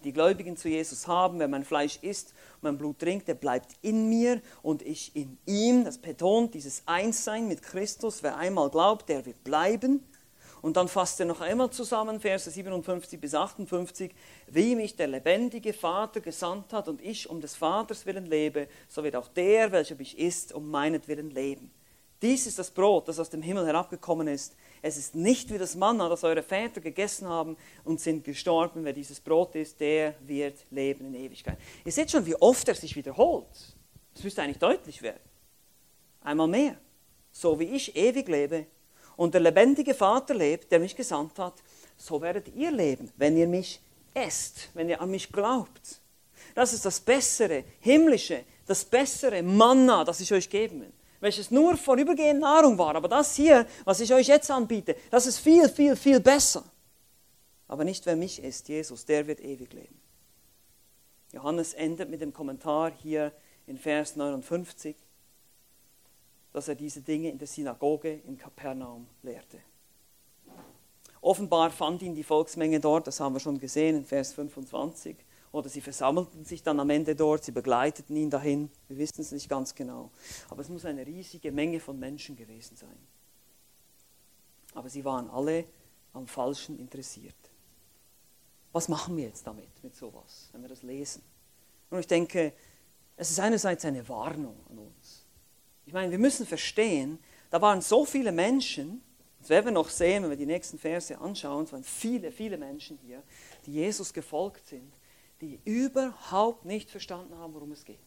die 0.04 0.12
Gläubigen 0.12 0.56
zu 0.56 0.68
Jesus 0.68 1.06
haben, 1.06 1.38
wenn 1.38 1.50
mein 1.50 1.64
Fleisch 1.64 1.98
isst 2.02 2.34
und 2.56 2.62
mein 2.64 2.78
Blut 2.78 2.98
trinkt, 2.98 3.28
der 3.28 3.34
bleibt 3.34 3.72
in 3.82 4.08
mir 4.08 4.40
und 4.62 4.82
ich 4.82 5.14
in 5.14 5.38
ihm. 5.46 5.84
Das 5.84 5.98
betont 5.98 6.54
dieses 6.54 6.82
Einssein 6.86 7.48
mit 7.48 7.62
Christus. 7.62 8.22
Wer 8.22 8.36
einmal 8.36 8.70
glaubt, 8.70 9.08
der 9.08 9.26
wird 9.26 9.44
bleiben. 9.44 10.04
Und 10.62 10.76
dann 10.76 10.88
fasst 10.88 11.18
er 11.20 11.26
noch 11.26 11.40
einmal 11.40 11.70
zusammen, 11.70 12.20
Verse 12.20 12.50
57 12.50 13.18
bis 13.18 13.34
58, 13.34 14.12
wie 14.48 14.76
mich 14.76 14.94
der 14.94 15.08
lebendige 15.08 15.72
Vater 15.72 16.20
gesandt 16.20 16.72
hat 16.72 16.88
und 16.88 17.00
ich 17.00 17.30
um 17.30 17.40
des 17.40 17.56
Vaters 17.56 18.04
willen 18.04 18.26
lebe, 18.26 18.68
so 18.88 19.02
wird 19.02 19.16
auch 19.16 19.28
der, 19.28 19.72
welcher 19.72 19.94
mich 19.94 20.18
isst, 20.18 20.52
um 20.52 20.70
meinetwillen 20.70 21.30
leben. 21.30 21.70
Dies 22.20 22.46
ist 22.46 22.58
das 22.58 22.70
Brot, 22.70 23.08
das 23.08 23.18
aus 23.18 23.30
dem 23.30 23.40
Himmel 23.40 23.66
herabgekommen 23.66 24.28
ist. 24.28 24.54
Es 24.82 24.96
ist 24.96 25.14
nicht 25.14 25.52
wie 25.52 25.58
das 25.58 25.74
Manna, 25.74 26.08
das 26.08 26.24
eure 26.24 26.42
Väter 26.42 26.80
gegessen 26.80 27.28
haben 27.28 27.56
und 27.84 28.00
sind 28.00 28.24
gestorben. 28.24 28.84
Wer 28.84 28.92
dieses 28.92 29.20
Brot 29.20 29.54
isst, 29.54 29.80
der 29.80 30.14
wird 30.20 30.64
leben 30.70 31.06
in 31.06 31.14
Ewigkeit. 31.14 31.58
Ihr 31.84 31.92
seht 31.92 32.10
schon, 32.10 32.24
wie 32.24 32.36
oft 32.36 32.66
er 32.68 32.74
sich 32.74 32.96
wiederholt. 32.96 33.76
Das 34.14 34.24
müsste 34.24 34.42
eigentlich 34.42 34.58
deutlich 34.58 35.02
werden. 35.02 35.20
Einmal 36.22 36.48
mehr. 36.48 36.76
So 37.30 37.58
wie 37.60 37.64
ich 37.64 37.94
ewig 37.94 38.26
lebe 38.28 38.66
und 39.16 39.34
der 39.34 39.42
lebendige 39.42 39.94
Vater 39.94 40.34
lebt, 40.34 40.72
der 40.72 40.80
mich 40.80 40.96
gesandt 40.96 41.38
hat, 41.38 41.54
so 41.96 42.20
werdet 42.20 42.48
ihr 42.54 42.70
leben, 42.70 43.12
wenn 43.16 43.36
ihr 43.36 43.46
mich 43.46 43.80
esst, 44.14 44.70
wenn 44.74 44.88
ihr 44.88 45.00
an 45.00 45.10
mich 45.10 45.30
glaubt. 45.30 46.00
Das 46.54 46.72
ist 46.72 46.84
das 46.84 46.98
bessere, 46.98 47.64
himmlische, 47.80 48.44
das 48.66 48.84
bessere 48.84 49.42
Manna, 49.42 50.04
das 50.04 50.20
ich 50.20 50.32
euch 50.32 50.48
geben 50.48 50.80
will 50.80 50.92
welches 51.20 51.50
nur 51.50 51.76
vorübergehend 51.76 52.40
Nahrung 52.40 52.78
war. 52.78 52.96
Aber 52.96 53.08
das 53.08 53.36
hier, 53.36 53.66
was 53.84 54.00
ich 54.00 54.12
euch 54.12 54.26
jetzt 54.26 54.50
anbiete, 54.50 54.96
das 55.10 55.26
ist 55.26 55.38
viel, 55.38 55.68
viel, 55.68 55.94
viel 55.96 56.20
besser. 56.20 56.64
Aber 57.68 57.84
nicht 57.84 58.04
wer 58.06 58.16
mich 58.16 58.42
ist, 58.42 58.68
Jesus, 58.68 59.04
der 59.04 59.26
wird 59.26 59.40
ewig 59.40 59.72
leben. 59.72 60.00
Johannes 61.32 61.74
endet 61.74 62.10
mit 62.10 62.20
dem 62.20 62.32
Kommentar 62.32 62.90
hier 62.90 63.32
in 63.66 63.78
Vers 63.78 64.16
59, 64.16 64.96
dass 66.52 66.66
er 66.66 66.74
diese 66.74 67.00
Dinge 67.00 67.30
in 67.30 67.38
der 67.38 67.46
Synagoge 67.46 68.20
in 68.26 68.36
Kapernaum 68.36 69.06
lehrte. 69.22 69.58
Offenbar 71.20 71.70
fand 71.70 72.02
ihn 72.02 72.14
die 72.14 72.24
Volksmenge 72.24 72.80
dort, 72.80 73.06
das 73.06 73.20
haben 73.20 73.34
wir 73.34 73.40
schon 73.40 73.60
gesehen 73.60 73.96
in 73.96 74.04
Vers 74.04 74.32
25. 74.32 75.16
Oder 75.52 75.68
sie 75.68 75.80
versammelten 75.80 76.44
sich 76.44 76.62
dann 76.62 76.78
am 76.78 76.90
Ende 76.90 77.16
dort, 77.16 77.42
sie 77.42 77.50
begleiteten 77.52 78.14
ihn 78.14 78.30
dahin. 78.30 78.70
Wir 78.86 78.98
wissen 78.98 79.20
es 79.20 79.32
nicht 79.32 79.48
ganz 79.48 79.74
genau. 79.74 80.10
Aber 80.48 80.62
es 80.62 80.68
muss 80.68 80.84
eine 80.84 81.04
riesige 81.04 81.50
Menge 81.50 81.80
von 81.80 81.98
Menschen 81.98 82.36
gewesen 82.36 82.76
sein. 82.76 82.96
Aber 84.74 84.88
sie 84.88 85.04
waren 85.04 85.28
alle 85.28 85.64
am 86.12 86.28
Falschen 86.28 86.78
interessiert. 86.78 87.34
Was 88.72 88.88
machen 88.88 89.16
wir 89.16 89.24
jetzt 89.24 89.44
damit, 89.44 89.82
mit 89.82 89.96
sowas, 89.96 90.48
wenn 90.52 90.62
wir 90.62 90.68
das 90.68 90.84
lesen? 90.84 91.22
Und 91.90 91.98
ich 91.98 92.06
denke, 92.06 92.52
es 93.16 93.32
ist 93.32 93.40
einerseits 93.40 93.84
eine 93.84 94.08
Warnung 94.08 94.54
an 94.70 94.78
uns. 94.78 95.26
Ich 95.84 95.92
meine, 95.92 96.12
wir 96.12 96.18
müssen 96.18 96.46
verstehen, 96.46 97.18
da 97.50 97.60
waren 97.60 97.82
so 97.82 98.04
viele 98.04 98.30
Menschen, 98.30 99.02
das 99.40 99.48
werden 99.48 99.66
wir 99.66 99.72
noch 99.72 99.88
sehen, 99.88 100.22
wenn 100.22 100.30
wir 100.30 100.36
die 100.36 100.46
nächsten 100.46 100.78
Verse 100.78 101.18
anschauen, 101.18 101.64
es 101.64 101.72
waren 101.72 101.82
viele, 101.82 102.30
viele 102.30 102.56
Menschen 102.56 102.96
hier, 102.98 103.24
die 103.66 103.72
Jesus 103.72 104.12
gefolgt 104.12 104.68
sind 104.68 104.92
die 105.40 105.60
überhaupt 105.64 106.64
nicht 106.64 106.90
verstanden 106.90 107.36
haben, 107.38 107.54
worum 107.54 107.72
es 107.72 107.84
geht. 107.84 107.98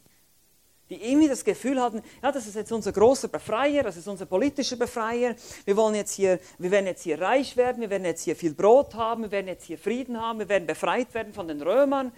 Die 0.90 1.02
irgendwie 1.02 1.30
das 1.30 1.44
Gefühl 1.44 1.82
hatten, 1.82 2.04
ja, 2.22 2.32
das 2.32 2.46
ist 2.46 2.56
jetzt 2.56 2.72
unser 2.72 2.92
großer 2.92 3.30
Befreier, 3.30 3.84
das 3.84 3.98
ist 3.98 4.08
unser 4.08 4.26
politischer 4.26 4.76
Befreier. 4.76 5.36
Wir, 5.66 5.78
wollen 5.78 5.96
jetzt 5.96 6.14
hier, 6.14 6.40
wir 6.60 6.72
werden 6.72 6.86
jetzt 6.86 7.04
hier 7.04 7.20
reich 7.20 7.56
werden, 7.56 7.82
wir 7.82 7.90
werden 7.90 8.06
jetzt 8.06 8.24
hier 8.24 8.36
viel 8.36 8.54
Brot 8.54 8.94
haben, 8.94 9.24
wir 9.24 9.32
werden 9.32 9.48
jetzt 9.48 9.66
hier 9.66 9.78
Frieden 9.78 10.20
haben, 10.20 10.40
wir 10.40 10.50
werden 10.50 10.68
befreit 10.68 11.14
werden 11.14 11.34
von 11.34 11.48
den 11.48 11.62
Römern. 11.62 12.12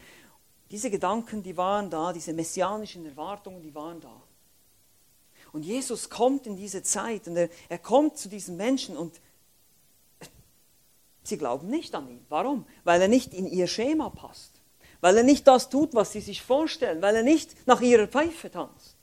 Diese 0.72 0.89
Gedanken, 0.89 1.43
die 1.43 1.55
waren 1.55 1.89
da, 1.89 2.11
diese 2.11 2.34
messianischen 2.34 3.05
Erwartungen, 3.05 3.61
die 3.61 3.74
waren 3.74 4.01
da. 4.01 4.22
Und 5.53 5.63
Jesus 5.63 6.09
kommt 6.09 6.47
in 6.47 6.57
diese 6.57 6.82
Zeit 6.84 7.28
und 7.28 7.38
er, 7.38 7.49
er 7.70 7.78
kommt 7.78 8.18
zu 8.18 8.28
diesen 8.28 8.57
Menschen 8.57 8.97
und 8.97 9.22
sie 11.24 11.38
glauben 11.38 11.70
nicht 11.70 11.93
an 11.93 12.09
ihn. 12.09 12.26
Warum? 12.30 12.66
Weil 12.84 13.01
er 13.01 13.07
nicht 13.07 13.34
in 13.34 13.45
ihr 13.45 13.68
Schema 13.68 14.09
passt 14.09 14.55
weil 15.06 15.18
er 15.18 15.24
nicht 15.24 15.47
das 15.47 15.70
tut, 15.70 15.93
was 15.93 16.14
sie 16.14 16.20
sich 16.20 16.41
vorstellen, 16.41 16.99
weil 16.99 17.16
er 17.16 17.22
nicht 17.22 17.68
nach 17.68 17.80
ihrer 17.80 18.08
Pfeife 18.08 18.49
tanzt. 18.49 18.97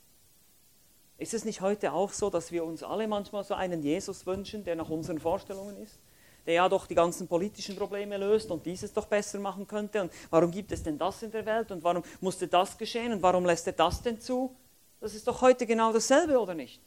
Ist 1.17 1.33
es 1.33 1.45
nicht 1.45 1.61
heute 1.61 1.93
auch 1.93 2.11
so, 2.11 2.29
dass 2.29 2.51
wir 2.51 2.65
uns 2.65 2.83
alle 2.83 3.07
manchmal 3.07 3.45
so 3.45 3.53
einen 3.53 3.81
Jesus 3.81 4.25
wünschen, 4.25 4.65
der 4.65 4.75
nach 4.75 4.89
unseren 4.89 5.17
Vorstellungen 5.17 5.77
ist? 5.77 5.97
Der 6.45 6.55
ja 6.55 6.67
doch 6.67 6.87
die 6.87 6.95
ganzen 6.95 7.29
politischen 7.29 7.77
Probleme 7.77 8.17
löst 8.17 8.51
und 8.51 8.65
dieses 8.65 8.91
doch 8.91 9.05
besser 9.05 9.39
machen 9.39 9.65
könnte. 9.65 10.01
Und 10.01 10.11
warum 10.29 10.51
gibt 10.51 10.73
es 10.73 10.83
denn 10.83 10.97
das 10.97 11.23
in 11.23 11.31
der 11.31 11.45
Welt? 11.45 11.71
Und 11.71 11.81
warum 11.85 12.03
musste 12.19 12.49
das 12.49 12.77
geschehen? 12.77 13.13
Und 13.13 13.21
warum 13.21 13.45
lässt 13.45 13.65
er 13.67 13.71
das 13.71 14.01
denn 14.01 14.19
zu? 14.19 14.53
Das 14.99 15.15
ist 15.15 15.25
doch 15.25 15.39
heute 15.39 15.65
genau 15.65 15.93
dasselbe, 15.93 16.37
oder 16.37 16.53
nicht? 16.53 16.81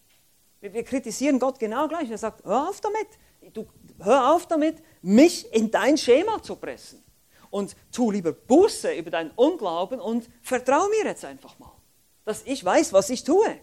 Wir, 0.61 0.75
wir 0.75 0.85
kritisieren 0.85 1.39
Gott 1.39 1.59
genau 1.59 1.89
gleich. 1.89 2.11
Er 2.11 2.19
sagt, 2.19 2.45
hör 2.45 2.69
auf 2.69 2.83
damit. 2.83 3.55
Du, 3.55 3.67
hör 3.99 4.35
auf 4.35 4.47
damit, 4.47 4.77
mich 5.01 5.51
in 5.55 5.71
dein 5.71 5.97
Schema 5.97 6.43
zu 6.43 6.57
pressen 6.57 7.06
und 7.57 7.75
tu 7.91 8.11
lieber 8.11 8.33
Buße 8.33 8.93
über 8.93 9.11
deinen 9.11 9.31
Unglauben 9.31 9.99
und 9.99 10.29
vertrau 10.43 10.89
mir 10.89 11.07
jetzt 11.07 11.25
einfach 11.25 11.59
mal, 11.59 11.73
dass 12.27 12.43
ich 12.43 12.63
weiß, 12.63 12.93
was 12.93 13.09
ich 13.09 13.25
tue. 13.25 13.59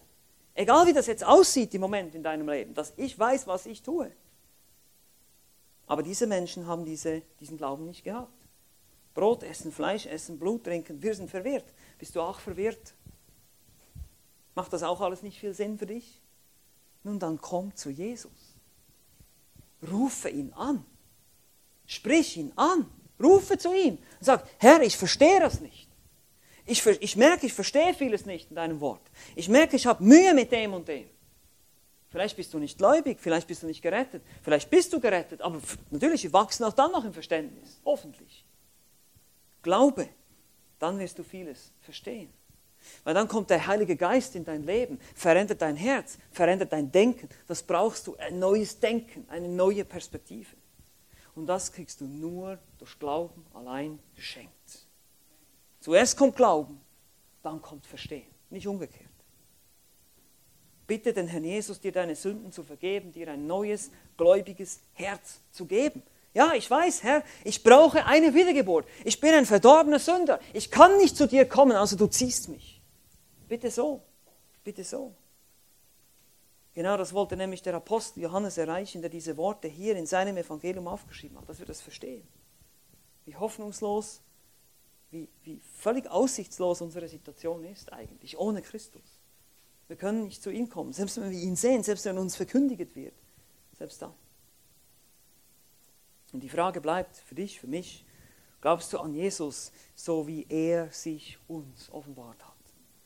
Egal 0.56 0.88
wie 0.88 0.94
das 0.94 1.06
jetzt 1.06 1.24
aussieht 1.24 1.76
im 1.76 1.82
Moment 1.82 2.16
in 2.16 2.24
deinem 2.24 2.50
Leben, 2.50 2.74
dass 2.74 2.94
ich 2.98 3.18
weiß, 3.18 3.46
was 3.46 3.68
ich 3.68 3.84
tue. 3.84 4.12
Aber 5.86 6.02
diese 6.02 6.26
Menschen 6.26 6.66
haben 6.66 6.86
diese, 6.86 7.22
diesen 7.40 7.56
Glauben 7.56 7.86
nicht 7.86 8.04
gehabt. 8.04 8.34
Brot 9.14 9.44
essen, 9.44 9.72
Fleisch 9.72 10.08
essen, 10.08 10.40
Blut 10.40 10.64
trinken, 10.64 11.04
wir 11.04 11.14
sind 11.14 11.30
verwirrt. 11.30 11.72
Bist 12.00 12.16
du 12.16 12.22
auch 12.22 12.40
verwirrt? 12.40 12.96
Macht 14.56 14.74
das 14.74 14.82
auch 14.82 15.02
alles 15.02 15.22
nicht 15.22 15.40
viel 15.40 15.54
Sinn 15.54 15.78
für 15.78 15.86
dich? 15.86 16.20
Nun 17.04 17.20
dann 17.20 17.40
komm 17.40 17.76
zu 17.76 17.92
Jesus. 17.92 18.58
Rufe 19.88 20.30
ihn 20.30 20.52
an. 20.54 20.84
Sprich 21.86 22.38
ihn 22.38 22.54
an. 22.56 22.90
Rufe 23.24 23.58
zu 23.58 23.74
ihm 23.74 23.94
und 23.94 24.26
sag, 24.26 24.48
Herr, 24.58 24.82
ich 24.82 24.98
verstehe 24.98 25.40
das 25.40 25.62
nicht. 25.62 25.88
Ich, 26.66 26.86
ich 26.86 27.16
merke, 27.16 27.46
ich 27.46 27.54
verstehe 27.54 27.94
vieles 27.94 28.26
nicht 28.26 28.50
in 28.50 28.56
deinem 28.56 28.80
Wort. 28.80 29.02
Ich 29.36 29.50
merke, 29.50 29.76
ich 29.76 29.86
habe 29.86 30.04
Mühe 30.04 30.34
mit 30.34 30.52
dem 30.52 30.74
und 30.74 30.88
dem. 30.88 31.10
Vielleicht 32.10 32.38
bist 32.38 32.54
du 32.54 32.60
nicht 32.60 32.78
gläubig, 32.78 33.18
vielleicht 33.20 33.48
bist 33.48 33.64
du 33.64 33.68
nicht 33.68 33.82
gerettet, 33.82 34.22
vielleicht 34.44 34.70
bist 34.70 34.94
du 34.94 35.00
gerettet, 35.00 35.42
aber 35.42 35.60
natürlich, 35.90 36.24
wir 36.24 36.32
wachsen 36.32 36.64
auch 36.64 36.74
dann 36.74 36.92
noch 36.92 37.04
im 37.04 37.12
Verständnis, 37.12 37.82
hoffentlich. 37.84 38.46
Glaube, 39.64 40.08
dann 40.78 41.00
wirst 41.00 41.18
du 41.18 41.24
vieles 41.24 41.72
verstehen. 41.82 42.32
Weil 43.04 43.14
dann 43.14 43.28
kommt 43.28 43.50
der 43.50 43.66
Heilige 43.66 43.96
Geist 43.96 44.36
in 44.36 44.46
dein 44.46 44.64
Leben, 44.64 45.00
verändert 45.16 45.62
dein 45.62 45.76
Herz, 45.76 46.18
verändert 46.32 46.72
dein 46.72 46.92
Denken. 46.92 47.30
Das 47.48 47.64
brauchst 47.64 48.08
du, 48.08 48.16
ein 48.18 48.40
neues 48.40 48.80
Denken, 48.80 49.26
eine 49.30 49.48
neue 49.48 49.86
Perspektive. 49.86 50.56
Und 51.36 51.48
das 51.48 51.72
kriegst 51.72 52.02
du 52.02 52.06
nur 52.06 52.60
durch 52.78 52.98
Glauben 53.00 53.46
allein 53.54 54.00
geschenkt. 54.16 54.52
Zuerst 55.80 56.18
kommt 56.18 56.36
Glauben, 56.36 56.80
dann 57.42 57.62
kommt 57.62 57.86
Verstehen, 57.86 58.28
nicht 58.50 58.68
umgekehrt. 58.68 59.10
Bitte 60.86 61.14
den 61.14 61.28
Herrn 61.28 61.44
Jesus, 61.44 61.80
dir 61.80 61.92
deine 61.92 62.16
Sünden 62.16 62.52
zu 62.52 62.64
vergeben, 62.64 63.12
dir 63.12 63.30
ein 63.30 63.48
neues, 63.48 63.90
gläubiges 64.18 64.80
Herz 64.94 65.40
zu 65.52 65.66
geben. 65.66 66.04
Ja, 66.34 66.54
ich 66.54 66.70
weiß, 66.70 67.04
Herr, 67.04 67.24
ich 67.44 67.64
brauche 67.64 68.06
eine 68.06 68.34
Wiedergeburt. 68.34 68.88
Ich 69.06 69.20
bin 69.20 69.34
ein 69.34 69.46
verdorbener 69.46 70.00
Sünder. 70.00 70.40
Ich 70.52 70.72
kann 70.72 70.98
nicht 70.98 71.16
zu 71.16 71.28
dir 71.28 71.48
kommen, 71.48 71.74
also 71.74 71.96
du 71.96 72.08
ziehst 72.08 72.50
mich. 72.50 72.82
Bitte 73.48 73.70
so, 73.70 74.02
bitte 74.64 74.84
so. 74.84 75.14
Genau 76.74 76.98
das 76.98 77.14
wollte 77.14 77.38
nämlich 77.38 77.62
der 77.62 77.76
Apostel 77.76 78.22
Johannes 78.22 78.58
erreichen, 78.58 79.02
der 79.02 79.10
diese 79.10 79.38
Worte 79.38 79.68
hier 79.68 79.96
in 79.96 80.06
seinem 80.06 80.38
Evangelium 80.38 80.88
aufgeschrieben 80.88 81.38
hat, 81.38 81.48
dass 81.48 81.60
wir 81.60 81.66
das 81.66 81.82
verstehen. 81.82 82.28
Wie 83.26 83.36
hoffnungslos, 83.36 84.22
wie, 85.12 85.30
wie 85.44 85.62
völlig 85.78 86.10
aussichtslos 86.10 86.82
unsere 86.82 87.08
Situation 87.08 87.64
ist 87.64 87.94
eigentlich, 87.94 88.38
ohne 88.38 88.62
Christus. 88.62 89.20
Wir 89.88 89.98
können 89.98 90.24
nicht 90.24 90.42
zu 90.42 90.50
ihm 90.50 90.70
kommen, 90.70 90.94
selbst 90.94 91.18
wenn 91.18 91.30
wir 91.30 91.40
ihn 91.40 91.56
sehen, 91.56 91.84
selbst 91.84 92.06
wenn 92.06 92.18
uns 92.18 92.36
verkündigt 92.36 92.96
wird, 92.96 93.14
selbst 93.78 94.02
dann. 94.02 94.14
Und 96.32 96.42
die 96.42 96.50
Frage 96.50 96.82
bleibt 96.82 97.18
für 97.18 97.36
dich, 97.36 97.60
für 97.60 97.68
mich, 97.68 98.04
Glaubst 98.64 98.94
du 98.94 99.00
an 99.00 99.14
Jesus, 99.14 99.74
so 99.94 100.26
wie 100.26 100.46
er 100.48 100.90
sich 100.90 101.38
uns 101.50 101.90
offenbart 101.92 102.42
hat? 102.42 102.56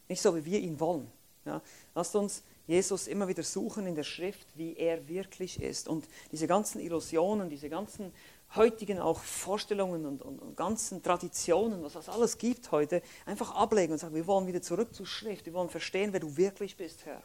Nicht 0.08 0.22
so, 0.22 0.36
wie 0.36 0.46
wir 0.46 0.60
ihn 0.60 0.80
wollen. 0.80 1.12
Ja? 1.46 1.64
Lasst 1.96 2.16
uns 2.16 2.44
Jesus 2.68 3.08
immer 3.08 3.30
wieder 3.30 3.44
suchen 3.44 3.88
in 3.88 3.96
der 3.96 4.04
Schrift, 4.04 4.46
wie 4.56 4.76
er 4.76 5.08
wirklich 5.08 5.62
ist. 5.62 5.88
Und 5.88 6.06
diese 6.32 6.48
ganzen 6.48 6.82
Illusionen, 6.82 7.50
diese 7.50 7.70
ganzen 7.70 8.12
heutigen 8.56 9.00
auch 9.00 9.22
Vorstellungen 9.22 10.06
und, 10.06 10.22
und, 10.22 10.40
und 10.40 10.58
ganzen 10.58 11.02
Traditionen, 11.02 11.82
was 11.84 11.96
es 11.96 12.10
alles 12.10 12.38
gibt 12.38 12.72
heute, 12.72 13.02
einfach 13.26 13.56
ablegen 13.56 13.94
und 13.94 14.00
sagen, 14.00 14.16
wir 14.16 14.28
wollen 14.28 14.48
wieder 14.48 14.62
zurück 14.62 14.94
zur 14.94 15.06
Schrift, 15.06 15.46
wir 15.46 15.54
wollen 15.54 15.70
verstehen, 15.70 16.14
wer 16.14 16.20
du 16.20 16.36
wirklich 16.38 16.78
bist, 16.78 17.06
Herr. 17.06 17.22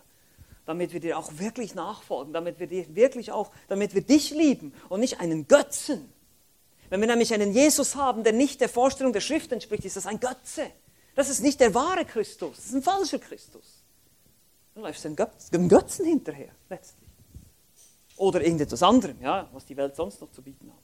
Damit 0.64 0.92
wir 0.92 1.00
dir 1.00 1.18
auch 1.18 1.38
wirklich 1.38 1.74
nachfolgen, 1.74 2.32
damit 2.32 2.60
wir 2.60 2.68
dir 2.68 2.94
wirklich 2.94 3.32
auch, 3.32 3.50
damit 3.66 3.94
wir 3.94 4.02
dich 4.02 4.30
lieben 4.30 4.72
und 4.88 5.00
nicht 5.00 5.20
einen 5.20 5.48
Götzen. 5.48 6.12
Wenn 6.88 7.00
wir 7.00 7.08
nämlich 7.08 7.34
einen 7.34 7.52
Jesus 7.52 7.96
haben, 7.96 8.22
der 8.22 8.32
nicht 8.32 8.60
der 8.60 8.68
Vorstellung 8.68 9.12
der 9.12 9.20
Schrift 9.20 9.50
entspricht, 9.50 9.84
ist 9.84 9.96
das 9.96 10.06
ein 10.06 10.20
Götze. 10.20 10.70
Das 11.14 11.28
ist 11.28 11.40
nicht 11.40 11.58
der 11.60 11.74
wahre 11.74 12.04
Christus, 12.04 12.56
das 12.56 12.66
ist 12.66 12.74
ein 12.74 12.82
falscher 12.82 13.18
Christus. 13.18 13.71
Dann 14.74 14.84
läufst 14.84 15.04
du 15.04 15.14
dem 15.52 15.68
Götzen 15.68 16.06
hinterher, 16.06 16.52
letztlich. 16.68 17.10
Oder 18.16 18.42
irgendetwas 18.42 18.82
anderem, 18.82 19.20
ja, 19.20 19.48
was 19.52 19.64
die 19.66 19.76
Welt 19.76 19.96
sonst 19.96 20.20
noch 20.20 20.30
zu 20.30 20.42
bieten 20.42 20.70
hat. 20.70 20.82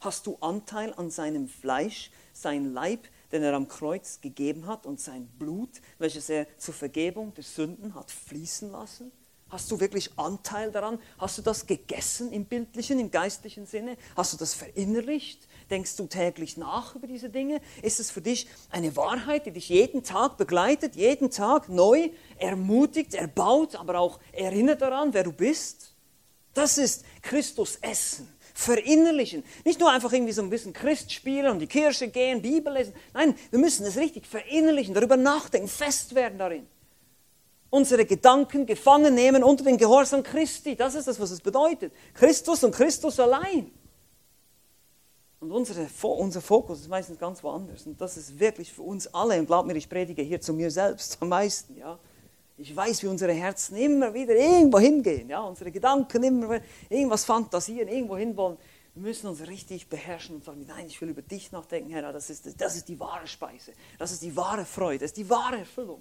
Hast 0.00 0.26
du 0.26 0.36
Anteil 0.40 0.92
an 0.94 1.10
seinem 1.10 1.48
Fleisch, 1.48 2.10
sein 2.32 2.72
Leib, 2.72 3.08
den 3.32 3.42
er 3.42 3.54
am 3.54 3.66
Kreuz 3.66 4.20
gegeben 4.20 4.66
hat 4.66 4.86
und 4.86 5.00
sein 5.00 5.26
Blut, 5.38 5.80
welches 5.98 6.28
er 6.28 6.46
zur 6.58 6.74
Vergebung 6.74 7.32
der 7.34 7.44
Sünden 7.44 7.94
hat 7.94 8.10
fließen 8.10 8.70
lassen? 8.70 9.10
Hast 9.48 9.70
du 9.70 9.78
wirklich 9.78 10.10
Anteil 10.18 10.72
daran? 10.72 10.98
Hast 11.18 11.38
du 11.38 11.42
das 11.42 11.66
gegessen 11.66 12.32
im 12.32 12.44
bildlichen, 12.44 12.98
im 12.98 13.10
geistlichen 13.10 13.64
Sinne? 13.64 13.96
Hast 14.16 14.32
du 14.32 14.36
das 14.36 14.54
verinnerlicht? 14.54 15.46
Denkst 15.70 15.96
du 15.96 16.06
täglich 16.06 16.56
nach 16.56 16.94
über 16.94 17.08
diese 17.08 17.28
Dinge? 17.28 17.60
Ist 17.82 17.98
es 17.98 18.12
für 18.12 18.20
dich 18.20 18.46
eine 18.70 18.94
Wahrheit, 18.94 19.46
die 19.46 19.50
dich 19.50 19.68
jeden 19.68 20.04
Tag 20.04 20.36
begleitet, 20.36 20.94
jeden 20.94 21.30
Tag 21.30 21.68
neu 21.68 22.10
ermutigt, 22.38 23.14
erbaut, 23.14 23.74
aber 23.74 23.98
auch 23.98 24.20
erinnert 24.32 24.80
daran, 24.80 25.12
wer 25.12 25.24
du 25.24 25.32
bist? 25.32 25.92
Das 26.54 26.78
ist 26.78 27.04
Christus 27.20 27.76
Essen. 27.76 28.28
Verinnerlichen. 28.54 29.44
Nicht 29.64 29.80
nur 29.80 29.90
einfach 29.90 30.12
irgendwie 30.12 30.32
so 30.32 30.40
ein 30.40 30.48
bisschen 30.48 30.72
Christ 30.72 31.12
spielen 31.12 31.50
und 31.50 31.58
die 31.58 31.66
Kirche 31.66 32.08
gehen, 32.08 32.40
Bibel 32.40 32.72
lesen. 32.72 32.94
Nein, 33.12 33.34
wir 33.50 33.58
müssen 33.58 33.84
es 33.84 33.98
richtig 33.98 34.26
verinnerlichen, 34.26 34.94
darüber 34.94 35.18
nachdenken, 35.18 35.68
fest 35.68 36.14
werden 36.14 36.38
darin. 36.38 36.66
Unsere 37.68 38.06
Gedanken 38.06 38.64
gefangen 38.64 39.14
nehmen 39.14 39.44
unter 39.44 39.64
den 39.64 39.76
Gehorsam 39.76 40.22
Christi. 40.22 40.76
Das 40.76 40.94
ist 40.94 41.08
das, 41.08 41.20
was 41.20 41.32
es 41.32 41.40
bedeutet. 41.40 41.92
Christus 42.14 42.64
und 42.64 42.74
Christus 42.74 43.20
allein. 43.20 43.70
Und 45.40 45.52
unsere, 45.52 45.86
unser 46.02 46.40
Fokus 46.40 46.80
ist 46.80 46.88
meistens 46.88 47.18
ganz 47.18 47.42
woanders. 47.42 47.86
Und 47.86 48.00
das 48.00 48.16
ist 48.16 48.38
wirklich 48.38 48.72
für 48.72 48.82
uns 48.82 49.06
alle, 49.08 49.38
und 49.38 49.46
glaub 49.46 49.66
mir, 49.66 49.76
ich 49.76 49.88
predige 49.88 50.22
hier 50.22 50.40
zu 50.40 50.54
mir 50.54 50.70
selbst 50.70 51.18
am 51.20 51.28
meisten. 51.28 51.76
Ja. 51.76 51.98
Ich 52.56 52.74
weiß, 52.74 53.02
wie 53.02 53.08
unsere 53.08 53.32
Herzen 53.32 53.76
immer 53.76 54.14
wieder 54.14 54.34
irgendwo 54.34 54.78
hingehen. 54.78 55.28
Ja. 55.28 55.42
Unsere 55.42 55.70
Gedanken 55.70 56.22
immer 56.22 56.50
wieder 56.50 56.64
irgendwas 56.88 57.24
fantasieren, 57.24 57.88
irgendwo 57.88 58.16
hinwollen. 58.16 58.56
Wir 58.94 59.02
müssen 59.02 59.26
uns 59.26 59.46
richtig 59.46 59.90
beherrschen 59.90 60.36
und 60.36 60.44
sagen, 60.44 60.64
nein, 60.66 60.86
ich 60.86 60.98
will 61.02 61.10
über 61.10 61.20
dich 61.20 61.52
nachdenken, 61.52 61.90
Herr, 61.90 62.14
das 62.14 62.30
ist, 62.30 62.58
das 62.58 62.76
ist 62.76 62.88
die 62.88 62.98
wahre 62.98 63.26
Speise, 63.26 63.72
das 63.98 64.10
ist 64.10 64.22
die 64.22 64.34
wahre 64.34 64.64
Freude, 64.64 65.00
das 65.00 65.10
ist 65.10 65.18
die 65.18 65.28
wahre 65.28 65.58
Erfüllung. 65.58 66.00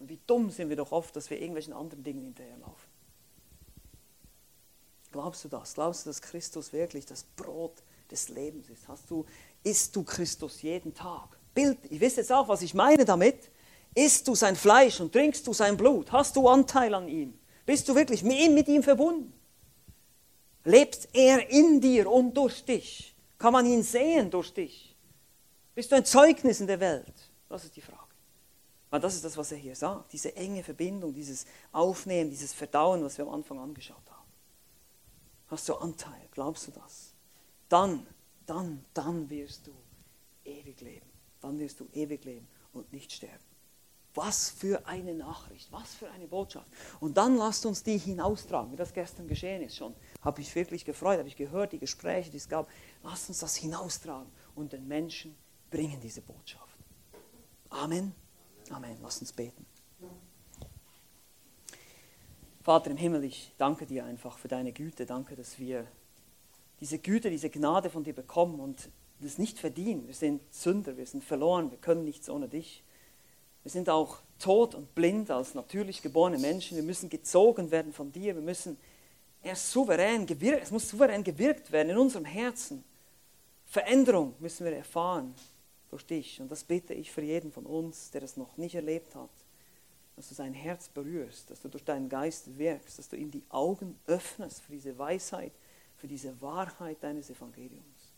Und 0.00 0.08
wie 0.08 0.18
dumm 0.26 0.50
sind 0.50 0.70
wir 0.70 0.76
doch 0.76 0.90
oft, 0.90 1.14
dass 1.14 1.30
wir 1.30 1.36
irgendwelchen 1.36 1.72
anderen 1.72 2.02
Dingen 2.02 2.24
hinterherlaufen. 2.24 2.90
Glaubst 5.12 5.44
du 5.44 5.48
das? 5.48 5.74
Glaubst 5.74 6.04
du, 6.04 6.10
dass 6.10 6.20
Christus 6.20 6.72
wirklich 6.72 7.06
das 7.06 7.22
Brot 7.22 7.78
ist? 7.78 7.91
Des 8.12 8.28
Lebens 8.28 8.68
ist. 8.68 8.86
Hast 8.86 9.10
du, 9.10 9.24
isst 9.64 9.96
du 9.96 10.04
Christus 10.04 10.62
jeden 10.62 10.94
Tag? 10.94 11.28
Bild, 11.54 11.78
ich 11.90 12.00
weiß 12.00 12.16
jetzt 12.16 12.32
auch, 12.32 12.48
was 12.48 12.62
ich 12.62 12.74
meine 12.74 13.04
damit. 13.04 13.50
Isst 13.94 14.28
du 14.28 14.34
sein 14.34 14.56
Fleisch 14.56 15.00
und 15.00 15.12
trinkst 15.12 15.46
du 15.46 15.52
sein 15.52 15.76
Blut? 15.76 16.12
Hast 16.12 16.36
du 16.36 16.48
Anteil 16.48 16.94
an 16.94 17.08
ihm? 17.08 17.38
Bist 17.66 17.88
du 17.88 17.94
wirklich 17.94 18.22
mit 18.22 18.38
ihm, 18.38 18.54
mit 18.54 18.68
ihm 18.68 18.82
verbunden? 18.82 19.32
Lebt 20.64 21.08
er 21.12 21.50
in 21.50 21.80
dir 21.80 22.10
und 22.10 22.34
durch 22.34 22.64
dich? 22.64 23.14
Kann 23.38 23.52
man 23.52 23.66
ihn 23.66 23.82
sehen 23.82 24.30
durch 24.30 24.52
dich? 24.52 24.96
Bist 25.74 25.90
du 25.90 25.96
ein 25.96 26.04
Zeugnis 26.04 26.60
in 26.60 26.66
der 26.66 26.80
Welt? 26.80 27.14
Das 27.48 27.64
ist 27.64 27.74
die 27.76 27.80
Frage. 27.80 27.98
Weil 28.90 29.00
das 29.00 29.14
ist 29.14 29.24
das, 29.24 29.36
was 29.36 29.52
er 29.52 29.58
hier 29.58 29.74
sagt. 29.74 30.12
Diese 30.12 30.34
enge 30.36 30.62
Verbindung, 30.62 31.12
dieses 31.12 31.46
Aufnehmen, 31.72 32.30
dieses 32.30 32.52
Verdauen, 32.52 33.02
was 33.04 33.18
wir 33.18 33.26
am 33.26 33.34
Anfang 33.34 33.58
angeschaut 33.58 33.96
haben. 34.10 34.30
Hast 35.48 35.68
du 35.68 35.74
Anteil? 35.74 36.28
Glaubst 36.30 36.66
du 36.66 36.70
das? 36.70 37.11
Dann, 37.72 38.06
dann, 38.44 38.84
dann 38.92 39.30
wirst 39.30 39.66
du 39.66 39.72
ewig 40.44 40.80
leben. 40.80 41.06
Dann 41.40 41.58
wirst 41.58 41.80
du 41.80 41.88
ewig 41.94 42.24
leben 42.24 42.46
und 42.72 42.92
nicht 42.92 43.10
sterben. 43.10 43.42
Was 44.14 44.50
für 44.50 44.86
eine 44.86 45.14
Nachricht, 45.14 45.72
was 45.72 45.94
für 45.94 46.10
eine 46.10 46.26
Botschaft. 46.26 46.66
Und 47.00 47.16
dann 47.16 47.36
lasst 47.38 47.64
uns 47.64 47.82
die 47.82 47.96
hinaustragen, 47.96 48.70
wie 48.70 48.76
das 48.76 48.92
gestern 48.92 49.26
geschehen 49.26 49.62
ist 49.62 49.76
schon. 49.76 49.94
Habe 50.20 50.42
ich 50.42 50.54
wirklich 50.54 50.84
gefreut, 50.84 51.18
habe 51.18 51.28
ich 51.28 51.36
gehört, 51.36 51.72
die 51.72 51.78
Gespräche, 51.78 52.30
die 52.30 52.36
es 52.36 52.48
gab. 52.48 52.68
Lasst 53.02 53.30
uns 53.30 53.38
das 53.38 53.56
hinaustragen 53.56 54.30
und 54.54 54.74
den 54.74 54.86
Menschen 54.86 55.34
bringen 55.70 55.98
diese 56.02 56.20
Botschaft. 56.20 56.76
Amen. 57.70 58.14
Amen. 58.68 58.98
Lasst 59.00 59.22
uns 59.22 59.32
beten. 59.32 59.64
Vater 62.60 62.90
im 62.90 62.98
Himmel, 62.98 63.24
ich 63.24 63.54
danke 63.56 63.86
dir 63.86 64.04
einfach 64.04 64.36
für 64.36 64.48
deine 64.48 64.72
Güte. 64.72 65.06
Danke, 65.06 65.34
dass 65.34 65.58
wir 65.58 65.88
diese 66.82 66.98
Güte, 66.98 67.30
diese 67.30 67.48
Gnade 67.48 67.90
von 67.90 68.02
dir 68.02 68.12
bekommen 68.12 68.58
und 68.58 68.90
das 69.20 69.38
nicht 69.38 69.60
verdienen. 69.60 70.08
Wir 70.08 70.14
sind 70.14 70.42
Sünder, 70.52 70.96
wir 70.96 71.06
sind 71.06 71.22
verloren, 71.22 71.70
wir 71.70 71.78
können 71.78 72.02
nichts 72.02 72.28
ohne 72.28 72.48
dich. 72.48 72.82
Wir 73.62 73.70
sind 73.70 73.88
auch 73.88 74.18
tot 74.40 74.74
und 74.74 74.92
blind 74.92 75.30
als 75.30 75.54
natürlich 75.54 76.02
geborene 76.02 76.38
Menschen. 76.38 76.76
Wir 76.76 76.82
müssen 76.82 77.08
gezogen 77.08 77.70
werden 77.70 77.92
von 77.92 78.10
dir. 78.10 78.34
Wir 78.34 78.42
müssen 78.42 78.76
erst 79.44 79.70
souverän 79.70 80.26
gewirkt, 80.26 80.64
es 80.64 80.72
muss 80.72 80.88
souverän 80.88 81.22
gewirkt 81.22 81.70
werden 81.70 81.90
in 81.90 81.98
unserem 81.98 82.24
Herzen. 82.24 82.82
Veränderung 83.64 84.34
müssen 84.40 84.66
wir 84.66 84.72
erfahren 84.72 85.36
durch 85.88 86.04
dich. 86.04 86.40
Und 86.40 86.50
das 86.50 86.64
bitte 86.64 86.94
ich 86.94 87.12
für 87.12 87.22
jeden 87.22 87.52
von 87.52 87.64
uns, 87.64 88.10
der 88.10 88.22
das 88.22 88.36
noch 88.36 88.56
nicht 88.56 88.74
erlebt 88.74 89.14
hat. 89.14 89.30
Dass 90.16 90.30
du 90.30 90.34
sein 90.34 90.52
Herz 90.52 90.88
berührst, 90.88 91.48
dass 91.48 91.60
du 91.60 91.68
durch 91.68 91.84
deinen 91.84 92.08
Geist 92.08 92.58
wirkst, 92.58 92.98
dass 92.98 93.08
du 93.08 93.14
ihm 93.14 93.30
die 93.30 93.44
Augen 93.50 93.96
öffnest 94.08 94.62
für 94.62 94.72
diese 94.72 94.98
Weisheit, 94.98 95.52
für 96.02 96.08
diese 96.08 96.42
Wahrheit 96.42 97.00
deines 97.00 97.30
Evangeliums. 97.30 98.12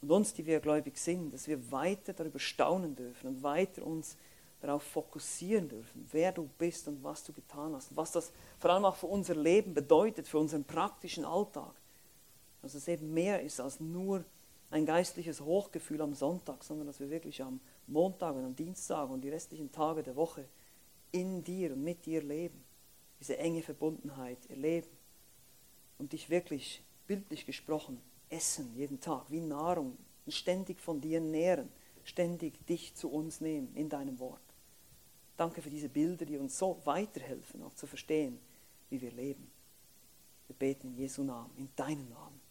Und 0.00 0.10
uns, 0.10 0.32
die 0.32 0.46
wir 0.46 0.60
gläubig 0.60 0.96
sind, 0.96 1.34
dass 1.34 1.46
wir 1.46 1.70
weiter 1.70 2.14
darüber 2.14 2.38
staunen 2.38 2.96
dürfen 2.96 3.26
und 3.28 3.42
weiter 3.42 3.84
uns 3.84 4.16
darauf 4.62 4.82
fokussieren 4.82 5.68
dürfen, 5.68 6.08
wer 6.10 6.32
du 6.32 6.48
bist 6.56 6.88
und 6.88 7.04
was 7.04 7.22
du 7.22 7.34
getan 7.34 7.74
hast 7.74 7.94
was 7.94 8.12
das 8.12 8.32
vor 8.58 8.70
allem 8.70 8.86
auch 8.86 8.96
für 8.96 9.08
unser 9.08 9.34
Leben 9.34 9.74
bedeutet, 9.74 10.26
für 10.26 10.38
unseren 10.38 10.64
praktischen 10.64 11.26
Alltag. 11.26 11.74
Dass 12.62 12.72
es 12.72 12.88
eben 12.88 13.12
mehr 13.12 13.42
ist 13.42 13.60
als 13.60 13.78
nur 13.78 14.24
ein 14.70 14.86
geistliches 14.86 15.42
Hochgefühl 15.42 16.00
am 16.00 16.14
Sonntag, 16.14 16.64
sondern 16.64 16.86
dass 16.86 16.98
wir 16.98 17.10
wirklich 17.10 17.42
am 17.42 17.60
Montag 17.86 18.34
und 18.34 18.46
am 18.46 18.56
Dienstag 18.56 19.10
und 19.10 19.20
die 19.20 19.28
restlichen 19.28 19.70
Tage 19.70 20.02
der 20.02 20.16
Woche 20.16 20.46
in 21.12 21.44
dir 21.44 21.74
und 21.74 21.84
mit 21.84 22.06
dir 22.06 22.22
leben, 22.22 22.64
diese 23.20 23.36
enge 23.36 23.62
Verbundenheit 23.62 24.38
erleben 24.48 24.88
und 25.98 26.12
dich 26.12 26.30
wirklich 26.30 26.82
bildlich 27.06 27.46
gesprochen, 27.46 28.00
essen 28.28 28.74
jeden 28.74 29.00
Tag, 29.00 29.30
wie 29.30 29.40
Nahrung, 29.40 29.96
ständig 30.28 30.80
von 30.80 31.00
dir 31.00 31.20
nähren, 31.20 31.68
ständig 32.04 32.64
dich 32.66 32.94
zu 32.94 33.10
uns 33.10 33.40
nehmen 33.40 33.74
in 33.74 33.88
deinem 33.88 34.18
Wort. 34.18 34.40
Danke 35.36 35.62
für 35.62 35.70
diese 35.70 35.88
Bilder, 35.88 36.24
die 36.24 36.38
uns 36.38 36.58
so 36.58 36.80
weiterhelfen, 36.84 37.62
auch 37.62 37.74
zu 37.74 37.86
verstehen, 37.86 38.38
wie 38.90 39.00
wir 39.00 39.12
leben. 39.12 39.50
Wir 40.46 40.56
beten 40.56 40.88
in 40.88 40.96
Jesu 40.96 41.22
Namen, 41.22 41.50
in 41.56 41.68
deinem 41.76 42.08
Namen. 42.08 42.46